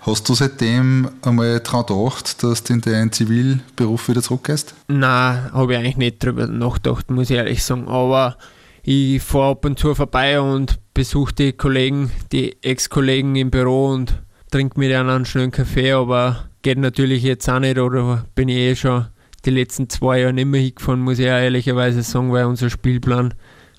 Hast 0.04 0.28
du 0.28 0.34
seitdem 0.34 1.08
einmal 1.22 1.60
daran 1.60 1.86
gedacht, 1.86 2.42
dass 2.42 2.64
du 2.64 2.72
in 2.72 2.80
deinen 2.80 3.12
Zivilberuf 3.12 4.08
wieder 4.08 4.20
zurückgehst? 4.20 4.74
Nein, 4.88 5.52
habe 5.52 5.72
ich 5.72 5.78
eigentlich 5.78 5.96
nicht 5.96 6.24
drüber 6.24 6.48
nachgedacht, 6.48 7.08
muss 7.08 7.30
ich 7.30 7.36
ehrlich 7.36 7.62
sagen. 7.62 7.86
Aber 7.86 8.36
ich 8.82 9.22
fahre 9.22 9.52
ab 9.52 9.64
und 9.64 9.78
zu 9.78 9.94
vorbei 9.94 10.40
und 10.40 10.80
besuche 10.92 11.32
die 11.32 11.52
Kollegen, 11.52 12.10
die 12.32 12.56
Ex-Kollegen 12.64 13.36
im 13.36 13.52
Büro 13.52 13.90
und 13.90 14.20
trinke 14.50 14.80
mit 14.80 14.90
ihnen 14.90 15.08
einen 15.08 15.24
schönen 15.24 15.52
Kaffee, 15.52 15.92
aber 15.92 16.48
geht 16.62 16.78
natürlich 16.78 17.22
jetzt 17.22 17.48
auch 17.48 17.60
nicht 17.60 17.78
oder 17.78 18.24
bin 18.34 18.48
ich 18.48 18.56
eh 18.56 18.74
schon 18.74 19.06
die 19.44 19.50
letzten 19.50 19.88
zwei 19.88 20.18
Jahre 20.18 20.32
nicht 20.32 20.46
mehr 20.46 20.62
hingefahren, 20.62 21.00
muss 21.00 21.20
ich 21.20 21.26
ehrlicherweise 21.26 22.02
sagen, 22.02 22.32
weil 22.32 22.46
unser 22.46 22.70
Spielplan 22.70 23.34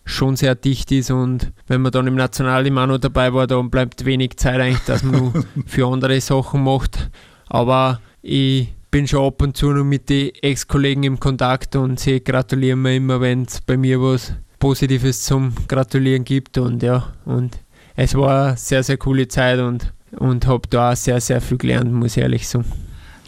schon 0.06 0.36
sehr 0.36 0.56
dicht 0.56 0.92
ist 0.92 1.12
und 1.12 1.52
wenn 1.68 1.82
man 1.82 1.92
dann 1.92 2.08
im 2.08 2.16
Nationalteam 2.16 2.78
auch 2.78 2.88
noch 2.88 2.98
dabei 2.98 3.34
war, 3.34 3.48
dann 3.48 3.70
bleibt 3.70 4.06
wenig 4.06 4.38
Zeit 4.38 4.60
eigentlich, 4.60 4.84
dass 4.86 5.04
man 5.04 5.20
nur 5.20 5.46
für 5.66 5.88
andere 5.88 6.20
Sachen 6.20 6.64
macht. 6.64 7.10
Aber 7.48 8.02
ich 8.22 8.74
bin 8.92 9.08
schon 9.08 9.26
ab 9.26 9.42
und 9.42 9.56
zu 9.56 9.72
noch 9.72 9.84
mit 9.84 10.10
den 10.10 10.32
Ex-Kollegen 10.42 11.04
im 11.04 11.20
Kontakt 11.20 11.76
und 11.76 12.00
sie 12.00 12.24
gratulieren 12.24 12.82
mir 12.82 12.96
immer, 12.96 13.22
wenn 13.22 13.44
es 13.44 13.62
bei 13.62 13.78
mir 13.78 14.02
was 14.02 14.34
Positives 14.60 15.24
zum 15.24 15.54
Gratulieren 15.68 16.24
gibt 16.24 16.58
und 16.58 16.84
ja, 16.84 17.14
und 17.26 17.58
es 17.96 18.16
war 18.16 18.48
eine 18.48 18.58
sehr, 18.58 18.84
sehr 18.84 18.98
coole 18.98 19.28
Zeit 19.28 19.60
und, 19.60 19.94
und 20.18 20.48
habe 20.48 20.68
da 20.70 20.92
auch 20.92 20.96
sehr, 20.96 21.20
sehr 21.22 21.42
viel 21.42 21.58
gelernt, 21.58 21.92
muss 21.92 22.18
ich 22.18 22.24
ehrlich 22.24 22.48
sagen. 22.48 22.66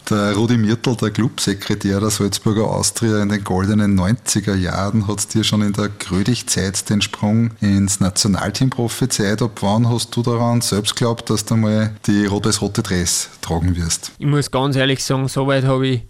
Der 0.09 0.35
Rudi 0.35 0.57
Mirtl, 0.57 0.95
der 0.95 1.09
Clubsekretär 1.09 1.99
der 1.99 2.11
Salzburger 2.11 2.65
Austria 2.65 3.23
in 3.23 3.29
den 3.29 3.43
goldenen 3.43 3.99
90er 3.99 4.53
Jahren, 4.53 5.07
hat 5.07 5.33
dir 5.33 5.43
schon 5.43 5.63
in 5.63 5.73
der 5.73 5.89
Grödig-Zeit 5.89 6.87
den 6.91 7.01
Sprung 7.01 7.49
ins 7.59 7.99
Nationalteam 7.99 8.69
prophezeit. 8.69 9.41
Ab 9.41 9.57
wann 9.61 9.89
hast 9.89 10.15
du 10.15 10.21
daran 10.21 10.61
selbst 10.61 10.95
glaubt, 10.95 11.31
dass 11.31 11.45
du 11.45 11.55
mal 11.55 11.95
die 12.05 12.27
rot-weiß-rote 12.27 12.83
Dress 12.83 13.29
tragen 13.41 13.75
wirst? 13.75 14.11
Ich 14.19 14.27
muss 14.27 14.51
ganz 14.51 14.75
ehrlich 14.75 15.03
sagen, 15.03 15.27
so 15.27 15.47
weit 15.47 15.63
habe 15.63 15.87
ich 15.87 16.01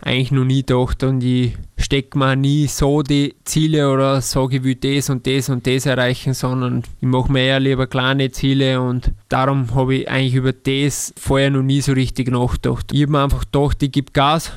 eigentlich 0.00 0.30
noch 0.30 0.44
nie 0.44 0.62
gedacht 0.62 1.02
und 1.02 1.22
ich 1.24 1.56
stecke 1.76 2.18
mir 2.18 2.36
nie 2.36 2.66
so 2.66 3.02
die 3.02 3.34
Ziele 3.44 3.90
oder 3.90 4.20
sage, 4.20 4.56
ich 4.56 4.64
will 4.64 4.76
das 4.76 5.10
und 5.10 5.26
das 5.26 5.48
und 5.48 5.66
das 5.66 5.86
erreichen, 5.86 6.34
sondern 6.34 6.84
ich 7.00 7.08
mache 7.08 7.32
mir 7.32 7.42
eher 7.42 7.60
lieber 7.60 7.86
kleine 7.86 8.30
Ziele 8.30 8.80
und 8.80 9.12
darum 9.28 9.74
habe 9.74 9.96
ich 9.96 10.08
eigentlich 10.08 10.34
über 10.34 10.52
das 10.52 11.12
vorher 11.16 11.50
noch 11.50 11.62
nie 11.62 11.80
so 11.80 11.92
richtig 11.92 12.30
nachgedacht. 12.30 12.92
Ich 12.92 13.02
habe 13.02 13.12
mir 13.12 13.24
einfach 13.24 13.40
gedacht, 13.50 13.82
ich 13.82 13.92
gebe 13.92 14.12
Gas, 14.12 14.52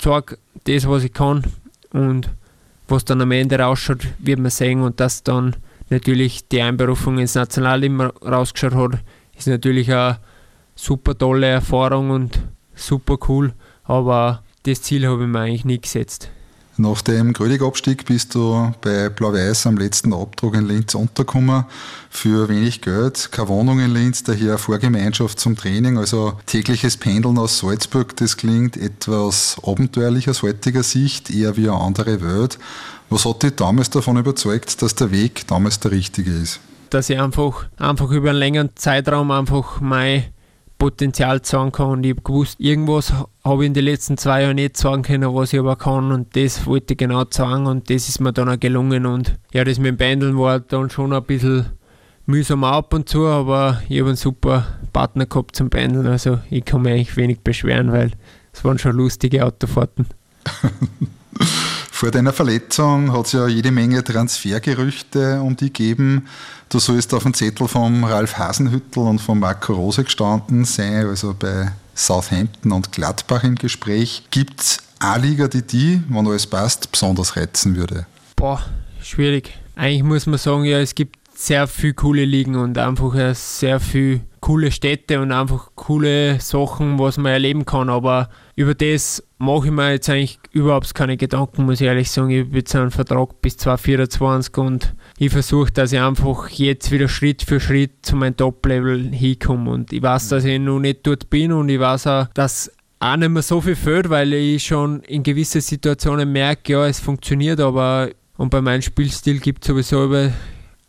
sage 0.00 0.38
das, 0.64 0.88
was 0.88 1.04
ich 1.04 1.12
kann 1.12 1.44
und 1.92 2.30
was 2.88 3.04
dann 3.04 3.20
am 3.20 3.32
Ende 3.32 3.58
rausschaut, 3.58 4.06
wird 4.18 4.38
man 4.38 4.50
sehen 4.50 4.80
und 4.80 5.00
dass 5.00 5.22
dann 5.22 5.54
natürlich 5.90 6.48
die 6.48 6.62
Einberufung 6.62 7.18
ins 7.18 7.34
Nationalteam 7.34 8.00
rausgeschaut 8.00 8.74
hat, 8.74 9.00
ist 9.36 9.48
natürlich 9.48 9.92
eine 9.92 10.18
super 10.74 11.16
tolle 11.16 11.46
Erfahrung 11.46 12.10
und 12.10 12.40
super 12.74 13.18
cool, 13.28 13.52
aber 13.84 14.42
das 14.68 14.82
Ziel 14.82 15.06
habe 15.06 15.22
ich 15.22 15.28
mir 15.28 15.40
eigentlich 15.40 15.64
nie 15.64 15.80
gesetzt. 15.80 16.30
Nach 16.80 17.02
dem 17.02 17.32
Grödig-Abstieg 17.32 18.04
bist 18.06 18.36
du 18.36 18.72
bei 18.82 19.08
Blau-Weiß 19.08 19.66
am 19.66 19.78
letzten 19.78 20.12
Abdruck 20.12 20.54
in 20.54 20.68
Linz 20.68 20.94
untergekommen. 20.94 21.64
Für 22.08 22.48
wenig 22.48 22.82
Geld, 22.82 23.32
keine 23.32 23.48
Wohnung 23.48 23.80
in 23.80 23.92
Linz, 23.92 24.22
daher 24.22 24.58
Vorgemeinschaft 24.58 25.40
zum 25.40 25.56
Training, 25.56 25.98
also 25.98 26.34
tägliches 26.46 26.96
Pendeln 26.96 27.36
aus 27.36 27.58
Salzburg, 27.58 28.16
das 28.16 28.36
klingt 28.36 28.76
etwas 28.76 29.56
abenteuerlich 29.66 30.30
aus 30.30 30.42
heutiger 30.42 30.84
Sicht, 30.84 31.30
eher 31.30 31.56
wie 31.56 31.68
eine 31.68 31.80
andere 31.80 32.22
Welt. 32.22 32.60
Was 33.10 33.24
hat 33.24 33.42
dich 33.42 33.56
damals 33.56 33.90
davon 33.90 34.16
überzeugt, 34.16 34.80
dass 34.80 34.94
der 34.94 35.10
Weg 35.10 35.48
damals 35.48 35.80
der 35.80 35.90
richtige 35.90 36.30
ist? 36.30 36.60
Dass 36.90 37.10
ich 37.10 37.18
einfach, 37.18 37.66
einfach 37.76 38.10
über 38.12 38.30
einen 38.30 38.38
längeren 38.38 38.70
Zeitraum 38.76 39.32
einfach 39.32 39.80
mein 39.80 40.26
Potenzial 40.78 41.42
zeigen 41.42 41.72
kann. 41.72 41.90
Und 41.90 42.04
ich 42.04 42.12
habe 42.12 42.22
gewusst, 42.22 42.60
irgendwas 42.60 43.12
habe 43.44 43.62
ich 43.62 43.66
in 43.66 43.74
den 43.74 43.84
letzten 43.84 44.16
zwei 44.16 44.42
Jahren 44.42 44.56
nicht 44.56 44.76
zeigen 44.76 45.02
können, 45.02 45.34
was 45.34 45.52
ich 45.52 45.58
aber 45.58 45.76
kann. 45.76 46.12
Und 46.12 46.36
das 46.36 46.66
wollte 46.66 46.94
ich 46.94 46.98
genau 46.98 47.24
zeigen 47.24 47.66
und 47.66 47.90
das 47.90 48.08
ist 48.08 48.20
mir 48.20 48.32
dann 48.32 48.48
auch 48.48 48.60
gelungen. 48.60 49.06
Und 49.06 49.38
ja, 49.52 49.64
das 49.64 49.78
mit 49.78 49.88
dem 49.88 49.96
Pendeln 49.96 50.38
war 50.38 50.60
dann 50.60 50.88
schon 50.90 51.12
ein 51.12 51.24
bisschen 51.24 51.66
mühsam 52.26 52.62
ab 52.62 52.94
und 52.94 53.08
zu, 53.08 53.26
aber 53.26 53.82
ich 53.88 53.98
habe 54.00 54.10
einen 54.10 54.16
super 54.16 54.66
Partner 54.92 55.26
gehabt 55.26 55.56
zum 55.56 55.70
Pendeln. 55.70 56.06
Also 56.06 56.38
ich 56.50 56.64
kann 56.64 56.82
mich 56.82 56.92
eigentlich 56.92 57.16
wenig 57.16 57.40
beschweren, 57.40 57.90
weil 57.92 58.12
es 58.52 58.64
waren 58.64 58.78
schon 58.78 58.96
lustige 58.96 59.44
Autofahrten. 59.44 60.06
Vor 61.98 62.12
deiner 62.12 62.32
Verletzung 62.32 63.12
hat 63.12 63.26
es 63.26 63.32
ja 63.32 63.48
jede 63.48 63.72
Menge 63.72 64.04
Transfergerüchte 64.04 65.42
um 65.42 65.56
die 65.56 65.72
gegeben. 65.72 66.28
Du 66.68 66.78
sollst 66.78 67.12
auf 67.12 67.24
dem 67.24 67.34
Zettel 67.34 67.66
vom 67.66 68.04
Ralf 68.04 68.38
Hasenhüttel 68.38 69.02
und 69.02 69.18
von 69.18 69.40
Marco 69.40 69.72
Rose 69.72 70.04
gestanden 70.04 70.64
sein, 70.64 71.08
also 71.08 71.34
bei 71.36 71.72
Southampton 71.96 72.70
und 72.70 72.92
Gladbach 72.92 73.42
im 73.42 73.56
Gespräch. 73.56 74.22
Gibt 74.30 74.60
es 74.60 74.78
A-Liga, 75.00 75.48
die 75.48 75.62
die, 75.62 76.00
wenn 76.08 76.28
alles 76.28 76.46
passt, 76.46 76.92
besonders 76.92 77.36
reizen 77.36 77.74
würde? 77.74 78.06
Boah, 78.36 78.62
schwierig. 79.02 79.58
Eigentlich 79.74 80.04
muss 80.04 80.26
man 80.26 80.38
sagen, 80.38 80.62
ja, 80.66 80.78
es 80.78 80.94
gibt 80.94 81.16
sehr 81.34 81.66
viele 81.66 81.94
coole 81.94 82.24
Ligen 82.24 82.54
und 82.54 82.78
einfach 82.78 83.34
sehr 83.34 83.80
viele 83.80 84.20
coole 84.38 84.70
Städte 84.70 85.20
und 85.20 85.32
einfach 85.32 85.70
coole 85.74 86.38
Sachen, 86.38 86.96
was 87.00 87.16
man 87.16 87.32
erleben 87.32 87.66
kann, 87.66 87.90
aber 87.90 88.28
über 88.58 88.74
das 88.74 89.22
mache 89.38 89.66
ich 89.66 89.72
mir 89.72 89.92
jetzt 89.92 90.10
eigentlich 90.10 90.40
überhaupt 90.50 90.92
keine 90.92 91.16
Gedanken, 91.16 91.64
muss 91.64 91.80
ich 91.80 91.86
ehrlich 91.86 92.10
sagen. 92.10 92.30
Ich 92.30 92.44
habe 92.44 92.56
jetzt 92.56 92.74
einen 92.74 92.90
Vertrag 92.90 93.40
bis 93.40 93.56
2024 93.56 94.58
und 94.58 94.94
ich 95.16 95.30
versuche, 95.30 95.70
dass 95.70 95.92
ich 95.92 96.00
einfach 96.00 96.48
jetzt 96.48 96.90
wieder 96.90 97.06
Schritt 97.06 97.44
für 97.44 97.60
Schritt 97.60 98.04
zu 98.04 98.16
meinem 98.16 98.36
Top-Level 98.36 99.12
hinkomme. 99.12 99.70
Und 99.70 99.92
ich 99.92 100.02
weiß, 100.02 100.30
dass 100.30 100.44
ich 100.44 100.58
noch 100.58 100.80
nicht 100.80 101.06
dort 101.06 101.30
bin 101.30 101.52
und 101.52 101.68
ich 101.68 101.78
weiß 101.78 102.08
auch, 102.08 102.26
dass 102.34 102.72
auch 102.98 103.16
nicht 103.16 103.28
mehr 103.28 103.42
so 103.42 103.60
viel 103.60 103.76
fehlt, 103.76 104.10
weil 104.10 104.32
ich 104.32 104.64
schon 104.64 105.04
in 105.04 105.22
gewissen 105.22 105.60
Situationen 105.60 106.32
merke, 106.32 106.72
ja, 106.72 106.84
es 106.88 106.98
funktioniert, 106.98 107.60
aber 107.60 108.08
und 108.38 108.50
bei 108.50 108.60
meinem 108.60 108.82
Spielstil 108.82 109.38
gibt 109.38 109.62
es 109.62 109.68
sowieso 109.68 110.06
über 110.06 110.32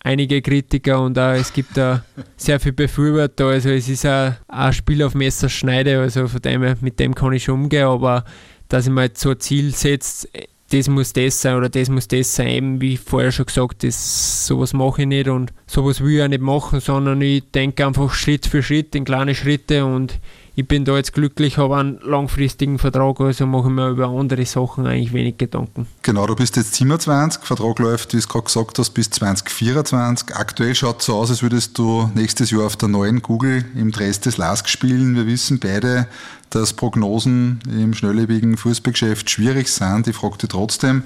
einige 0.10 0.42
Kritiker 0.42 1.02
und 1.02 1.18
auch, 1.18 1.34
es 1.34 1.54
gibt 1.54 1.78
da 1.78 2.04
sehr 2.36 2.60
viele 2.60 2.74
Befürworter. 2.74 3.48
Also 3.48 3.70
es 3.70 3.88
ist 3.88 4.06
auch 4.06 4.34
ein 4.48 4.74
Spiel 4.74 5.04
auf 5.04 5.14
Messerschneide, 5.14 6.00
also 6.00 6.28
von 6.28 6.42
dem 6.42 6.76
mit 6.82 7.00
dem 7.00 7.14
kann 7.14 7.34
ich 7.34 7.44
schon 7.44 7.64
umgehen, 7.64 7.86
aber 7.86 8.24
dass 8.70 8.88
ich 8.88 8.92
mir 8.92 9.04
jetzt 9.04 9.22
so 9.22 9.32
ein 9.32 9.40
Ziel 9.40 9.74
setze, 9.74 10.28
das 10.72 10.88
muss 10.88 11.14
das 11.14 11.42
sein 11.42 11.56
oder 11.56 11.70
das 11.70 11.90
muss 11.90 12.08
das 12.08 12.36
sein, 12.36 12.48
eben 12.48 12.82
wie 12.82 12.98
vorher 12.98 13.32
schon 13.32 13.46
gesagt, 13.46 13.84
das, 13.84 14.46
sowas 14.46 14.74
mache 14.74 15.02
ich 15.02 15.08
nicht 15.08 15.28
und 15.28 15.52
sowas 15.66 16.02
will 16.02 16.18
ich 16.18 16.24
auch 16.24 16.28
nicht 16.28 16.42
machen, 16.42 16.80
sondern 16.80 17.22
ich 17.22 17.44
denke 17.52 17.86
einfach 17.86 18.14
Schritt 18.14 18.46
für 18.46 18.62
Schritt 18.62 18.94
in 18.96 19.06
kleine 19.06 19.34
Schritte 19.34 19.86
und 19.86 20.20
ich 20.60 20.68
bin 20.68 20.84
da 20.84 20.98
jetzt 20.98 21.14
glücklich, 21.14 21.58
habe 21.58 21.78
einen 21.78 22.00
langfristigen 22.04 22.80
Vertrag, 22.80 23.22
also 23.22 23.46
mache 23.48 23.70
ich 23.70 23.74
mir 23.74 23.88
über 23.88 24.10
andere 24.10 24.46
Sachen 24.46 24.86
eigentlich 24.86 25.14
wenig 25.14 25.38
Gedanken. 25.38 25.88
Genau, 26.02 26.28
du 26.28 26.36
bist 26.36 26.58
jetzt 26.58 26.76
27, 26.76 27.44
Vertrag 27.44 27.80
läuft, 27.80 28.14
wie 28.14 28.18
es 28.18 28.28
gerade 28.28 28.44
gesagt 28.44 28.78
hast, 28.78 28.90
bis 28.90 29.10
2024. 29.10 30.36
Aktuell 30.36 30.76
schaut 30.76 31.00
es 31.00 31.06
so 31.06 31.16
aus, 31.16 31.30
als 31.30 31.42
würdest 31.44 31.78
du 31.78 32.12
nächstes 32.14 32.52
Jahr 32.52 32.66
auf 32.66 32.76
der 32.76 32.90
neuen 32.90 33.22
Google 33.22 33.64
im 33.74 33.94
Dress 33.94 34.20
des 34.20 34.36
Lask 34.36 34.68
spielen. 34.68 35.16
Wir 35.16 35.28
wissen 35.28 35.60
beide, 35.60 36.08
dass 36.50 36.74
Prognosen 36.74 37.62
im 37.72 37.94
schnelllebigen 37.94 38.58
Fußballgeschäft 38.58 39.30
schwierig 39.30 39.70
sind. 39.70 40.10
Ich 40.10 40.16
frage 40.18 40.40
dich 40.40 40.50
trotzdem, 40.50 41.04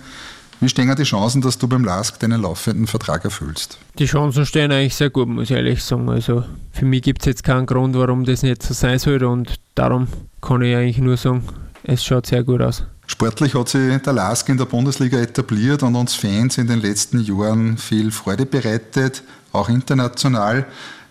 wie 0.59 0.69
stehen 0.69 0.93
die 0.95 1.03
Chancen, 1.03 1.41
dass 1.41 1.57
du 1.57 1.67
beim 1.67 1.83
LASK 1.83 2.19
deinen 2.19 2.41
laufenden 2.41 2.87
Vertrag 2.87 3.25
erfüllst? 3.25 3.77
Die 3.99 4.05
Chancen 4.05 4.45
stehen 4.45 4.71
eigentlich 4.71 4.95
sehr 4.95 5.09
gut, 5.09 5.27
muss 5.27 5.49
ich 5.49 5.55
ehrlich 5.55 5.83
sagen. 5.83 6.09
Also 6.09 6.43
für 6.71 6.85
mich 6.85 7.01
gibt 7.01 7.21
es 7.21 7.25
jetzt 7.27 7.43
keinen 7.43 7.65
Grund, 7.65 7.95
warum 7.95 8.23
das 8.25 8.43
nicht 8.43 8.63
so 8.63 8.73
sein 8.73 8.99
soll 8.99 9.23
und 9.23 9.59
darum 9.75 10.07
kann 10.41 10.61
ich 10.61 10.75
eigentlich 10.75 10.99
nur 10.99 11.17
sagen, 11.17 11.43
es 11.83 12.03
schaut 12.03 12.25
sehr 12.25 12.43
gut 12.43 12.61
aus. 12.61 12.83
Sportlich 13.05 13.53
hat 13.53 13.69
sich 13.69 14.01
der 14.01 14.13
LASK 14.13 14.49
in 14.49 14.57
der 14.57 14.65
Bundesliga 14.65 15.19
etabliert 15.19 15.83
und 15.83 15.95
uns 15.95 16.15
Fans 16.15 16.57
in 16.57 16.67
den 16.67 16.81
letzten 16.81 17.19
Jahren 17.19 17.77
viel 17.77 18.11
Freude 18.11 18.45
bereitet, 18.45 19.23
auch 19.51 19.69
international. 19.69 20.65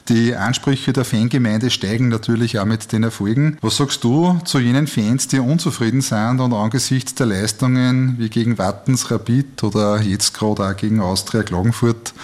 Die 0.09 0.35
Ansprüche 0.35 0.93
der 0.93 1.05
Fangemeinde 1.05 1.71
steigen 1.71 2.09
natürlich 2.09 2.59
auch 2.59 2.65
mit 2.65 2.91
den 2.93 3.05
Erfolgen. 3.05 3.57
Was 3.61 3.77
sagst 3.77 4.03
du 4.03 4.39
zu 4.45 4.59
jenen 4.59 4.89
Fans, 4.89 5.29
die 5.29 5.39
unzufrieden 5.39 6.01
sind 6.01 6.41
und 6.41 6.53
angesichts 6.53 7.15
der 7.15 7.27
Leistungen 7.27 8.17
wie 8.19 8.29
gegen 8.29 8.59
Wattens 8.59 9.11
Rapid 9.11 9.63
oder 9.63 10.01
jetzt 10.01 10.35
gerade 10.35 10.67
auch 10.67 10.77
gegen 10.77 11.01
Austria 11.01 11.45
Klagenfurt 11.45 12.15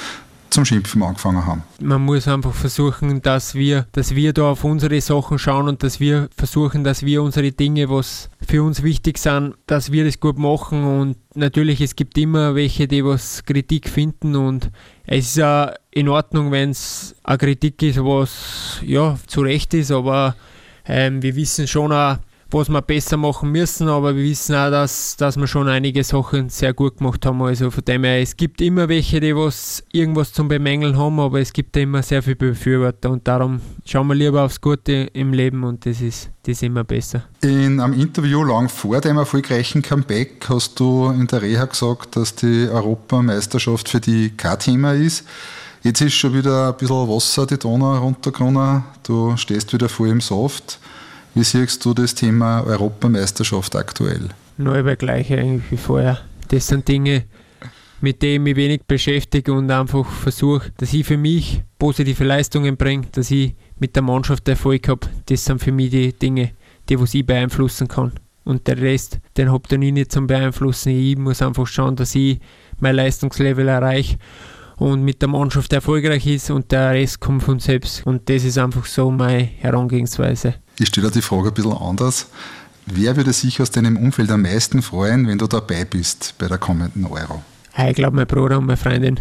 zum 0.51 0.65
Schimpfen 0.65 1.03
angefangen 1.03 1.45
haben. 1.47 1.63
Man 1.81 2.03
muss 2.03 2.27
einfach 2.29 2.55
versuchen, 2.55 3.23
dass 3.23 3.55
wir, 3.55 3.87
dass 3.93 4.15
wir 4.15 4.33
da 4.33 4.51
auf 4.51 4.65
unsere 4.65 5.01
Sachen 5.01 5.39
schauen 5.39 5.69
und 5.69 5.83
dass 5.83 6.01
wir 6.01 6.29
versuchen, 6.37 6.85
dass 6.85 7.05
wir 7.05 7.23
unsere 7.23 7.53
Dinge, 7.53 7.89
was 7.91 8.31
für 8.47 8.63
uns 8.63 8.83
wichtig 8.83 9.19
sind, 9.19 9.55
dass 9.67 9.93
wir 9.93 10.05
das 10.05 10.21
gut 10.21 10.39
machen. 10.39 10.85
Und 10.85 11.17
natürlich, 11.35 11.81
es 11.81 11.97
gibt 11.97 12.17
immer 12.19 12.55
welche, 12.55 12.89
die 12.89 13.05
was 13.05 13.45
Kritik 13.45 13.89
finden. 13.89 14.37
Und 14.37 14.71
es 15.07 15.27
ist 15.27 15.37
ja 15.37 15.75
in 15.91 16.09
Ordnung, 16.09 16.51
wenn 16.51 16.71
es 16.71 17.15
eine 17.25 17.39
Kritik 17.39 17.83
ist, 17.83 17.99
was 17.99 18.81
ja 18.83 19.17
zu 19.27 19.43
Recht 19.43 19.75
ist, 19.75 19.91
aber 19.91 20.37
ähm, 20.87 21.23
wir 21.23 21.37
wissen 21.37 21.67
schon 21.67 21.93
auch, 21.93 22.17
was 22.51 22.69
wir 22.71 22.81
besser 22.81 23.17
machen 23.17 23.53
müssen, 23.53 23.89
aber 23.89 24.17
wir 24.17 24.23
wissen 24.23 24.55
auch, 24.55 24.71
dass, 24.71 25.17
dass 25.17 25.37
wir 25.37 25.47
schon 25.47 25.69
einige 25.69 26.03
Sachen 26.03 26.49
sehr 26.49 26.73
gut 26.73 26.99
gemacht 26.99 27.27
haben. 27.27 27.43
Also 27.43 27.71
von 27.71 27.85
dem 27.85 28.05
her, 28.05 28.23
es 28.23 28.37
gibt 28.37 28.61
immer 28.61 28.89
welche, 28.89 29.21
die 29.21 29.37
was 29.37 29.83
irgendwas 29.93 30.33
zum 30.33 30.49
Bemängeln 30.49 30.97
haben, 30.97 31.21
aber 31.21 31.41
es 31.41 31.53
gibt 31.53 31.77
immer 31.77 32.03
sehr 32.03 32.23
viele 32.23 32.37
Befürworter 32.37 33.11
und 33.11 33.29
darum 33.29 33.61
schauen 33.85 34.07
wir 34.09 34.15
lieber 34.15 34.45
aufs 34.45 34.61
Gute 34.61 35.11
im 35.13 35.33
Leben 35.33 35.63
und 35.63 35.85
das 35.85 36.01
ist, 36.01 36.31
das 36.43 36.53
ist 36.53 36.63
immer 36.63 36.85
besser. 36.85 37.25
In 37.43 37.81
einem 37.81 38.01
Interview 38.01 38.43
lang 38.43 38.69
vor 38.71 39.01
dem 39.01 39.19
erfolgreichen 39.19 39.83
Comeback 39.83 40.47
hast 40.49 40.81
du 40.81 41.11
in 41.11 41.27
der 41.27 41.43
Reha 41.43 41.67
gesagt, 41.67 42.17
dass 42.17 42.35
die 42.35 42.69
Europameisterschaft 42.69 43.91
für 43.91 44.01
die 44.01 44.31
kein 44.31 44.59
Thema 44.59 44.95
ist. 44.95 45.25
Jetzt 45.83 46.01
ist 46.01 46.15
schon 46.15 46.35
wieder 46.35 46.69
ein 46.69 46.77
bisschen 46.77 47.09
Wasser 47.09 47.47
die 47.47 47.59
Donau 47.59 47.99
runtergegangen, 47.99 48.85
du 49.05 49.37
stehst 49.37 49.73
wieder 49.73 49.89
voll 49.89 50.09
im 50.09 50.21
Saft. 50.21 50.81
Wie 51.35 51.45
siehst 51.45 51.85
du 51.85 51.95
das 51.95 52.15
Thema 52.15 52.63
Europameisterschaft 52.63 53.77
aktuell? 53.77 54.29
Neu 54.57 54.83
bei 54.83 54.97
gleich 54.97 55.33
eigentlich 55.33 55.71
wie 55.71 55.77
vorher. 55.77 56.19
Das 56.49 56.67
sind 56.67 56.89
Dinge, 56.89 57.25
mit 58.01 58.23
denen 58.23 58.47
ich 58.47 58.57
wenig 58.57 58.83
beschäftige 58.87 59.53
und 59.53 59.71
einfach 59.71 60.09
versuche, 60.11 60.73
dass 60.79 60.93
ich 60.93 61.07
für 61.07 61.17
mich 61.17 61.63
positive 61.79 62.25
Leistungen 62.25 62.77
bringe, 62.77 63.07
dass 63.13 63.31
ich 63.31 63.55
mit 63.79 63.95
der 63.95 64.03
Mannschaft 64.03 64.49
Erfolg 64.49 64.89
habe. 64.89 65.07
Das 65.27 65.45
sind 65.45 65.63
für 65.63 65.73
mich 65.73 65.91
die 65.91 66.13
Dinge, 66.13 66.53
die 66.89 66.99
was 66.99 67.15
ich 67.15 67.27
beeinflussen 67.27 67.89
kann. 67.89 68.13
Und 68.45 68.67
der 68.67 68.79
Rest, 68.79 69.19
den 69.37 69.53
habt 69.53 69.71
ihr 69.73 69.79
nicht 69.79 70.11
zum 70.11 70.27
Beeinflussen. 70.27 70.91
Ich 70.91 71.19
muss 71.19 71.43
einfach 71.43 71.67
schauen, 71.67 71.97
dass 71.97 72.15
ich 72.15 72.39
mein 72.81 72.97
Leistungslevel 72.97 73.69
erreiche 73.69 74.17
und 74.79 75.03
mit 75.03 75.21
der 75.21 75.29
Mannschaft 75.29 75.73
erfolgreich 75.73 76.27
ist 76.27 76.51
und 76.51 76.73
der 76.73 76.93
Rest 76.93 77.21
kommt 77.21 77.43
von 77.43 77.59
selbst. 77.59 78.07
Und 78.07 78.29
das 78.31 78.45
ist 78.45 78.59
einfach 78.59 78.87
so 78.87 79.11
meine 79.11 79.43
Herangehensweise. 79.43 80.55
Ich 80.81 80.89
stelle 80.89 81.11
die 81.11 81.23
Frage 81.23 81.49
ein 81.49 81.55
bisschen 81.55 81.73
anders. 81.73 82.29
Wer 82.87 83.17
würde 83.17 83.33
sich 83.33 83.61
aus 83.61 83.73
deinem 83.73 83.97
Umfeld 83.97 84.31
am 84.31 84.43
meisten 84.43 84.81
freuen, 84.81 85.27
wenn 85.27 85.39
du 85.39 85.49
dabei 85.49 85.85
bist 85.85 86.35
bei 86.39 86.47
der 86.47 86.59
kommenden 86.59 87.05
Euro? 87.05 87.43
Ich 87.77 87.97
glaube, 87.97 88.15
mein 88.15 88.29
Bruder 88.29 88.59
und 88.59 88.67
meine 88.67 88.77
Freundin. 88.77 89.19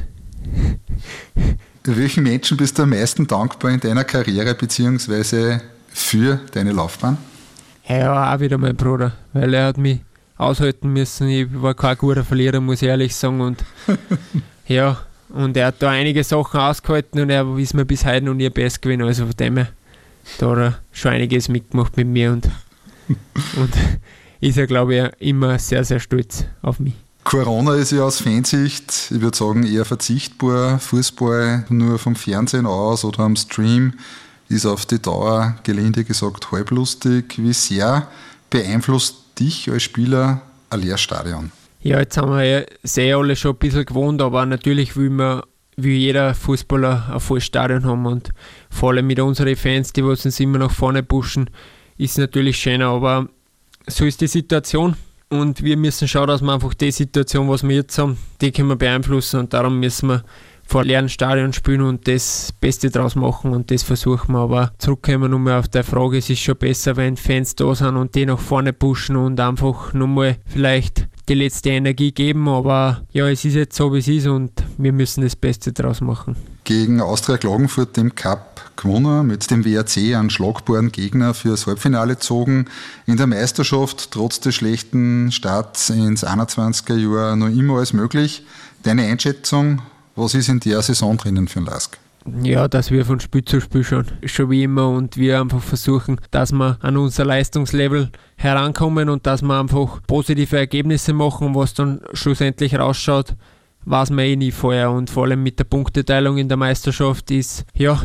Welchen 1.84 2.24
Menschen 2.24 2.58
bist 2.58 2.78
du 2.78 2.84
am 2.84 2.92
meisten 2.92 3.26
dankbar 3.26 3.72
in 3.72 3.80
deiner 3.80 4.04
Karriere 4.04 4.54
bzw. 4.54 5.60
für 5.88 6.40
deine 6.54 6.74
Laufbahn? 6.74 7.18
Ja, 7.88 8.36
auch 8.36 8.40
wieder 8.40 8.60
mein 8.60 8.76
Bruder, 8.76 9.14
weil 9.34 9.54
er 9.54 9.68
hat 9.68 9.78
mich 9.78 10.02
aushalten 10.38 10.94
müssen. 10.94 11.28
Ich 11.28 11.48
war 11.60 11.74
kein 11.74 11.98
guter 11.98 12.24
Verlierer, 12.24 12.62
muss 12.62 12.84
ich 12.84 12.88
ehrlich 12.88 13.16
sagen. 13.16 13.42
Und 13.42 13.66
ja, 14.68 14.98
und 15.30 15.58
er 15.58 15.68
hat 15.68 15.82
da 15.82 15.90
einige 15.90 16.24
Sachen 16.24 16.60
ausgehalten 16.60 17.20
und 17.20 17.32
er 17.32 17.58
ist 17.58 17.74
mir 17.74 17.86
bis 17.86 18.06
heute 18.06 18.26
noch 18.26 18.36
nie 18.36 18.50
best 18.50 18.82
gewesen. 18.82 19.02
Also 19.02 19.26
von 19.26 19.36
dem 19.36 19.58
her 19.58 19.70
da 20.38 20.52
hat 20.52 20.58
er 20.58 20.80
schon 20.92 21.12
einiges 21.12 21.50
mitgemacht 21.50 21.98
mit 21.98 22.08
mir 22.08 22.32
und, 22.32 22.50
und 23.56 23.74
ist 24.40 24.58
er, 24.58 24.68
glaube 24.68 24.96
ich, 24.96 25.28
immer 25.28 25.58
sehr, 25.60 25.84
sehr 25.84 26.00
stolz 26.00 26.46
auf 26.62 26.80
mich. 26.80 26.94
Corona 27.24 27.74
ist 27.74 27.92
ja 27.92 28.04
aus 28.04 28.22
Fansicht, 28.22 29.12
ich 29.12 29.20
würde 29.20 29.38
sagen, 29.38 29.64
eher 29.64 29.84
verzichtbar. 29.84 30.80
Fußball 30.80 31.66
nur 31.68 32.00
vom 32.00 32.16
Fernsehen 32.16 32.66
aus 32.66 33.04
oder 33.04 33.20
am 33.20 33.36
Stream 33.36 33.96
ist 34.48 34.66
auf 34.66 34.86
die 34.86 35.02
Dauer, 35.02 35.56
gelinde 35.64 36.06
gesagt, 36.06 36.54
halblustig. 36.54 37.36
Wie 37.38 37.52
sehr 37.52 38.08
beeinflusst 38.50 39.18
dich 39.40 39.70
als 39.70 39.84
Spieler 39.84 40.42
ein 40.70 40.80
Leerstadion? 40.80 41.52
Ja, 41.82 42.00
jetzt 42.00 42.18
haben 42.18 42.32
wir 42.32 42.44
ja 42.44 42.66
sehr 42.84 43.18
alle 43.18 43.36
schon 43.36 43.52
ein 43.52 43.58
bisschen 43.58 43.86
gewohnt, 43.86 44.22
aber 44.22 44.46
natürlich 44.46 44.96
will 44.96 45.10
man 45.10 45.44
wie 45.78 45.98
jeder 45.98 46.34
Fußballer 46.34 47.10
ein 47.14 47.20
volles 47.20 47.46
Stadion 47.46 47.86
haben 47.86 48.06
und 48.08 48.32
vor 48.70 48.90
allem 48.90 49.06
mit 49.06 49.20
unseren 49.20 49.56
Fans, 49.56 49.94
die 49.94 50.02
uns 50.02 50.40
immer 50.40 50.58
nach 50.58 50.72
vorne 50.72 51.04
pushen, 51.04 51.50
ist 51.98 52.18
natürlich 52.18 52.58
schöner, 52.58 52.88
aber 52.88 53.30
so 53.86 54.06
ist 54.06 54.22
die 54.22 54.28
Situation 54.28 54.96
und 55.30 55.64
wir 55.64 55.78
müssen 55.78 56.08
schauen, 56.08 56.28
dass 56.28 56.42
wir 56.42 56.52
einfach 56.52 56.74
die 56.74 56.92
Situation, 56.92 57.48
was 57.48 57.62
wir 57.62 57.76
jetzt 57.76 57.98
haben, 58.00 58.18
die 58.42 58.52
können 58.52 58.70
wir 58.70 58.76
beeinflussen 58.76 59.40
und 59.40 59.54
darum 59.54 59.80
müssen 59.80 60.10
wir 60.10 60.24
vor 60.66 60.84
leeren 60.84 61.10
Stadion 61.10 61.54
spielen 61.54 61.82
und 61.82 62.08
das 62.08 62.52
Beste 62.60 62.90
draus 62.90 63.16
machen 63.16 63.52
und 63.52 63.70
das 63.72 63.84
versuchen 63.84 64.34
wir. 64.34 64.40
Aber 64.40 64.74
zurückkommen 64.80 65.32
nochmal 65.32 65.60
auf 65.60 65.68
die 65.68 65.84
Frage, 65.84 66.18
es 66.18 66.30
ist 66.30 66.40
schon 66.42 66.58
besser, 66.58 66.98
wenn 66.98 67.18
Fans 67.18 67.56
da 67.56 67.74
sind 67.76 67.96
und 67.96 68.16
die 68.16 68.26
nach 68.26 68.40
vorne 68.40 68.74
pushen 68.74 69.16
und 69.16 69.40
einfach 69.40 69.94
nochmal 69.94 70.38
vielleicht 70.46 71.08
die 71.28 71.34
letzte 71.34 71.70
Energie 71.70 72.12
geben, 72.12 72.48
aber 72.48 73.02
ja, 73.12 73.28
es 73.28 73.44
ist 73.44 73.56
jetzt 73.56 73.76
so, 73.76 73.94
wie 73.94 74.00
es 74.00 74.08
ist 74.08 74.28
und 74.28 74.52
wir 74.78 74.94
müssen 74.94 75.22
das 75.22 75.36
Beste 75.36 75.74
draus 75.74 76.02
machen. 76.02 76.36
Gegen 76.64 77.02
Austria 77.02 77.38
Klagenfurt 77.38 77.98
im 77.98 78.16
Cup 78.16 78.72
gewonnen, 78.76 79.28
mit 79.28 79.50
dem 79.50 79.66
WRC 79.66 80.16
einen 80.16 80.30
schlagbaren 80.30 80.92
Gegner 80.92 81.34
fürs 81.34 81.68
Halbfinale 81.68 82.16
gezogen. 82.16 82.66
In 83.06 83.18
der 83.18 83.28
Meisterschaft 83.28 84.12
trotz 84.12 84.40
des 84.40 84.56
schlechten 84.56 85.32
Starts 85.32 85.90
ins 85.90 86.26
21er 86.26 86.96
Jahr 86.96 87.36
noch 87.36 87.48
immer 87.48 87.78
alles 87.78 87.94
möglich. 87.94 88.46
Deine 88.84 89.04
Einschätzung, 89.04 89.82
was 90.16 90.34
ist 90.34 90.50
in 90.50 90.60
der 90.60 90.82
Saison 90.82 91.18
drinnen 91.18 91.48
für 91.48 91.60
den 91.60 91.66
Lask? 91.66 91.98
Ja, 92.42 92.68
dass 92.68 92.92
wir 92.92 93.06
von 93.06 93.20
Spiel 93.20 93.44
zu 93.44 93.62
Spiel 93.62 93.84
schon, 93.84 94.06
schon 94.26 94.50
wie 94.50 94.64
immer 94.64 94.90
und 94.90 95.18
wir 95.18 95.42
einfach 95.42 95.62
versuchen, 95.62 96.20
dass 96.32 96.52
wir 96.52 96.78
an 96.82 96.98
unser 96.98 97.26
Leistungslevel 97.26 98.12
herankommen 98.36 99.10
und 99.10 99.26
dass 99.26 99.42
wir 99.42 99.60
einfach 99.60 100.02
positive 100.08 100.58
Ergebnisse 100.58 101.14
machen, 101.14 101.56
was 101.56 101.74
dann 101.74 102.02
schlussendlich 102.14 102.78
rausschaut, 102.78 103.36
weiß 103.86 104.10
man 104.10 104.26
eh 104.26 104.36
nie 104.36 104.52
vorher 104.52 104.92
und 104.92 105.10
vor 105.10 105.24
allem 105.24 105.44
mit 105.44 105.60
der 105.60 105.66
Punkteteilung 105.66 106.38
in 106.38 106.48
der 106.48 106.58
Meisterschaft 106.58 107.32
ist, 107.32 107.66
ja, 107.74 108.02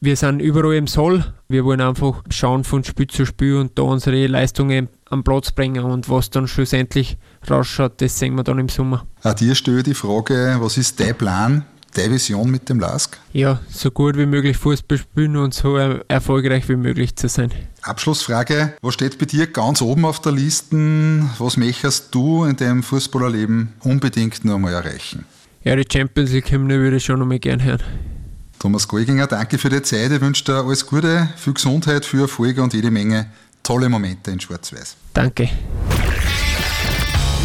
wir 0.00 0.16
sind 0.16 0.40
überall 0.40 0.74
im 0.74 0.88
Soll. 0.88 1.24
Wir 1.48 1.64
wollen 1.64 1.80
einfach 1.80 2.24
schauen 2.28 2.64
von 2.64 2.82
Spiel 2.82 3.06
zu 3.06 3.24
Spiel 3.24 3.54
und 3.54 3.78
da 3.78 3.82
unsere 3.82 4.26
Leistungen 4.26 4.88
am 5.08 5.22
Platz 5.22 5.52
bringen 5.52 5.84
und 5.84 6.10
was 6.10 6.28
dann 6.28 6.48
schlussendlich 6.48 7.18
rausschaut, 7.48 8.00
das 8.00 8.18
sehen 8.18 8.34
wir 8.34 8.42
dann 8.42 8.58
im 8.58 8.68
Sommer. 8.68 9.06
Auch 9.22 9.34
dir 9.34 9.54
stelle 9.54 9.84
die 9.84 9.94
Frage, 9.94 10.56
was 10.58 10.76
ist 10.76 10.98
dein 10.98 11.16
Plan, 11.16 11.64
deine 11.94 12.14
Vision 12.14 12.50
mit 12.50 12.68
dem 12.68 12.80
LASK? 12.80 13.18
Ja, 13.32 13.60
so 13.70 13.90
gut 13.90 14.16
wie 14.16 14.26
möglich 14.26 14.56
Fußball 14.56 14.98
spielen 14.98 15.36
und 15.36 15.54
so 15.54 15.76
erfolgreich 15.76 16.68
wie 16.68 16.76
möglich 16.76 17.16
zu 17.16 17.28
sein. 17.28 17.52
Abschlussfrage, 17.82 18.74
was 18.80 18.94
steht 18.94 19.18
bei 19.18 19.26
dir 19.26 19.46
ganz 19.46 19.82
oben 19.82 20.04
auf 20.04 20.20
der 20.20 20.32
Liste? 20.32 20.76
Was 21.38 21.56
möchtest 21.56 22.14
du 22.14 22.44
in 22.44 22.56
deinem 22.56 22.82
Fußballerleben 22.82 23.72
unbedingt 23.80 24.44
noch 24.44 24.58
mal 24.58 24.72
erreichen? 24.72 25.24
Ja, 25.64 25.76
die 25.76 25.84
Champions 25.90 26.30
League-Hymne 26.32 26.78
würde 26.78 26.96
ich 26.96 27.04
schon 27.04 27.18
noch 27.18 27.26
mal 27.26 27.38
gern 27.38 27.62
hören. 27.62 27.82
Thomas 28.58 28.86
Golginger, 28.86 29.26
danke 29.26 29.58
für 29.58 29.68
die 29.68 29.82
Zeit. 29.82 30.12
Ich 30.12 30.20
wünsche 30.20 30.44
dir 30.44 30.64
alles 30.64 30.86
Gute, 30.86 31.28
viel 31.36 31.52
Gesundheit, 31.54 32.04
viel 32.04 32.20
Erfolg 32.20 32.58
und 32.58 32.72
jede 32.74 32.90
Menge 32.90 33.26
tolle 33.62 33.88
Momente 33.88 34.30
in 34.30 34.40
Schwarz-Weiß. 34.40 34.96
Danke. 35.14 35.48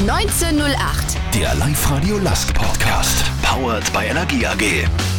1908. 0.01 1.17
Der 1.33 1.55
Live-Radio 1.55 2.19
Lask 2.19 2.53
Podcast. 2.53 3.25
Powered 3.47 3.91
by 3.93 4.05
Energie 4.05 4.43
AG. 4.43 5.16